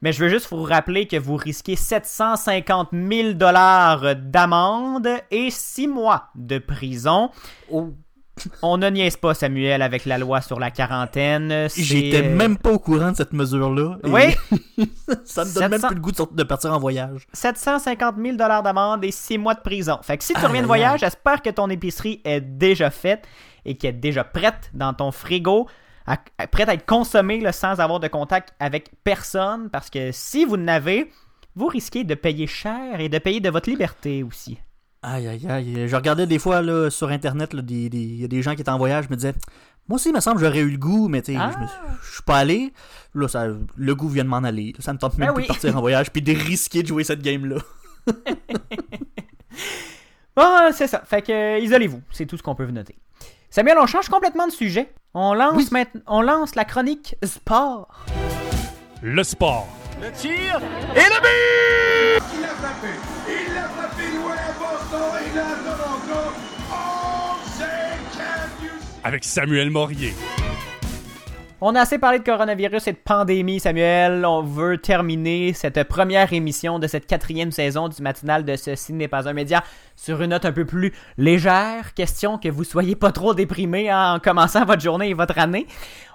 Mais 0.00 0.12
je 0.12 0.22
veux 0.22 0.28
juste 0.28 0.48
vous 0.50 0.62
rappeler 0.62 1.06
que 1.06 1.16
vous 1.16 1.36
risquez 1.36 1.74
750 1.74 2.90
000 2.92 3.32
dollars 3.32 4.14
d'amende 4.16 5.08
et 5.30 5.50
6 5.50 5.88
mois 5.88 6.28
de 6.36 6.58
prison. 6.58 7.30
Oh. 7.70 7.92
On 8.62 8.78
ne 8.78 8.88
niaise 8.88 9.16
pas, 9.16 9.34
Samuel, 9.34 9.82
avec 9.82 10.04
la 10.04 10.18
loi 10.18 10.40
sur 10.40 10.60
la 10.60 10.70
quarantaine. 10.70 11.68
J'étais 11.76 12.24
euh, 12.24 12.36
même 12.36 12.56
pas 12.56 12.70
au 12.70 12.78
courant 12.78 13.10
de 13.10 13.16
cette 13.16 13.32
mesure-là. 13.32 13.98
Oui, 14.04 14.34
ça 15.24 15.44
me 15.44 15.52
donne 15.52 15.70
même 15.70 15.80
700 15.80 15.88
plus 15.88 15.94
le 15.96 16.00
goût 16.00 16.12
de, 16.12 16.42
partir 16.44 16.72
en 16.72 16.78
voyage. 16.78 17.26
750 17.32 18.16
000 18.22 18.36
dollars 18.36 18.62
d'amende 18.62 19.04
et 19.04 19.10
6 19.10 19.38
mois 19.38 19.54
de 19.54 19.60
prison. 19.60 19.98
Fait 20.02 20.16
que 20.16 20.24
si 20.24 20.34
tu 20.34 20.44
reviens 20.44 20.62
de 20.62 20.66
voyage, 20.66 21.00
j'espère 21.00 21.42
que 21.42 21.50
ton 21.50 21.68
épicerie 21.68 22.20
est 22.24 22.40
déjà 22.40 22.90
faite 22.90 23.26
et 23.64 23.76
qu'elle 23.76 23.96
est 23.96 23.98
déjà 23.98 24.24
prête 24.24 24.70
dans 24.72 24.94
ton 24.94 25.10
frigo, 25.10 25.66
à- 26.14 26.18
à- 26.38 26.46
prête 26.46 26.68
à 26.68 26.74
être 26.74 26.86
consommée 26.86 27.40
là, 27.40 27.52
sans 27.52 27.78
avoir 27.80 28.00
de 28.00 28.08
contact 28.08 28.54
avec 28.60 28.90
personne. 29.04 29.70
Parce 29.70 29.90
que 29.90 30.10
si 30.12 30.44
vous 30.44 30.56
n'avez, 30.56 31.10
vous 31.54 31.66
risquez 31.66 32.04
de 32.04 32.14
payer 32.14 32.46
cher 32.46 33.00
et 33.00 33.08
de 33.08 33.18
payer 33.18 33.40
de 33.40 33.50
votre 33.50 33.68
liberté 33.70 34.22
aussi. 34.22 34.58
Aïe, 35.02 35.28
aïe, 35.28 35.46
aïe. 35.48 35.86
Je 35.88 35.94
regardais 35.96 36.26
des 36.26 36.38
fois 36.40 36.60
là, 36.62 36.90
sur 36.90 37.08
Internet, 37.10 37.52
là, 37.54 37.62
des, 37.62 37.88
des- 37.88 37.98
il 37.98 38.20
y 38.20 38.24
a 38.24 38.28
des 38.28 38.42
gens 38.42 38.54
qui 38.54 38.62
étaient 38.62 38.70
en 38.70 38.78
voyage, 38.78 39.04
je 39.04 39.10
me 39.10 39.14
disais, 39.16 39.32
moi 39.88 39.96
aussi, 39.96 40.08
il 40.08 40.14
me 40.14 40.20
semble 40.20 40.40
j'aurais 40.40 40.58
eu 40.60 40.70
le 40.70 40.76
goût, 40.76 41.08
mais 41.08 41.22
tu 41.22 41.32
sais, 41.32 41.38
Ah. 41.40 41.50
je 41.52 41.66
suis- 41.66 41.76
je 42.08 42.14
suis 42.14 42.22
pas 42.24 42.38
allé. 42.38 42.72
Là, 43.14 43.28
ça, 43.28 43.46
le 43.76 43.94
goût 43.94 44.08
vient 44.08 44.24
de 44.24 44.28
m'en 44.28 44.38
aller. 44.38 44.74
Ça 44.80 44.92
me 44.92 44.98
tente 44.98 45.16
même 45.18 45.28
Ben 45.28 45.34
plus 45.34 45.42
oui. 45.42 45.46
de 45.48 45.52
partir 45.52 45.76
en 45.76 45.80
voyage 45.80 46.10
puis 46.12 46.20
de 46.22 46.32
risquer 46.32 46.82
de 46.82 46.88
jouer 46.88 47.04
cette 47.04 47.22
game-là. 47.22 47.56
Bon, 50.36 50.56
c'est 50.72 50.86
ça. 50.86 51.02
Fait 51.04 51.22
que 51.22 51.32
euh, 51.32 51.58
isolez-vous. 51.58 52.02
C'est 52.10 52.26
tout 52.26 52.36
ce 52.36 52.42
qu'on 52.42 52.54
peut 52.54 52.64
vous 52.64 52.72
noter. 52.72 52.96
Samuel, 53.50 53.78
on 53.78 53.86
change 53.86 54.08
complètement 54.08 54.46
de 54.46 54.52
sujet. 54.52 54.92
On 55.14 55.32
lance, 55.34 55.54
Oui. 55.56 55.68
maintenant- 55.72 56.02
on 56.06 56.20
lance 56.22 56.54
la 56.54 56.64
chronique 56.64 57.16
sport. 57.24 58.04
Le 59.02 59.22
sport. 59.22 59.66
Il 60.00 60.04
l'a 60.04 60.10
frappé. 61.08 61.28
Il 63.28 63.54
l'a 63.54 63.68
frappé 63.68 64.02
loin 64.16 64.32
à 64.32 64.52
Boston 64.58 65.10
et 65.32 65.36
là 65.36 65.44
à 65.46 65.76
Toronto. 65.76 66.32
Oh, 66.70 67.36
you 68.62 68.70
Avec 69.02 69.24
Samuel 69.24 69.70
Morier. 69.70 70.14
On 71.60 71.74
a 71.74 71.80
assez 71.80 71.98
parlé 71.98 72.20
de 72.20 72.24
coronavirus 72.24 72.86
et 72.86 72.92
de 72.92 72.98
pandémie, 72.98 73.58
Samuel. 73.58 74.24
On 74.24 74.42
veut 74.42 74.78
terminer 74.78 75.52
cette 75.54 75.82
première 75.88 76.32
émission 76.32 76.78
de 76.78 76.86
cette 76.86 77.08
quatrième 77.08 77.50
saison 77.50 77.88
du 77.88 78.00
matinal 78.00 78.44
de 78.44 78.54
Ceci 78.54 78.92
n'est 78.92 79.08
pas 79.08 79.28
un 79.28 79.32
média 79.32 79.64
sur 79.96 80.22
une 80.22 80.30
note 80.30 80.44
un 80.44 80.52
peu 80.52 80.64
plus 80.64 80.92
légère. 81.16 81.94
Question 81.94 82.38
que 82.38 82.48
vous 82.48 82.62
soyez 82.62 82.94
pas 82.94 83.10
trop 83.10 83.34
déprimé 83.34 83.90
hein, 83.90 84.14
en 84.14 84.18
commençant 84.20 84.64
votre 84.64 84.82
journée 84.82 85.08
et 85.08 85.14
votre 85.14 85.36
année. 85.36 85.66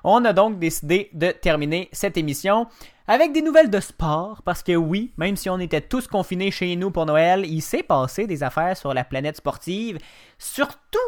On 0.06 0.23
a 0.23 0.32
donc 0.32 0.60
décidé 0.60 1.10
de 1.12 1.32
terminer 1.32 1.89
cette 1.91 2.15
émission 2.15 2.67
avec 3.10 3.34
des 3.34 3.41
nouvelles 3.41 3.69
de 3.69 3.82
sport, 3.82 4.43
parce 4.45 4.63
que 4.63 4.77
oui, 4.77 5.12
même 5.17 5.36
si 5.36 5.49
on 5.49 5.60
était 5.60 5.82
tous 5.82 6.08
confinés 6.08 6.51
chez 6.51 6.73
nous 6.77 6.89
pour 6.89 7.06
Noël, 7.06 7.43
il 7.45 7.62
s'est 7.62 7.84
passé 7.84 8.27
des 8.27 8.43
affaires 8.43 8.77
sur 8.77 8.93
la 8.93 9.03
planète 9.03 9.36
sportive, 9.36 9.97
surtout 10.38 10.99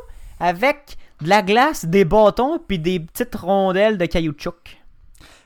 avec 0.42 0.98
de 1.22 1.30
la 1.30 1.42
glace, 1.42 1.86
des 1.86 2.06
bâtons 2.06 2.60
puis 2.66 2.80
des 2.80 3.00
petites 3.00 3.36
rondelles 3.36 3.98
de 3.98 4.06
caoutchouc. 4.06 4.54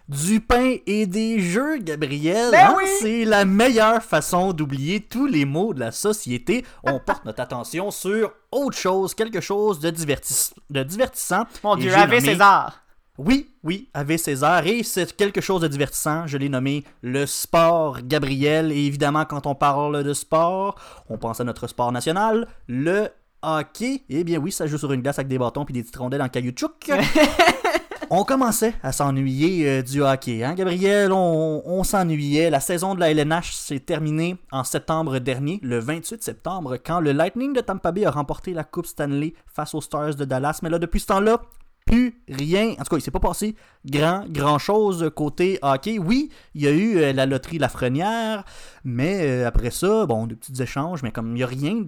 Du 0.08 0.42
pain 0.42 0.78
et 0.88 1.06
des 1.06 1.40
jeux, 1.40 1.78
Gabriel. 1.78 2.50
Ben 2.50 2.70
hein? 2.70 2.76
oui! 2.78 2.86
C'est 3.00 3.26
la 3.26 3.46
meilleure 3.46 4.02
façon 4.02 4.54
d'oublier 4.54 5.02
tous 5.02 5.28
les 5.28 5.46
maux 5.46 5.76
de 5.76 5.80
la 5.80 5.92
société. 5.92 6.66
On 6.84 7.00
porte 7.06 7.26
notre 7.26 7.42
attention 7.42 7.92
sur 7.92 8.32
autre 8.52 8.76
chose, 8.76 9.14
quelque 9.14 9.40
chose 9.40 9.80
de, 9.80 9.92
divertis- 9.92 10.52
de 10.72 10.82
divertissant. 10.82 11.44
Mon 11.64 11.76
Dieu, 11.76 11.92
nommé- 11.92 12.22
César! 12.22 12.82
Oui, 13.20 13.52
oui, 13.64 13.90
Ave 13.94 14.18
César. 14.18 14.66
Et 14.66 14.82
c'est 14.82 15.16
quelque 15.16 15.42
chose 15.42 15.62
de 15.62 15.68
divertissant. 15.68 16.26
Je 16.26 16.38
l'ai 16.38 16.50
nommé 16.50 16.86
le 17.04 17.26
sport, 17.26 18.00
Gabriel. 18.02 18.72
Et 18.72 18.86
évidemment, 18.86 19.26
quand 19.26 19.46
on 19.46 19.54
parle 19.56 20.04
de 20.04 20.14
sport, 20.14 20.76
on 21.10 21.18
pense 21.18 21.40
à 21.40 21.44
notre 21.44 21.68
sport 21.68 21.92
national, 21.92 22.48
le 22.68 23.10
hockey. 23.42 24.04
Eh 24.10 24.24
bien 24.24 24.40
oui, 24.40 24.52
ça 24.52 24.68
joue 24.68 24.78
sur 24.78 24.92
une 24.92 25.02
glace 25.02 25.20
avec 25.20 25.28
des 25.28 25.38
bâtons 25.38 25.66
puis 25.66 25.74
des 25.74 25.82
petites 25.82 25.98
rondelles 25.98 26.22
en 26.22 26.30
caoutchouc. 26.30 26.92
on 28.10 28.24
commençait 28.24 28.74
à 28.84 28.92
s'ennuyer 28.92 29.68
euh, 29.68 29.82
du 29.82 30.02
hockey, 30.02 30.44
hein, 30.44 30.54
Gabriel? 30.54 31.12
On, 31.12 31.62
on 31.66 31.84
s'ennuyait. 31.84 32.50
La 32.50 32.60
saison 32.60 32.96
de 32.96 33.00
la 33.00 33.12
LNH 33.12 33.54
s'est 33.54 33.80
terminée 33.80 34.38
en 34.52 34.64
septembre 34.64 35.20
dernier, 35.20 35.60
le 35.64 35.80
28 35.80 36.24
septembre, 36.24 36.78
quand 36.84 37.00
le 37.00 37.12
Lightning 37.12 37.54
de 37.54 37.62
Tampa 37.62 37.92
Bay 37.92 38.06
a 38.06 38.12
remporté 38.12 38.54
la 38.54 38.64
Coupe 38.64 38.88
Stanley 38.88 39.34
face 39.48 39.74
aux 39.74 39.82
Stars 39.82 40.16
de 40.16 40.26
Dallas. 40.26 40.60
Mais 40.64 40.70
là, 40.70 40.80
depuis 40.80 41.00
ce 41.00 41.08
temps-là, 41.08 41.42
plus 41.90 42.22
rien. 42.30 42.72
En 42.74 42.84
tout 42.84 42.92
cas, 42.92 42.98
il 42.98 43.02
s'est 43.02 43.12
pas 43.12 43.20
passé 43.20 43.56
grand, 43.86 44.26
grand 44.30 44.60
chose 44.60 45.10
côté 45.16 45.58
hockey. 45.62 45.98
Oui, 45.98 46.30
il 46.54 46.62
y 46.62 46.68
a 46.68 46.72
eu 46.72 46.98
euh, 46.98 47.14
la 47.14 47.26
loterie 47.26 47.58
Lafrenière, 47.58 48.44
mais 48.84 49.22
euh, 49.22 49.48
après 49.48 49.72
ça, 49.72 50.06
bon, 50.06 50.28
de 50.28 50.36
petits 50.36 50.62
échanges, 50.62 51.02
mais 51.02 51.12
comme 51.12 51.30
il 51.30 51.34
n'y 51.36 51.44
a 51.44 51.48
rien. 51.48 51.86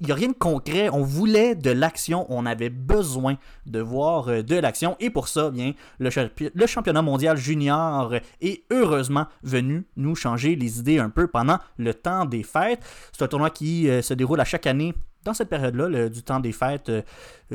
Il 0.00 0.06
n'y 0.06 0.12
a 0.12 0.14
rien 0.14 0.28
de 0.28 0.34
concret. 0.34 0.90
On 0.90 1.02
voulait 1.02 1.54
de 1.54 1.70
l'action. 1.70 2.26
On 2.28 2.44
avait 2.44 2.68
besoin 2.68 3.38
de 3.66 3.80
voir 3.80 4.28
euh, 4.28 4.42
de 4.42 4.56
l'action. 4.56 4.96
Et 5.00 5.08
pour 5.08 5.28
ça, 5.28 5.50
bien, 5.50 5.72
le, 5.98 6.10
le 6.54 6.66
championnat 6.66 7.02
mondial 7.02 7.36
junior 7.36 8.14
est 8.40 8.64
heureusement 8.70 9.26
venu 9.42 9.86
nous 9.96 10.14
changer 10.14 10.54
les 10.54 10.80
idées 10.80 10.98
un 10.98 11.08
peu 11.08 11.28
pendant 11.28 11.58
le 11.78 11.94
temps 11.94 12.26
des 12.26 12.42
fêtes. 12.42 12.82
C'est 13.12 13.24
un 13.24 13.28
tournoi 13.28 13.50
qui 13.50 13.88
euh, 13.88 14.02
se 14.02 14.12
déroule 14.12 14.40
à 14.40 14.44
chaque 14.44 14.66
année 14.66 14.94
dans 15.24 15.34
cette 15.34 15.48
période-là, 15.48 16.08
du 16.08 16.22
temps 16.22 16.40
des 16.40 16.52
fêtes, 16.52 16.88
euh, 16.88 17.02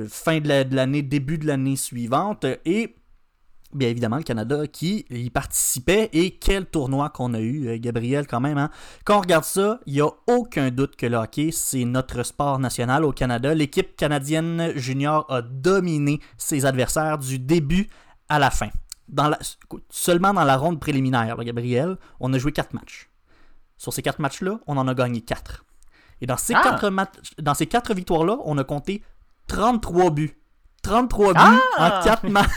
fin 0.08 0.40
de 0.40 0.76
l'année, 0.76 1.02
début 1.02 1.38
de 1.38 1.48
l'année 1.48 1.76
suivante. 1.76 2.46
Et 2.66 2.96
bien 3.76 3.90
évidemment, 3.90 4.18
le 4.18 4.24
Canada 4.24 4.66
qui 4.68 5.06
y 5.10 5.30
participait. 5.30 6.10
Et 6.14 6.32
quel 6.38 6.66
tournoi 6.66 7.10
qu'on 7.10 7.34
a 7.34 7.40
eu, 7.40 7.68
euh, 7.68 7.78
Gabriel, 7.80 8.26
quand 8.28 8.40
même. 8.40 8.58
hein. 8.58 8.70
Quand 9.04 9.18
on 9.18 9.22
regarde 9.22 9.44
ça, 9.44 9.80
il 9.86 9.94
n'y 9.94 10.02
a 10.02 10.10
aucun 10.28 10.72
doute 10.72 10.96
que 10.96 11.06
le 11.06 11.18
hockey, 11.18 11.50
c'est 11.52 11.86
notre 11.86 12.24
sport 12.24 12.58
national 12.60 13.04
au 13.06 13.12
Canada. 13.12 13.54
L'équipe 13.54 13.96
canadienne 13.96 14.72
junior 14.76 15.26
a 15.30 15.42
dominé 15.42 16.20
ses 16.38 16.66
adversaires 16.66 17.18
du 17.18 17.38
début 17.40 17.88
à 18.30 18.40
la 18.40 18.50
fin. 18.50 18.70
Dans 19.08 19.28
la- 19.30 19.40
seulement 19.90 20.34
dans 20.34 20.44
la 20.46 20.58
ronde 20.58 20.80
préliminaire, 20.80 21.38
Gabriel, 21.44 21.98
on 22.20 22.34
a 22.34 22.38
joué 22.40 22.52
quatre 22.52 22.74
matchs. 22.74 23.10
Sur 23.78 23.94
ces 23.94 24.02
quatre 24.02 24.20
matchs-là, 24.20 24.60
on 24.68 24.78
en 24.78 24.88
a 24.88 24.94
gagné 24.96 25.22
quatre. 25.22 25.64
Et 26.22 26.26
dans 26.26 26.38
ces, 26.38 26.54
Ah! 26.56 26.62
quatre, 26.64 26.90
dans 27.42 27.54
ces 27.54 27.68
quatre 27.68 27.94
victoires-là, 27.94 28.38
on 28.46 28.58
a 28.58 28.64
compté 28.64 29.04
33 29.48 30.10
buts. 30.12 30.38
33 30.86 31.34
buts 31.34 31.40
Ah! 31.78 32.00
en 32.02 32.04
4 32.04 32.24
matchs. 32.30 32.50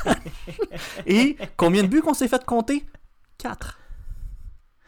Et 1.07 1.37
combien 1.57 1.83
de 1.83 1.89
buts 1.89 2.01
qu'on 2.03 2.15
s'est 2.15 2.29
fait 2.29 2.45
compter? 2.45 2.85
4. 3.39 3.79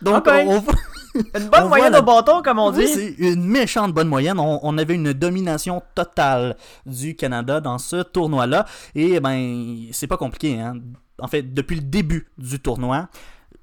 Donc, 0.02 0.26
on, 0.26 0.30
on- 0.30 0.64
Une 1.14 1.48
bonne 1.48 1.64
On 1.64 1.68
moyenne 1.68 1.92
la- 1.92 2.00
au 2.00 2.02
bâton, 2.02 2.40
comme 2.42 2.58
on 2.58 2.72
oui, 2.72 2.86
dit. 2.86 2.92
c'est 2.92 3.14
une 3.32 3.44
méchante 3.44 3.92
bonne 3.92 4.08
moyenne. 4.08 4.38
On, 4.38 4.60
on 4.62 4.78
avait 4.78 4.94
une 4.94 5.12
domination 5.12 5.82
totale 5.94 6.56
du 6.86 7.14
Canada 7.16 7.60
dans 7.60 7.78
ce 7.78 8.02
tournoi-là. 8.02 8.64
Et 8.94 9.20
ben, 9.20 9.88
c'est 9.92 10.06
pas 10.06 10.16
compliqué. 10.16 10.58
Hein? 10.60 10.74
En 11.20 11.28
fait, 11.28 11.42
depuis 11.42 11.76
le 11.76 11.82
début 11.82 12.28
du 12.38 12.58
tournoi, 12.60 13.08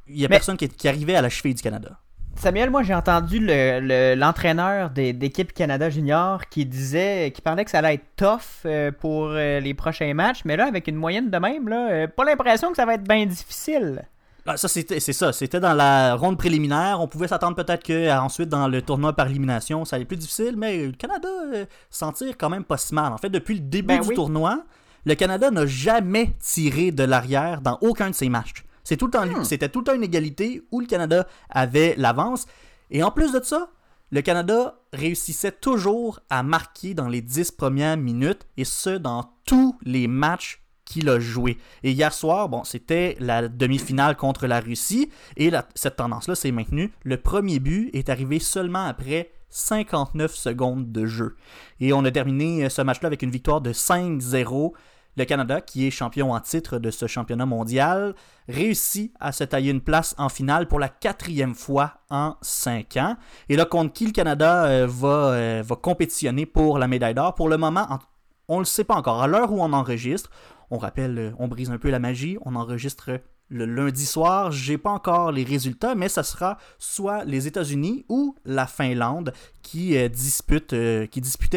il 0.08 0.18
y 0.20 0.26
a 0.26 0.28
Mais- 0.30 0.36
personne 0.36 0.58
qui, 0.58 0.68
qui 0.70 0.88
arrivait 0.88 1.16
à 1.16 1.22
la 1.22 1.30
cheville 1.30 1.56
du 1.56 1.62
Canada. 1.64 1.98
Samuel, 2.40 2.70
moi 2.70 2.84
j'ai 2.84 2.94
entendu 2.94 3.40
le- 3.40 3.80
le- 3.82 4.16
l'entraîneur 4.16 4.92
d'équipe 4.92 5.54
Canada 5.54 5.90
Junior 5.90 6.46
qui 6.50 6.66
disait, 6.66 7.32
qui 7.34 7.42
parlait 7.42 7.66
que 7.66 7.72
ça 7.72 7.80
allait 7.80 7.96
être 7.96 8.06
tough 8.16 8.40
euh, 8.66 8.92
pour 8.92 9.30
euh, 9.32 9.60
les 9.60 9.74
prochains 9.74 10.14
matchs, 10.14 10.42
mais 10.46 10.56
là 10.56 10.68
avec 10.68 10.88
une 10.88 10.96
moyenne 10.96 11.30
de 11.32 11.38
même, 11.38 11.68
là, 11.68 11.90
euh, 11.90 12.08
pas 12.08 12.24
l'impression 12.26 12.70
que 12.70 12.76
ça 12.76 12.86
va 12.86 12.94
être 12.94 13.08
bien 13.08 13.26
difficile. 13.26 14.04
Ah, 14.50 14.56
ça, 14.56 14.70
c'était, 14.70 15.02
c'est 15.02 15.12
ça. 15.12 15.34
C'était 15.34 15.60
dans 15.60 15.74
la 15.74 16.16
ronde 16.16 16.38
préliminaire. 16.38 17.02
On 17.02 17.08
pouvait 17.10 17.28
s'attendre 17.28 17.56
peut-être 17.58 17.84
que 17.84 18.18
ensuite 18.18 18.48
dans 18.48 18.70
le 18.70 18.82
tournoi 18.82 19.12
par 19.12 19.28
élimination, 19.28 19.84
ça 19.84 19.98
allait 19.98 20.06
plus 20.06 20.16
difficile, 20.16 20.54
mais 20.56 20.86
le 20.86 20.94
Canada 20.94 21.28
euh, 21.54 21.66
s'en 21.90 22.14
tire 22.14 22.36
quand 22.38 22.50
même 22.50 22.64
pas 22.64 22.78
si 22.78 22.96
mal. 22.96 23.12
En 23.12 23.18
fait, 23.18 23.30
depuis 23.30 23.56
le 23.56 23.60
début 23.60 23.88
Ben 23.88 24.00
du 24.02 24.08
oui. 24.08 24.16
tournoi, 24.16 24.64
le 25.06 25.16
Canada 25.16 25.52
n'a 25.52 25.66
jamais 25.66 26.30
tiré 26.40 26.92
de 26.92 27.04
l'arrière 27.04 27.60
dans 27.60 27.78
aucun 27.82 28.10
de 28.10 28.16
ses 28.16 28.30
matchs. 28.30 28.64
C'est 28.88 28.96
tout 28.96 29.08
le 29.08 29.12
temps, 29.12 29.26
Hmm. 29.26 29.44
C'était 29.44 29.68
tout 29.68 29.80
le 29.80 29.84
temps 29.86 29.94
une 29.96 30.04
égalité 30.04 30.64
où 30.72 30.80
le 30.80 30.86
Canada 30.88 31.28
avait 31.50 31.94
l'avance. 31.98 32.46
Et 32.90 33.04
en 33.04 33.12
plus 33.12 33.34
de 33.34 33.42
ça, 33.44 33.70
le 34.12 34.22
Canada 34.22 34.80
réussissait 34.94 35.52
toujours 35.52 36.22
à 36.30 36.42
marquer 36.42 36.94
dans 36.94 37.10
les 37.10 37.22
10 37.22 37.52
premières 37.52 37.98
minutes, 37.98 38.48
et 38.56 38.64
ce, 38.64 38.92
dans 38.92 39.34
tous 39.46 39.78
les 39.84 40.08
matchs 40.08 40.62
qu'il 40.86 41.10
a 41.10 41.20
joué. 41.20 41.58
Et 41.84 41.92
hier 41.92 42.14
soir, 42.14 42.48
bon, 42.48 42.64
c'était 42.64 43.18
la 43.20 43.50
demi-finale 43.50 44.16
contre 44.16 44.48
la 44.48 44.62
Russie, 44.62 45.10
et 45.36 45.50
la- 45.50 45.68
cette 45.76 45.98
tendance-là 45.98 46.36
s'est 46.36 46.52
maintenue. 46.54 46.94
Le 47.04 47.18
premier 47.18 47.60
but 47.60 47.90
est 47.94 48.08
arrivé 48.08 48.40
seulement 48.40 48.86
après 48.86 49.32
59 49.50 50.34
secondes 50.34 50.94
de 50.94 51.06
jeu. 51.06 51.36
Et 51.82 51.92
on 51.92 52.06
a 52.06 52.12
terminé 52.12 52.64
euh, 52.64 52.70
ce 52.70 52.82
match-là 52.82 53.08
avec 53.08 53.22
une 53.22 53.32
victoire 53.32 53.60
de 53.60 53.74
5-0. 53.74 54.72
Le 55.18 55.26
Canada, 55.26 55.62
qui 55.62 55.88
est 55.88 55.92
champion 55.92 56.32
en 56.34 56.40
titre 56.40 56.78
de 56.78 56.92
ce 56.92 57.08
championnat 57.08 57.48
mondial, 57.48 58.14
réussit 58.48 59.12
à 59.20 59.32
se 59.32 59.44
tailler 59.44 59.72
une 59.72 59.82
place 59.82 60.14
en 60.20 60.30
finale 60.30 60.68
pour 60.68 60.80
la 60.80 60.90
quatrième 60.90 61.56
fois 61.56 61.94
en 62.12 62.36
cinq 62.44 62.98
ans. 62.98 63.18
Et 63.50 63.56
là, 63.56 63.66
contre 63.66 63.94
qui 63.94 64.06
le 64.06 64.12
Canada 64.12 64.66
euh, 64.66 64.88
va, 64.88 65.32
euh, 65.32 65.64
va 65.66 65.76
compétitionner 65.76 66.46
pour 66.46 66.78
la 66.78 66.88
médaille 66.88 67.16
d'or? 67.16 67.34
Pour 67.34 67.50
le 67.50 67.58
moment, 67.58 67.88
en- 67.90 68.00
on 68.48 68.56
ne 68.56 68.62
le 68.62 68.66
sait 68.66 68.84
pas 68.84 68.94
encore. 68.94 69.22
À 69.24 69.28
l'heure 69.28 69.52
où 69.52 69.60
on 69.60 69.74
enregistre, 69.74 70.30
on 70.70 70.78
rappelle, 70.78 71.18
euh, 71.18 71.32
on 71.40 71.48
brise 71.48 71.72
un 71.72 71.80
peu 71.80 71.90
la 71.90 72.00
magie, 72.00 72.38
on 72.46 72.56
enregistre 72.56 73.20
le 73.50 73.66
lundi 73.66 74.06
soir. 74.06 74.52
J'ai 74.52 74.78
pas 74.78 74.92
encore 74.92 75.32
les 75.32 75.44
résultats, 75.44 75.96
mais 75.96 76.10
ça 76.10 76.22
sera 76.22 76.58
soit 76.78 77.26
les 77.26 77.48
États-Unis 77.48 78.06
ou 78.08 78.36
la 78.46 78.68
Finlande 78.68 79.34
qui 79.64 79.98
euh, 79.98 80.10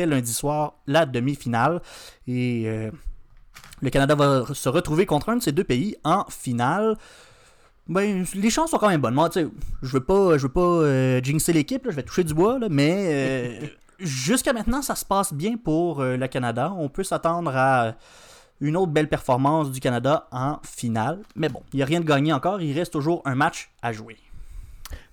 lundi 0.07 0.33
soir 0.33 0.81
la 0.87 1.05
demi-finale. 1.05 1.83
Et 2.27 2.65
le 3.83 3.91
Canada 3.91 4.15
va 4.15 4.45
se 4.53 4.69
retrouver 4.69 5.07
contre 5.07 5.31
un 5.31 5.37
de 5.37 5.43
ces 5.43 5.53
deux 5.53 5.65
pays 5.65 5.97
en 6.05 6.25
finale. 6.29 6.97
Ben, 7.89 8.25
les 8.35 8.51
chances 8.51 8.71
sont 8.71 8.79
quand 8.79 8.89
même 8.89 9.01
bonnes. 9.01 9.15
Moi, 9.15 9.29
tu 9.31 9.41
sais, 9.41 9.49
je 9.83 9.93
veux 9.93 10.05
pas, 10.05 10.39
je 10.39 10.45
veux 10.45 10.53
pas 10.53 10.61
euh, 10.61 11.21
jinxer 11.23 11.53
l'équipe, 11.53 11.83
je 11.91 11.97
vais 11.97 12.05
toucher 12.05 12.23
du 12.23 12.35
bois, 12.35 12.59
là, 12.59 12.69
mais 12.71 13.61
euh, 13.63 13.67
jusqu'à 13.99 14.53
maintenant, 14.53 14.81
ça 14.81 14.95
se 14.95 15.05
passe 15.05 15.33
bien 15.33 15.57
pour 15.57 16.01
euh, 16.01 16.17
le 16.17 16.29
Canada. 16.29 16.73
On 16.77 16.89
peut 16.89 17.03
s'attendre 17.03 17.51
à 17.57 17.95
une 18.61 18.77
autre 18.77 18.93
belle 18.93 19.09
performance 19.09 19.73
du 19.73 19.81
Canada 19.81 20.29
en 20.31 20.59
finale. 20.63 21.21
Mais 21.35 21.49
bon, 21.49 21.63
il 21.73 21.79
n'y 21.79 21.83
a 21.83 21.87
rien 21.87 22.01
de 22.01 22.05
gagné 22.05 22.33
encore. 22.33 22.61
Il 22.61 22.79
reste 22.79 22.93
toujours 22.93 23.23
un 23.25 23.35
match 23.35 23.71
à 23.83 23.93
jouer. 23.93 24.17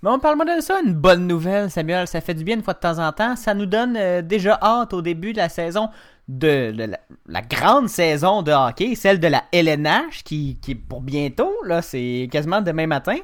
Bon, 0.03 0.19
parle-moi 0.19 0.45
de 0.57 0.61
ça, 0.61 0.79
une 0.85 0.93
bonne 0.93 1.25
nouvelle, 1.25 1.71
Samuel. 1.71 2.07
Ça 2.07 2.21
fait 2.21 2.35
du 2.35 2.43
bien 2.43 2.57
une 2.57 2.63
fois 2.63 2.73
de 2.73 2.79
temps 2.79 2.99
en 2.99 3.11
temps. 3.11 3.35
Ça 3.35 3.55
nous 3.55 3.65
donne 3.65 4.21
déjà 4.21 4.59
hâte 4.61 4.93
au 4.93 5.01
début 5.01 5.33
de 5.33 5.37
la 5.37 5.49
saison, 5.49 5.89
de, 6.27 6.71
de 6.71 6.83
la, 6.83 6.99
la 7.27 7.41
grande 7.41 7.87
saison 7.89 8.41
de 8.41 8.51
hockey, 8.51 8.95
celle 8.95 9.19
de 9.19 9.27
la 9.27 9.43
LNH, 9.51 10.23
qui, 10.23 10.57
qui 10.61 10.71
est 10.71 10.75
pour 10.75 11.01
bientôt. 11.01 11.53
Là, 11.65 11.81
c'est 11.81 12.27
quasiment 12.31 12.61
demain 12.61 12.87
matin. 12.87 13.17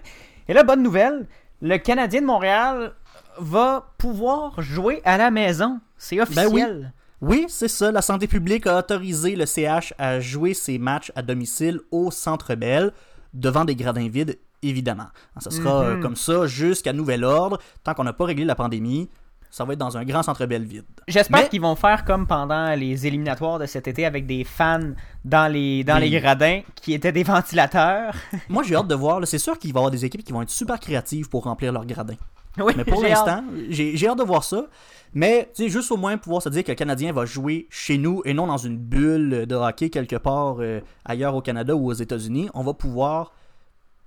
Et 0.47 0.53
là, 0.53 0.63
bonne 0.63 0.83
nouvelle, 0.83 1.27
le 1.61 1.77
Canadien 1.77 2.21
de 2.21 2.25
Montréal 2.25 2.93
va 3.39 3.91
pouvoir 3.97 4.61
jouer 4.61 5.01
à 5.05 5.17
la 5.17 5.31
maison. 5.31 5.79
C'est 5.97 6.21
officiel. 6.21 6.93
Oui, 7.21 7.45
c'est 7.47 7.67
ça. 7.69 7.91
La 7.91 8.01
santé 8.01 8.27
publique 8.27 8.67
a 8.67 8.77
autorisé 8.79 9.35
le 9.35 9.45
CH 9.45 9.93
à 9.97 10.19
jouer 10.19 10.53
ses 10.53 10.77
matchs 10.77 11.11
à 11.15 11.21
domicile 11.21 11.79
au 11.91 12.11
Centre 12.11 12.55
Bell, 12.55 12.91
devant 13.33 13.63
des 13.65 13.75
gradins 13.75 14.09
vides, 14.09 14.37
évidemment. 14.61 15.07
Ça 15.39 15.49
sera 15.49 15.83
euh, 15.83 15.95
Mhm. 15.95 16.01
comme 16.01 16.15
ça 16.17 16.45
jusqu'à 16.47 16.91
nouvel 16.93 17.23
ordre. 17.23 17.59
Tant 17.83 17.93
qu'on 17.93 18.03
n'a 18.03 18.13
pas 18.13 18.25
réglé 18.25 18.43
la 18.45 18.55
pandémie, 18.55 19.09
ça 19.55 19.65
va 19.65 19.73
être 19.73 19.79
dans 19.79 19.95
un 19.97 20.03
grand 20.03 20.23
Centre 20.23 20.47
Bell 20.47 20.63
vide. 20.63 20.83
J'espère 21.07 21.41
Mais- 21.43 21.47
qu'ils 21.49 21.61
vont 21.61 21.75
faire 21.75 22.05
comme 22.05 22.25
pendant 22.25 22.73
les 22.73 23.05
éliminatoires 23.05 23.59
de 23.59 23.67
cet 23.67 23.87
été 23.87 24.03
avec 24.03 24.25
des 24.25 24.43
fans 24.43 24.79
dans 25.23 25.51
les, 25.51 25.83
dans 25.83 25.97
Oui. 25.99 26.09
les 26.09 26.19
gradins 26.19 26.61
qui 26.81 26.93
étaient 26.93 27.11
des 27.11 27.21
ventilateurs. 27.21 28.15
Moi, 28.49 28.63
j'ai 28.63 28.75
hâte 28.75 28.87
de 28.87 28.95
voir. 28.95 29.19
C'est 29.27 29.37
sûr 29.37 29.59
qu'il 29.59 29.71
va 29.71 29.77
y 29.77 29.81
avoir 29.81 29.91
des 29.91 30.05
équipes 30.05 30.23
qui 30.23 30.31
vont 30.33 30.41
être 30.41 30.49
super 30.49 30.79
créatives 30.79 31.29
pour 31.29 31.43
remplir 31.43 31.71
leurs 31.71 31.85
gradins. 31.85 32.15
Oui, 32.57 32.73
Mais 32.75 32.83
pour 32.83 33.01
j'ai 33.01 33.11
hâte. 33.11 33.25
l'instant, 33.27 33.43
j'ai 33.69 33.95
j'ai 33.95 34.07
hâte 34.07 34.17
de 34.17 34.23
voir 34.23 34.43
ça. 34.43 34.65
Mais 35.13 35.51
tu 35.55 35.63
sais, 35.65 35.69
juste 35.69 35.91
au 35.91 35.97
moins 35.97 36.17
pouvoir 36.17 36.41
se 36.41 36.49
dire 36.49 36.63
que 36.63 36.71
le 36.71 36.75
Canadien 36.75 37.13
va 37.13 37.25
jouer 37.25 37.67
chez 37.69 37.99
nous 37.99 38.23
et 38.25 38.33
non 38.33 38.47
dans 38.47 38.57
une 38.57 38.77
bulle 38.77 39.45
de 39.45 39.55
hockey 39.55 39.91
quelque 39.91 40.15
part 40.15 40.55
euh, 40.61 40.79
ailleurs 41.05 41.35
au 41.35 41.41
Canada 41.41 41.75
ou 41.75 41.89
aux 41.91 41.93
États-Unis. 41.93 42.49
On 42.55 42.63
va 42.63 42.73
pouvoir 42.73 43.33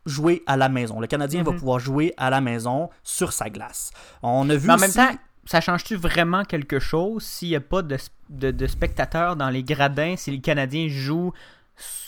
jouer 0.04 0.42
à 0.46 0.56
la 0.56 0.68
maison. 0.68 1.00
Le 1.00 1.06
Canadien 1.06 1.42
va 1.42 1.52
Mhm. 1.52 1.58
pouvoir 1.58 1.78
jouer 1.80 2.14
à 2.16 2.30
la 2.30 2.40
maison 2.40 2.90
sur 3.02 3.32
sa 3.32 3.50
glace. 3.50 3.90
On 4.22 4.48
a 4.50 4.54
vu 4.56 4.66
Mais 4.68 4.74
en 4.74 4.78
même 4.78 4.92
temps, 4.92 5.10
ça 5.46 5.60
change-tu 5.60 5.96
vraiment 5.96 6.44
quelque 6.44 6.78
chose 6.78 7.22
s'il 7.24 7.48
n'y 7.48 7.56
a 7.56 7.60
pas 7.60 7.82
de, 7.82 7.96
de, 8.28 8.50
de 8.50 8.66
spectateurs 8.66 9.36
dans 9.36 9.48
les 9.48 9.62
gradins 9.62 10.16
si 10.16 10.30
les 10.30 10.40
Canadiens 10.40 10.88
jouent 10.88 11.32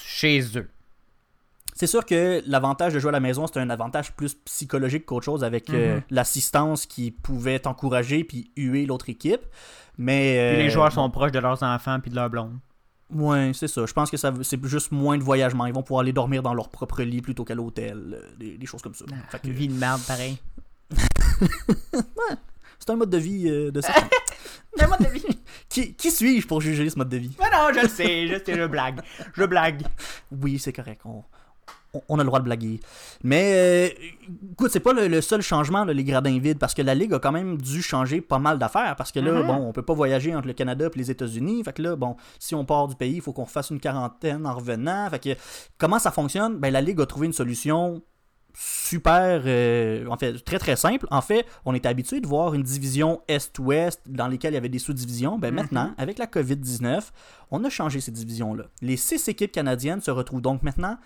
chez 0.03 0.41
eux? 0.57 0.68
C'est 1.74 1.86
sûr 1.86 2.05
que 2.05 2.43
l'avantage 2.47 2.93
de 2.95 2.99
jouer 2.99 3.11
à 3.11 3.12
la 3.12 3.20
maison, 3.20 3.47
c'est 3.47 3.61
un 3.61 3.70
avantage 3.70 4.12
plus 4.16 4.34
psychologique 4.34 5.07
qu'autre 5.07 5.24
chose 5.26 5.45
avec 5.45 5.70
euh, 5.70 5.97
Mhm. 5.97 6.03
l'assistance 6.11 6.86
qui 6.86 7.12
pouvait 7.12 7.61
t'encourager 7.61 8.24
puis 8.24 8.51
huer 8.57 8.84
l'autre 8.84 9.09
équipe. 9.09 9.43
Mais 9.97 10.51
Puis 10.55 10.62
les 10.64 10.68
euh, 10.68 10.72
joueurs 10.72 10.91
sont 10.93 11.09
proches 11.11 11.30
de 11.32 11.39
leurs 11.39 11.62
enfants 11.62 12.01
puis 12.01 12.11
de 12.11 12.16
leurs 12.16 12.30
blondes. 12.30 12.59
Ouais, 13.11 13.53
c'est 13.55 13.68
ça. 13.68 13.86
Je 13.86 13.93
pense 13.93 14.11
que 14.11 14.16
ça, 14.16 14.34
c'est 14.43 14.62
juste 14.66 14.91
moins 14.93 15.16
de 15.16 15.22
voyagement. 15.22 15.66
Ils 15.66 15.72
vont 15.72 15.82
pouvoir 15.84 16.01
aller 16.03 16.12
dormir 16.12 16.43
dans 16.43 16.53
leur 16.53 16.68
propre 16.68 17.03
lit 17.05 17.22
plutôt 17.22 17.45
qu'à 17.45 17.55
l'hôtel. 17.55 17.97
euh, 18.12 18.22
Des, 18.39 18.59
des 18.59 18.66
choses 18.66 18.82
comme 18.82 18.95
ça. 18.95 19.05
Fait 19.30 19.39
que 19.39 19.47
Une 19.47 19.53
vie 19.55 19.68
de 19.68 19.74
merde, 19.74 20.01
pareil. 20.07 20.36
c'est 22.79 22.91
un 22.91 22.97
mode 22.97 23.11
de 23.11 23.18
vie 23.18 23.49
euh, 23.49 23.70
de 23.70 23.81
ça. 23.81 23.93
Mais 24.79 24.87
moi, 24.87 24.97
de 24.99 25.07
vie. 25.09 25.24
qui 25.68 25.95
qui 25.95 26.11
suis-je 26.11 26.47
pour 26.47 26.61
juger 26.61 26.89
ce 26.89 26.97
mode 26.99 27.09
de 27.09 27.16
vie? 27.16 27.37
Mais 27.41 27.51
non, 27.51 27.72
je 27.74 27.81
le 27.81 27.89
sais, 27.89 28.26
je 28.29 28.35
sais, 28.45 28.55
je 28.57 28.66
blague. 28.66 29.01
Je 29.35 29.45
blague. 29.45 29.83
Oui, 30.31 30.59
c'est 30.59 30.72
correct. 30.72 31.03
On, 31.05 32.18
a 32.18 32.22
le 32.22 32.26
droit 32.26 32.39
de 32.39 32.45
blaguer. 32.45 32.81
Mais 33.24 33.53
euh, 33.55 33.89
écoute, 34.53 34.70
c'est 34.70 34.79
pas 34.81 34.93
le, 34.93 35.09
le 35.09 35.20
seul 35.22 35.41
changement, 35.41 35.85
là, 35.87 35.93
les 35.95 36.05
gradins 36.05 36.39
vides, 36.39 36.59
parce 36.59 36.74
que 36.74 36.83
la 36.83 36.95
Ligue 36.95 37.14
a 37.14 37.18
quand 37.18 37.33
même 37.33 37.57
dû 37.61 37.81
changer 37.83 38.20
pas 38.20 38.39
mal 38.39 38.59
d'affaires. 38.59 38.95
Parce 38.95 39.11
que 39.11 39.20
là, 39.20 39.33
Mhm. 39.33 39.47
bon, 39.47 39.55
on 39.68 39.72
peut 39.72 39.83
pas 39.83 39.95
voyager 39.95 40.35
entre 40.35 40.47
le 40.47 40.53
Canada 40.53 40.87
et 40.95 40.99
les 40.99 41.11
États-Unis. 41.11 41.64
Fait 41.64 41.72
que 41.72 41.81
là, 41.83 41.97
bon, 41.97 42.16
si 42.39 42.55
on 42.55 42.64
part 42.66 42.89
du 42.89 42.95
pays, 42.95 43.14
il 43.16 43.22
faut 43.22 43.33
qu'on 43.33 43.47
fasse 43.47 43.70
une 43.70 43.81
quarantaine 43.81 44.47
en 44.47 44.55
revenant. 44.55 45.09
Fait 45.11 45.18
que 45.18 45.31
comment 45.79 45.99
ça 45.99 46.11
fonctionne? 46.11 46.59
Ben, 46.59 46.70
la 46.70 46.83
Ligue 46.83 47.01
a 47.01 47.07
trouvé 47.07 47.26
une 47.26 47.33
solution 47.33 48.03
super, 48.61 49.42
euh, 49.46 50.04
en 50.09 50.16
fait, 50.16 50.44
très 50.44 50.59
très 50.59 50.74
simple. 50.76 51.06
En 51.11 51.20
fait, 51.20 51.46
on 51.64 51.74
était 51.74 51.88
habitué 51.88 52.20
de 52.20 52.26
voir 52.26 52.54
une 52.54 52.62
division 52.62 53.20
Est-Ouest 53.28 54.00
dans 54.06 54.26
lesquelles 54.26 54.52
il 54.52 54.56
y 54.56 54.59
avait 54.59 54.68
des 54.68 54.80
sous-divisions. 54.80 55.38
Ben 55.38 55.50
Mhm. 55.50 55.54
maintenant, 55.56 55.94
avec 55.96 56.18
la 56.18 56.26
COVID-19, 56.26 57.12
on 57.52 57.62
a 57.64 57.70
changé 57.70 58.00
ces 58.00 58.11
divisions-là. 58.11 58.64
Les 58.82 58.96
six 58.96 59.28
équipes 59.28 59.52
canadiennes 59.52 60.00
se 60.00 60.11
retrouvent 60.11 60.40
donc 60.42 60.62
maintenant 60.64 60.96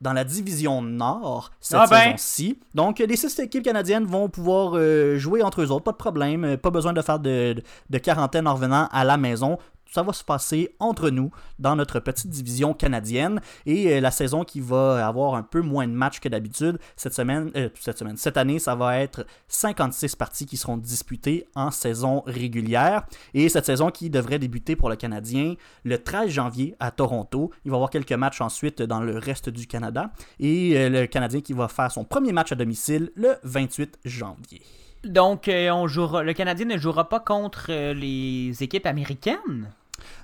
dans 0.00 0.12
la 0.12 0.24
division 0.24 0.80
Nord 0.82 1.50
cette 1.60 1.78
Ah 1.82 1.86
ben. 1.90 1.96
saison-ci. 2.16 2.58
Donc, 2.74 3.00
les 3.00 3.16
six 3.16 3.38
équipes 3.40 3.64
canadiennes 3.64 4.04
vont 4.04 4.28
pouvoir 4.28 4.72
euh, 4.76 5.18
jouer 5.18 5.42
entre 5.42 5.60
eux 5.62 5.70
autres, 5.70 5.84
pas 5.84 5.92
de 5.92 5.96
problème, 5.98 6.56
pas 6.56 6.70
besoin 6.70 6.92
de 6.92 7.02
faire 7.02 7.18
de, 7.18 7.54
de- 7.54 7.62
de 7.90 7.98
quarantaine 7.98 8.46
en 8.46 8.54
revenant 8.54 8.88
à 8.92 9.04
la 9.04 9.16
maison. 9.16 9.58
Ça 9.90 10.02
va 10.02 10.12
se 10.12 10.22
passer 10.22 10.74
entre 10.78 11.10
nous 11.10 11.32
dans 11.58 11.74
notre 11.74 11.98
petite 11.98 12.30
division 12.30 12.74
canadienne 12.74 13.40
et 13.66 13.92
euh, 13.92 14.00
la 14.00 14.12
saison 14.12 14.44
qui 14.44 14.60
va 14.60 15.06
avoir 15.06 15.34
un 15.34 15.42
peu 15.42 15.60
moins 15.60 15.88
de 15.88 15.92
matchs 15.92 16.20
que 16.20 16.28
d'habitude 16.28 16.78
cette 16.96 17.12
semaine, 17.12 17.50
euh, 17.56 17.68
cette 17.78 17.98
semaine, 17.98 18.16
cette 18.16 18.36
année, 18.36 18.60
ça 18.60 18.76
va 18.76 18.98
être 19.00 19.26
56 19.48 20.14
parties 20.14 20.46
qui 20.46 20.56
seront 20.56 20.76
disputées 20.76 21.48
en 21.56 21.72
saison 21.72 22.22
régulière 22.26 23.04
et 23.34 23.48
cette 23.48 23.66
saison 23.66 23.90
qui 23.90 24.10
devrait 24.10 24.38
débuter 24.38 24.76
pour 24.76 24.90
le 24.90 24.96
Canadien 24.96 25.54
le 25.84 25.98
13 25.98 26.30
janvier 26.30 26.76
à 26.78 26.92
Toronto. 26.92 27.50
Il 27.64 27.72
va 27.72 27.74
y 27.74 27.78
avoir 27.78 27.90
quelques 27.90 28.12
matchs 28.12 28.40
ensuite 28.40 28.82
dans 28.82 29.00
le 29.00 29.18
reste 29.18 29.48
du 29.48 29.66
Canada 29.66 30.12
et 30.38 30.76
euh, 30.76 30.88
le 30.88 31.06
Canadien 31.06 31.40
qui 31.40 31.52
va 31.52 31.66
faire 31.66 31.90
son 31.90 32.04
premier 32.04 32.32
match 32.32 32.52
à 32.52 32.54
domicile 32.54 33.10
le 33.16 33.34
28 33.42 33.98
janvier. 34.04 34.62
Donc, 35.04 35.48
euh, 35.48 35.70
on 35.70 35.88
jouera, 35.88 36.22
le 36.22 36.32
Canadien 36.34 36.66
ne 36.66 36.76
jouera 36.76 37.08
pas 37.08 37.20
contre 37.20 37.72
les 37.92 38.62
équipes 38.62 38.86
américaines? 38.86 39.72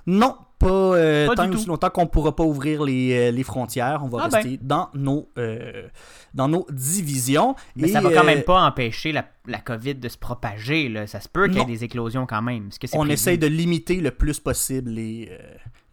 Non, 0.05 0.35
pas, 0.59 0.67
euh, 0.67 1.27
Pas 1.27 1.35
tant 1.35 1.51
aussi 1.51 1.67
longtemps 1.67 1.89
qu'on 1.91 2.03
ne 2.03 2.07
pourra 2.07 2.35
pas 2.35 2.43
ouvrir 2.43 2.83
les, 2.83 3.13
euh, 3.13 3.31
les 3.31 3.43
frontières. 3.43 4.01
On 4.03 4.07
va 4.07 4.23
Ah 4.23 4.29
ben. 4.29 4.37
rester 4.37 4.57
dans, 4.61 4.89
nos, 4.95 5.29
euh, 5.37 5.87
dans 6.33 6.47
nos 6.47 6.65
divisions. 6.71 7.55
Mais 7.75 7.89
Et, 7.89 7.91
ça 7.91 8.01
va 8.01 8.11
quand 8.11 8.23
euh, 8.23 8.25
même 8.25 8.43
pas 8.43 8.63
empêcher 8.65 9.11
la, 9.11 9.25
la 9.45 9.59
COVID 9.59 9.95
de 9.95 10.09
se 10.09 10.17
propager. 10.17 10.89
Là. 10.89 11.05
Ça 11.05 11.19
se 11.21 11.29
peut 11.29 11.47
qu'il 11.47 11.57
y 11.59 11.61
ait 11.61 11.65
des 11.65 11.83
éclosions 11.83 12.25
quand 12.25 12.41
même. 12.41 12.69
Que 12.69 12.87
on 12.93 12.99
prévu? 12.99 13.13
essaye 13.13 13.37
de 13.37 13.47
limiter 13.47 13.97
le 13.97 14.11
plus 14.11 14.39
possible 14.39 14.89
les, 14.91 15.29
euh, 15.31 15.37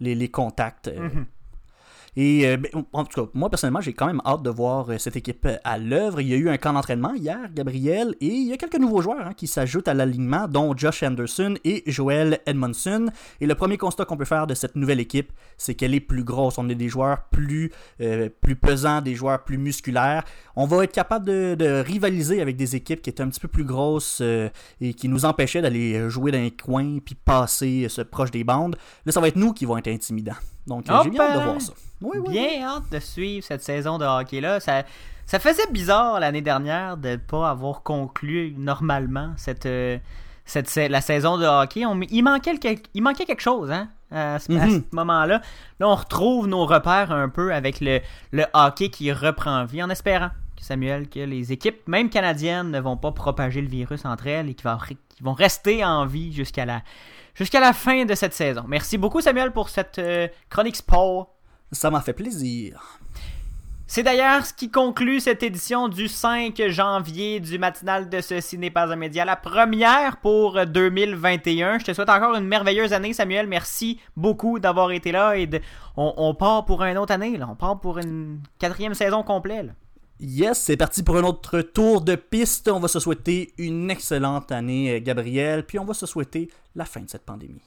les, 0.01 0.14
les 0.14 0.28
contacts. 0.30 0.89
euh. 0.89 1.09
Mhm. 1.11 1.26
Et 2.17 2.47
euh, 2.47 2.57
ben, 2.57 2.71
en 2.93 3.05
tout 3.05 3.25
cas, 3.25 3.31
moi 3.35 3.51
personnellement, 3.51 3.81
j'ai 3.81 3.93
quand 3.93 4.07
même 4.07 4.23
hâte 4.25 4.43
de 4.43 4.51
voir 4.51 4.91
euh, 4.91 4.99
cette 4.99 5.17
équipe 5.17 5.47
euh, 5.47 5.57
à 5.65 5.79
l'œuvre. 5.79 6.21
Il 6.21 6.29
y 6.29 6.35
a 6.35 6.37
eu 6.37 6.49
un 6.49 6.57
camp 6.57 6.73
d'entraînement 6.73 7.15
hier, 7.15 7.39
Gabriel, 7.53 8.15
et 8.21 8.27
il 8.27 8.49
y 8.49 8.53
a 8.53 8.57
quelques 8.57 8.79
nouveaux 8.79 9.01
joueurs 9.01 9.27
hein, 9.27 9.33
qui 9.37 9.47
s'ajoutent 9.47 9.89
à 9.89 9.95
l'alignement, 9.95 10.47
dont 10.47 10.77
Josh 10.77 11.03
Anderson 11.03 11.55
et 11.65 11.83
Joel 11.87 12.41
Edmondson. 12.47 13.07
Et 13.41 13.47
le 13.47 13.55
premier 13.55 13.79
constat 13.79 14.05
qu'on 14.05 14.17
peut 14.17 14.25
faire 14.25 14.47
de 14.47 14.55
cette 14.55 14.77
nouvelle 14.77 15.01
équipe, 15.01 15.33
c'est 15.59 15.75
qu'elle 15.75 15.95
est 15.95 16.01
plus 16.01 16.25
grosse. 16.25 16.59
On 16.59 16.69
a 16.69 16.75
des 16.75 16.89
joueurs 16.89 17.25
plus, 17.31 17.73
plus 18.41 18.57
pesants, 18.57 19.01
des 19.01 19.15
joueurs 19.15 19.45
plus 19.45 19.59
musculaires. 19.59 20.25
On 20.57 20.66
va 20.66 20.84
être 20.84 20.92
capable 20.92 21.26
de, 21.26 21.55
de 21.59 21.82
rivaliser 21.84 22.40
avec 22.40 22.57
des 22.57 22.76
équipes 22.76 23.02
qui 23.02 23.11
étaient 23.11 23.22
un 23.22 23.28
petit 23.28 23.40
peu 23.40 23.48
plus 23.48 23.64
grosses 23.64 24.20
euh, 24.20 24.48
et 24.80 24.94
qui 24.94 25.09
nous 25.09 25.24
empêchaient 25.24 25.62
d'aller 25.62 26.09
jouer 26.09 26.30
dans 26.30 26.38
les 26.38 26.52
coins 26.52 26.98
puis 27.05 27.14
passer 27.16 27.84
euh, 27.84 27.88
se 27.88 28.02
proche 28.02 28.30
des 28.30 28.44
bandes. 28.44 28.76
Là, 29.05 29.12
ça 29.12 29.20
va 29.20 29.28
être 29.28 29.36
nous 29.36 29.52
qui 29.52 29.64
vont 29.66 29.76
être 29.78 29.88
intimidants. 29.88 30.36
Donc, 30.66 30.88
euh, 30.88 30.94
Oh 30.96 31.00
j'ai 31.05 31.11
bien 31.11 31.20
hâte 31.22 31.38
de 31.38 31.42
voir 31.44 31.61
ça. 31.61 31.72
Oui, 32.00 32.11
oui, 32.14 32.20
oui. 32.26 32.32
Bien 32.32 32.66
hâte 32.68 32.84
de 32.90 32.98
suivre 33.00 33.44
cette 33.44 33.62
saison 33.62 33.98
de 33.98 34.05
hockey-là. 34.05 34.61
Ça, 34.61 34.84
ça 35.26 35.38
faisait 35.40 35.66
bizarre 35.72 36.20
l'année 36.20 36.42
dernière 36.42 36.96
de 36.96 37.11
ne 37.11 37.16
pas 37.16 37.50
avoir 37.50 37.82
conclu 37.82 38.55
normalement 38.57 39.32
cette, 39.36 39.66
euh, 39.66 39.98
la 40.88 41.00
saison 41.00 41.36
de 41.38 41.46
hockey. 41.46 41.84
On- 41.86 42.00
il, 42.00 42.22
manquait 42.22 42.52
le- 42.52 42.76
il 42.94 43.02
manquait 43.02 43.24
quelque 43.24 43.40
chose 43.42 43.70
hein, 43.70 43.88
à 44.11 44.38
ce, 44.38 44.52
Mhm. 44.52 44.70
ce 44.70 44.96
moment-là. 44.96 45.40
Là, 45.80 45.88
on 45.88 45.94
retrouve 45.94 46.46
nos 46.46 46.64
repères 46.66 47.11
un 47.11 47.28
peu 47.28 47.52
avec 47.52 47.80
le, 47.80 48.00
le 48.32 48.44
hockey 48.55 48.88
qui 48.90 49.11
reprend 49.12 49.64
vie 49.64 49.82
en 49.82 49.90
espérant, 49.90 50.30
Samuel, 50.65 51.09
que 51.09 51.21
les 51.21 51.53
équipes, 51.53 51.87
même 51.87 52.09
canadiennes, 52.09 52.71
ne 52.71 52.81
vont 52.81 52.97
pas 52.97 53.12
propager 53.12 53.61
le 53.61 53.69
virus 53.69 54.05
entre 54.05 54.27
elles 54.27 54.49
et 54.49 54.55
qu'ils 54.55 54.71
vont, 55.21 55.33
rester 55.35 55.85
en 55.85 56.07
vie 56.07 56.33
jusqu'à 56.33 56.65
la, 56.65 56.83
jusqu'à 57.35 57.61
la 57.61 57.73
fin 57.73 58.05
de 58.05 58.15
cette 58.15 58.35
saison. 58.35 58.65
Merci 58.67 58.97
beaucoup, 58.99 59.21
Samuel, 59.21 59.53
pour 59.53 59.69
cette 59.69 59.99
euh, 59.99 60.29
chronique 60.49 60.77
sport. 60.77 61.35
Ça 61.73 61.91
m'a 61.91 62.01
fait 62.01 62.12
plaisir. 62.12 62.99
C'est 63.87 64.03
d'ailleurs 64.03 64.47
ce 64.47 64.55
qui 64.55 64.71
conclut 64.71 65.21
cette 65.21 65.43
édition 65.43 65.89
du 65.89 66.09
5 66.09 66.61
janvier 66.69 67.39
du 67.39 67.59
matinal 67.59 68.09
de 68.09 68.21
Ceci 68.23 68.57
n'est 68.57 68.71
pas 68.71 68.91
un 68.91 68.97
média, 68.97 69.27
la 69.27 69.37
première 69.37 70.17
pour 70.17 70.65
2021. 70.65 71.79
Je 71.81 71.85
te 71.85 71.93
souhaite 71.93 72.09
encore 72.09 72.35
une 72.35 72.47
merveilleuse 72.47 72.95
année, 72.95 73.12
Samuel. 73.12 73.47
Merci 73.47 74.01
beaucoup 74.17 74.59
d'avoir 74.59 74.91
été 74.93 75.12
là 75.12 75.35
et 75.37 75.47
de- 75.47 75.61
on, 75.99 76.15
on 76.17 76.35
part 76.35 76.65
pour 76.65 76.83
une 76.83 76.97
autre 76.97 77.12
année. 77.12 77.37
Là. 77.37 77.47
On 77.51 77.55
part 77.57 77.79
pour 77.79 77.99
une 77.99 78.41
quatrième 78.59 78.95
saison 78.95 79.23
complète. 79.23 79.67
là. 79.67 79.73
Yes, 80.21 80.61
c'est 80.61 80.77
parti 80.77 81.03
pour 81.03 81.17
un 81.17 81.25
autre 81.25 81.61
tour 81.61 82.01
de 82.01 82.15
piste. 82.15 82.69
On 82.69 82.79
va 82.79 82.87
se 82.87 83.01
souhaiter 83.01 83.53
une 83.59 83.91
excellente 83.91 84.53
année, 84.53 84.97
euh, 84.97 85.01
Gabriel, 85.03 85.67
puis 85.67 85.79
on 85.79 85.85
va 85.85 85.93
se 85.93 86.07
souhaiter 86.07 86.49
la 86.77 86.85
fin 86.85 87.01
de 87.01 87.11
cette 87.11 87.25
pandémie. 87.25 87.62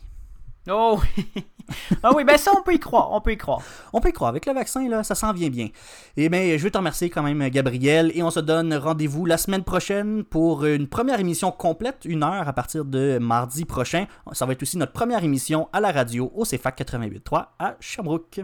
Oh 0.69 0.97
oui. 1.01 1.43
ah 2.03 2.11
oui, 2.15 2.23
ben 2.23 2.37
ça, 2.37 2.51
on 2.57 2.61
peut 2.61 2.73
y 2.73 2.79
croire. 2.79 3.11
On 3.11 3.19
peut 3.19 3.33
y 3.33 3.37
croire. 3.37 3.61
On 3.91 3.99
peut 3.99 4.09
y 4.09 4.13
croire, 4.13 4.29
avec 4.29 4.45
le 4.45 4.53
vaccin, 4.53 4.87
là, 4.87 5.03
ça 5.03 5.13
s'en 5.13 5.33
vient 5.33 5.49
bien. 5.49 5.67
Et 6.15 6.29
bien, 6.29 6.57
je 6.57 6.63
veux 6.63 6.71
te 6.71 6.77
remercier 6.77 7.09
quand 7.09 7.23
même, 7.23 7.47
Gabriel, 7.49 8.11
et 8.15 8.23
on 8.23 8.31
se 8.31 8.39
donne 8.39 8.73
rendez-vous 8.73 9.25
la 9.25 9.37
semaine 9.37 9.63
prochaine 9.63 10.23
pour 10.23 10.65
une 10.65 10.87
première 10.87 11.19
émission 11.19 11.51
complète, 11.51 12.05
une 12.05 12.23
heure 12.23 12.47
à 12.47 12.53
partir 12.53 12.85
de 12.85 13.17
mardi 13.17 13.65
prochain. 13.65 14.07
Ça 14.31 14.45
va 14.45 14.53
être 14.53 14.63
aussi 14.63 14.77
notre 14.77 14.93
première 14.93 15.23
émission 15.23 15.67
à 15.73 15.81
la 15.81 15.91
radio 15.91 16.31
au 16.33 16.43
CFAC 16.43 16.79
88.3 16.79 17.45
à 17.59 17.75
Sherbrooke. 17.81 18.41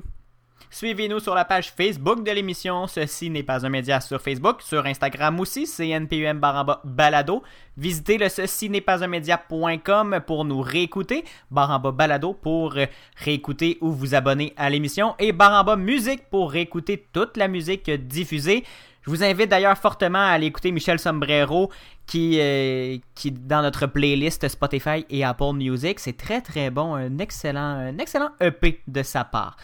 Suivez-nous 0.70 1.20
sur 1.20 1.36
la 1.36 1.45
page 1.45 1.72
Facebook 1.72 2.24
de 2.24 2.32
l'émission. 2.32 2.88
Ceci 2.88 3.30
n'est 3.30 3.43
pas 3.43 3.66
un 3.66 3.70
média 3.70 3.99
sur 3.99 4.22
Facebook. 4.22 4.61
Sur 4.61 4.86
Instagram 4.86 5.39
aussi, 5.39 5.66
CNPUM 5.66 6.39
baramba 6.39 6.82
balado. 6.84 7.43
Visitez 7.78 8.18
le 8.18 8.30
ceci 8.30 8.70
n'est 8.70 8.82
pas 8.82 9.03
un 9.03 9.07
média.com 9.07 10.22
pour 10.26 10.45
nous 10.45 10.61
réécouter. 10.61 11.24
Baramba 11.51 11.91
balado 11.91 12.34
pour 12.34 12.76
réécouter 13.18 13.78
ou 13.82 13.91
vous 13.91 14.16
abonner 14.16 14.53
à 14.57 14.70
l'émission. 14.70 15.16
Et 15.20 15.32
Baramba 15.32 15.76
musique 15.76 16.30
pour 16.30 16.51
réécouter 16.51 17.05
toute 17.14 17.38
la 17.38 17.47
musique 17.47 17.89
diffusée. 17.89 18.64
Je 19.05 19.09
vous 19.09 19.24
invite 19.24 19.49
d'ailleurs 19.49 19.78
fortement 19.78 20.20
à 20.20 20.32
aller 20.32 20.47
écouter 20.47 20.72
Michel 20.72 20.97
Sombrero 20.97 21.70
qui, 22.07 22.39
euh, 22.39 22.97
qui 23.16 23.32
dans 23.32 23.61
notre 23.61 23.86
playlist 23.86 24.47
Spotify 24.47 25.05
et 25.09 25.26
Apple 25.26 25.53
Music. 25.55 25.99
C'est 25.99 26.16
très 26.16 26.41
très 26.41 26.70
bon, 26.70 26.95
un 26.95 27.18
excellent, 27.18 27.61
un 27.61 27.97
excellent 27.97 28.30
EP 28.39 28.82
de 28.88 29.03
sa 29.03 29.26
part. 29.26 29.57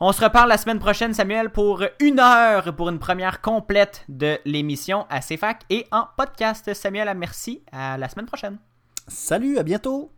On 0.00 0.10
se 0.10 0.24
reparle 0.24 0.48
la 0.48 0.58
semaine 0.58 0.80
prochaine, 0.80 1.14
Samuel, 1.14 1.50
pour 1.50 1.84
une 2.00 2.18
heure 2.18 2.74
pour 2.74 2.88
une 2.88 2.98
première 2.98 3.40
complète 3.40 4.04
de 4.08 4.38
l'émission 4.44 5.06
à 5.08 5.20
CFAC 5.20 5.62
et 5.70 5.86
en 5.92 6.08
podcast. 6.16 6.74
Samuel, 6.74 7.12
merci. 7.16 7.62
À 7.70 7.96
la 7.96 8.08
semaine 8.08 8.26
prochaine. 8.26 8.58
Salut, 9.06 9.56
à 9.56 9.62
bientôt! 9.62 10.10